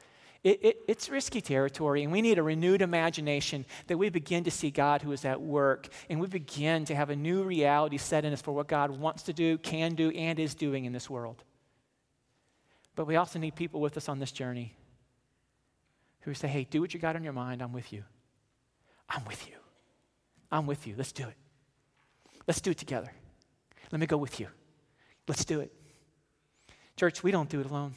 it, 0.42 0.64
it, 0.64 0.76
it's 0.88 1.10
risky 1.10 1.40
territory, 1.40 2.02
and 2.02 2.10
we 2.10 2.22
need 2.22 2.38
a 2.38 2.42
renewed 2.42 2.80
imagination 2.80 3.66
that 3.88 3.98
we 3.98 4.08
begin 4.08 4.44
to 4.44 4.50
see 4.50 4.70
God 4.70 5.02
who 5.02 5.12
is 5.12 5.24
at 5.24 5.40
work, 5.40 5.88
and 6.08 6.18
we 6.20 6.26
begin 6.28 6.86
to 6.86 6.94
have 6.94 7.10
a 7.10 7.16
new 7.16 7.42
reality 7.42 7.98
set 7.98 8.24
in 8.24 8.32
us 8.32 8.40
for 8.40 8.52
what 8.52 8.66
God 8.66 8.90
wants 8.90 9.24
to 9.24 9.32
do, 9.34 9.58
can 9.58 9.94
do, 9.94 10.10
and 10.10 10.38
is 10.38 10.54
doing 10.54 10.86
in 10.86 10.92
this 10.92 11.10
world. 11.10 11.44
But 12.96 13.06
we 13.06 13.16
also 13.16 13.38
need 13.38 13.54
people 13.54 13.80
with 13.80 13.96
us 13.96 14.08
on 14.08 14.18
this 14.18 14.32
journey 14.32 14.74
who 16.20 16.34
say, 16.34 16.48
hey, 16.48 16.64
do 16.64 16.80
what 16.80 16.94
you 16.94 17.00
got 17.00 17.16
on 17.16 17.24
your 17.24 17.32
mind. 17.32 17.62
I'm 17.62 17.72
with 17.72 17.92
you. 17.92 18.04
I'm 19.08 19.24
with 19.26 19.46
you. 19.48 19.56
I'm 20.50 20.66
with 20.66 20.86
you. 20.86 20.94
Let's 20.96 21.12
do 21.12 21.24
it. 21.24 21.36
Let's 22.46 22.60
do 22.60 22.70
it 22.70 22.78
together. 22.78 23.12
Let 23.92 24.00
me 24.00 24.06
go 24.06 24.16
with 24.16 24.40
you. 24.40 24.48
Let's 25.28 25.44
do 25.44 25.60
it. 25.60 25.72
Church, 26.96 27.22
we 27.22 27.30
don't 27.30 27.48
do 27.48 27.60
it 27.60 27.66
alone. 27.66 27.94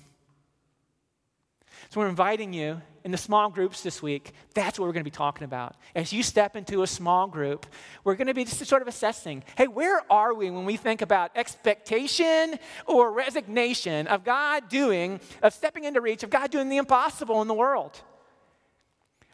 So 1.89 1.99
we're 1.99 2.09
inviting 2.09 2.53
you 2.53 2.81
in 3.03 3.11
the 3.11 3.17
small 3.17 3.49
groups 3.49 3.81
this 3.81 4.01
week. 4.01 4.31
That's 4.53 4.79
what 4.79 4.85
we're 4.85 4.93
going 4.93 5.03
to 5.03 5.09
be 5.09 5.15
talking 5.15 5.43
about. 5.43 5.75
As 5.95 6.13
you 6.13 6.23
step 6.23 6.55
into 6.55 6.83
a 6.83 6.87
small 6.87 7.27
group, 7.27 7.65
we're 8.03 8.15
going 8.15 8.27
to 8.27 8.33
be 8.33 8.45
just 8.45 8.65
sort 8.65 8.81
of 8.81 8.87
assessing 8.87 9.43
hey, 9.57 9.67
where 9.67 10.01
are 10.11 10.33
we 10.33 10.49
when 10.49 10.65
we 10.65 10.77
think 10.77 11.01
about 11.01 11.31
expectation 11.35 12.57
or 12.87 13.11
resignation 13.11 14.07
of 14.07 14.23
God 14.23 14.69
doing, 14.69 15.19
of 15.41 15.53
stepping 15.53 15.83
into 15.83 16.01
reach, 16.01 16.23
of 16.23 16.29
God 16.29 16.51
doing 16.51 16.69
the 16.69 16.77
impossible 16.77 17.41
in 17.41 17.47
the 17.47 17.53
world? 17.53 18.01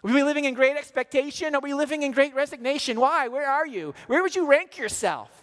Are 0.04 0.14
we 0.14 0.24
living 0.24 0.46
in 0.46 0.54
great 0.54 0.78
expectation? 0.78 1.56
Are 1.56 1.62
we 1.62 1.74
living 1.74 2.04
in 2.04 2.12
great 2.12 2.34
resignation? 2.34 3.00
Why? 3.00 3.28
Where 3.28 3.50
are 3.50 3.68
you? 3.68 3.94
Where 4.08 4.24
would 4.24 4.36
you 4.36 4.48
rank 4.48 4.78
yourself? 4.78 5.39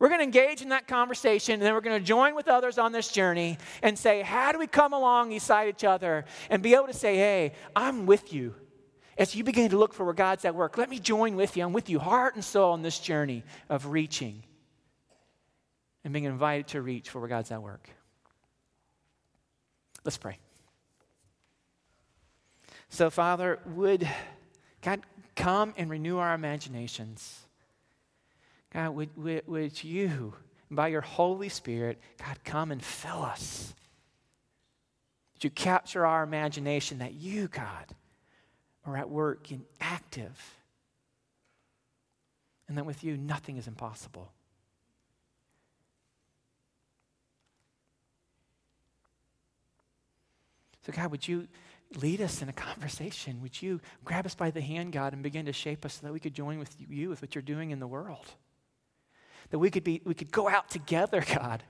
We're 0.00 0.08
going 0.08 0.20
to 0.20 0.24
engage 0.24 0.62
in 0.62 0.70
that 0.70 0.88
conversation, 0.88 1.54
and 1.54 1.62
then 1.62 1.74
we're 1.74 1.82
going 1.82 2.00
to 2.00 2.04
join 2.04 2.34
with 2.34 2.48
others 2.48 2.78
on 2.78 2.90
this 2.90 3.08
journey 3.08 3.58
and 3.82 3.98
say, 3.98 4.22
how 4.22 4.50
do 4.50 4.58
we 4.58 4.66
come 4.66 4.94
along 4.94 5.28
beside 5.28 5.68
each 5.68 5.84
other 5.84 6.24
and 6.48 6.62
be 6.62 6.74
able 6.74 6.86
to 6.86 6.94
say, 6.94 7.16
hey, 7.16 7.52
I'm 7.76 8.06
with 8.06 8.32
you. 8.32 8.54
As 9.18 9.34
you 9.34 9.44
begin 9.44 9.68
to 9.68 9.76
look 9.76 9.92
for 9.92 10.04
where 10.06 10.14
God's 10.14 10.46
at 10.46 10.54
work, 10.54 10.78
let 10.78 10.88
me 10.88 10.98
join 10.98 11.36
with 11.36 11.54
you. 11.54 11.64
I'm 11.64 11.74
with 11.74 11.90
you, 11.90 11.98
heart 11.98 12.34
and 12.34 12.42
soul, 12.42 12.72
on 12.72 12.80
this 12.80 12.98
journey 12.98 13.44
of 13.68 13.86
reaching 13.86 14.42
and 16.02 16.14
being 16.14 16.24
invited 16.24 16.68
to 16.68 16.80
reach 16.80 17.10
for 17.10 17.20
where 17.20 17.28
God's 17.28 17.50
at 17.50 17.62
work. 17.62 17.90
Let's 20.02 20.16
pray. 20.16 20.38
So, 22.88 23.10
Father, 23.10 23.58
would 23.66 24.08
God 24.80 25.02
come 25.36 25.74
and 25.76 25.90
renew 25.90 26.16
our 26.16 26.32
imaginations? 26.32 27.40
God, 28.72 28.90
would, 28.90 29.16
would, 29.16 29.46
would 29.46 29.84
you, 29.84 30.34
by 30.70 30.88
your 30.88 31.00
Holy 31.00 31.48
Spirit, 31.48 31.98
God, 32.18 32.38
come 32.44 32.70
and 32.70 32.82
fill 32.82 33.22
us? 33.22 33.74
Would 35.34 35.44
you 35.44 35.50
capture 35.50 36.06
our 36.06 36.22
imagination 36.22 36.98
that 36.98 37.14
you, 37.14 37.48
God, 37.48 37.86
are 38.84 38.96
at 38.96 39.10
work 39.10 39.50
and 39.50 39.64
active? 39.80 40.38
And 42.68 42.78
that 42.78 42.86
with 42.86 43.02
you, 43.02 43.16
nothing 43.16 43.56
is 43.56 43.66
impossible. 43.66 44.30
So, 50.86 50.92
God, 50.92 51.10
would 51.10 51.26
you 51.26 51.48
lead 51.96 52.20
us 52.20 52.42
in 52.42 52.48
a 52.48 52.52
conversation. 52.52 53.40
Would 53.42 53.60
you 53.60 53.80
grab 54.04 54.26
us 54.26 54.34
by 54.34 54.50
the 54.50 54.60
hand, 54.60 54.92
God, 54.92 55.12
and 55.12 55.22
begin 55.22 55.46
to 55.46 55.52
shape 55.52 55.84
us 55.84 55.94
so 55.94 56.06
that 56.06 56.12
we 56.12 56.20
could 56.20 56.34
join 56.34 56.58
with 56.58 56.74
you 56.88 57.08
with 57.08 57.20
what 57.20 57.34
you're 57.34 57.42
doing 57.42 57.70
in 57.70 57.80
the 57.80 57.86
world? 57.86 58.26
That 59.50 59.58
we 59.58 59.70
could, 59.70 59.84
be, 59.84 60.00
we 60.04 60.14
could 60.14 60.30
go 60.30 60.48
out 60.48 60.70
together, 60.70 61.24
God, 61.34 61.62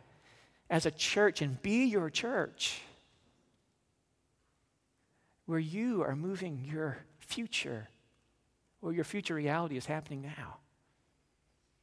as 0.69 0.87
a 0.87 0.91
church 0.91 1.43
and 1.43 1.61
be 1.63 1.85
your 1.85 2.11
church 2.11 2.81
where 5.47 5.59
you 5.59 6.03
are 6.03 6.15
moving 6.15 6.65
your 6.65 6.99
future, 7.19 7.89
where 8.81 8.93
your 8.93 9.05
future 9.05 9.35
reality 9.35 9.77
is 9.77 9.87
happening 9.87 10.23
now. 10.23 10.59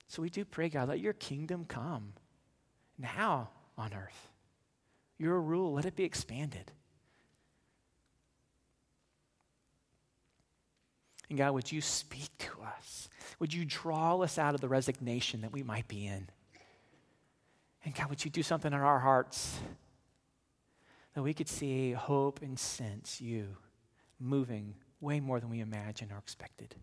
So 0.08 0.22
we 0.22 0.30
do 0.30 0.46
pray, 0.46 0.70
God, 0.70 0.88
let 0.88 1.02
your 1.02 1.14
kingdom 1.14 1.66
come 1.66 2.14
now 2.98 3.50
on 3.78 3.94
earth. 3.94 4.30
Your 5.18 5.42
rule, 5.42 5.74
let 5.74 5.86
it 5.86 5.96
be 5.96 6.06
expanded. 6.06 6.72
And 11.30 11.38
God, 11.38 11.54
would 11.54 11.72
you 11.72 11.82
speak 11.82 12.30
to 12.40 12.52
us? 12.78 13.10
Would 13.40 13.54
you 13.54 13.66
draw 13.66 14.20
us 14.22 14.38
out 14.38 14.56
of 14.56 14.62
the 14.62 14.68
resignation 14.68 15.42
that 15.42 15.52
we 15.52 15.64
might 15.64 15.88
be 15.88 16.08
in? 16.08 16.30
And 17.84 17.94
God, 17.94 18.10
would 18.10 18.24
you 18.24 18.32
do 18.32 18.44
something 18.44 18.72
in 18.72 18.80
our 18.80 19.00
hearts 19.00 19.60
that 21.14 21.22
we 21.22 21.34
could 21.34 21.48
see, 21.48 21.92
hope, 21.92 22.42
and 22.42 22.58
sense 22.58 23.22
you 23.22 23.48
moving 24.20 24.76
way 25.00 25.20
more 25.20 25.40
than 25.40 25.50
we 25.50 25.60
imagined 25.60 26.12
or 26.12 26.18
expected? 26.18 26.76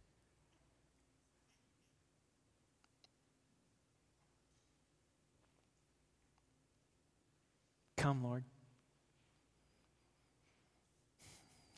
Come, 7.97 8.23
Lord. 8.23 8.45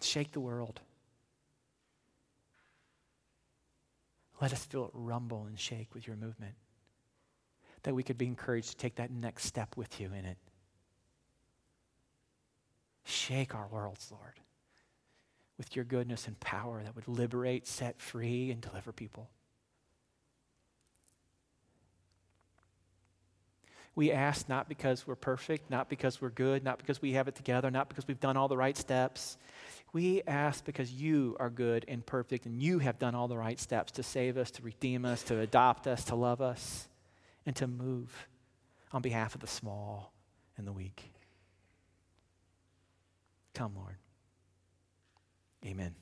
Shake 0.01 0.33
the 0.33 0.41
world. 0.41 0.81
Let 4.41 4.53
us 4.53 4.65
feel 4.65 4.85
it 4.85 4.91
rumble 4.93 5.47
and 5.47 5.59
shake 5.59 5.95
with 5.95 6.07
your 6.07 6.17
movement. 6.17 6.55
That 7.83 7.95
we 7.95 8.03
could 8.03 8.19
be 8.19 8.27
encouraged 8.27 8.71
to 8.71 8.77
take 8.77 8.97
that 8.97 9.11
next 9.11 9.45
step 9.45 9.77
with 9.77 10.01
you 10.01 10.09
in 10.13 10.25
it. 10.25 10.39
Shake 13.05 13.55
our 13.55 13.69
worlds, 13.69 14.09
Lord, 14.11 14.41
with 15.57 15.77
your 15.77 15.85
goodness 15.85 16.27
and 16.27 16.39
power 16.41 16.83
that 16.83 16.97
would 16.97 17.07
liberate, 17.07 17.67
set 17.67 18.01
free, 18.01 18.51
and 18.51 18.61
deliver 18.61 18.93
people. 18.93 19.31
We 23.95 24.13
ask 24.13 24.47
not 24.49 24.69
because 24.69 25.07
we're 25.07 25.15
perfect, 25.15 25.71
not 25.71 25.89
because 25.89 26.21
we're 26.21 26.29
good, 26.29 26.63
not 26.63 26.79
because 26.79 27.01
we 27.01 27.13
have 27.13 27.29
it 27.29 27.35
together, 27.35 27.71
not 27.71 27.89
because 27.89 28.07
we've 28.07 28.21
done 28.21 28.37
all 28.37 28.49
the 28.49 28.57
right 28.57 28.77
steps. 28.77 29.39
We 29.93 30.23
ask 30.27 30.65
because 30.65 30.93
you 30.93 31.37
are 31.41 31.49
good 31.49 31.85
and 31.89 32.05
perfect 32.05 32.47
and 32.47 32.61
you 32.61 32.81
have 32.81 32.99
done 32.99 33.15
all 33.15 33.29
the 33.29 33.39
right 33.39 33.59
steps 33.59 33.93
to 33.93 34.03
save 34.03 34.37
us, 34.37 34.51
to 34.53 34.63
redeem 34.63 35.05
us, 35.05 35.23
to 35.25 35.41
adopt 35.41 35.87
us, 35.87 36.05
to 36.05 36.15
love 36.15 36.41
us, 36.41 36.89
and 37.47 37.57
to 37.57 37.67
move 37.67 38.29
on 38.93 39.03
behalf 39.03 39.35
of 39.35 39.41
the 39.41 39.47
small 39.47 40.13
and 40.57 40.67
the 40.67 40.73
weak. 40.73 41.13
Come, 43.55 43.75
Lord. 43.75 43.97
Amen. 45.65 45.95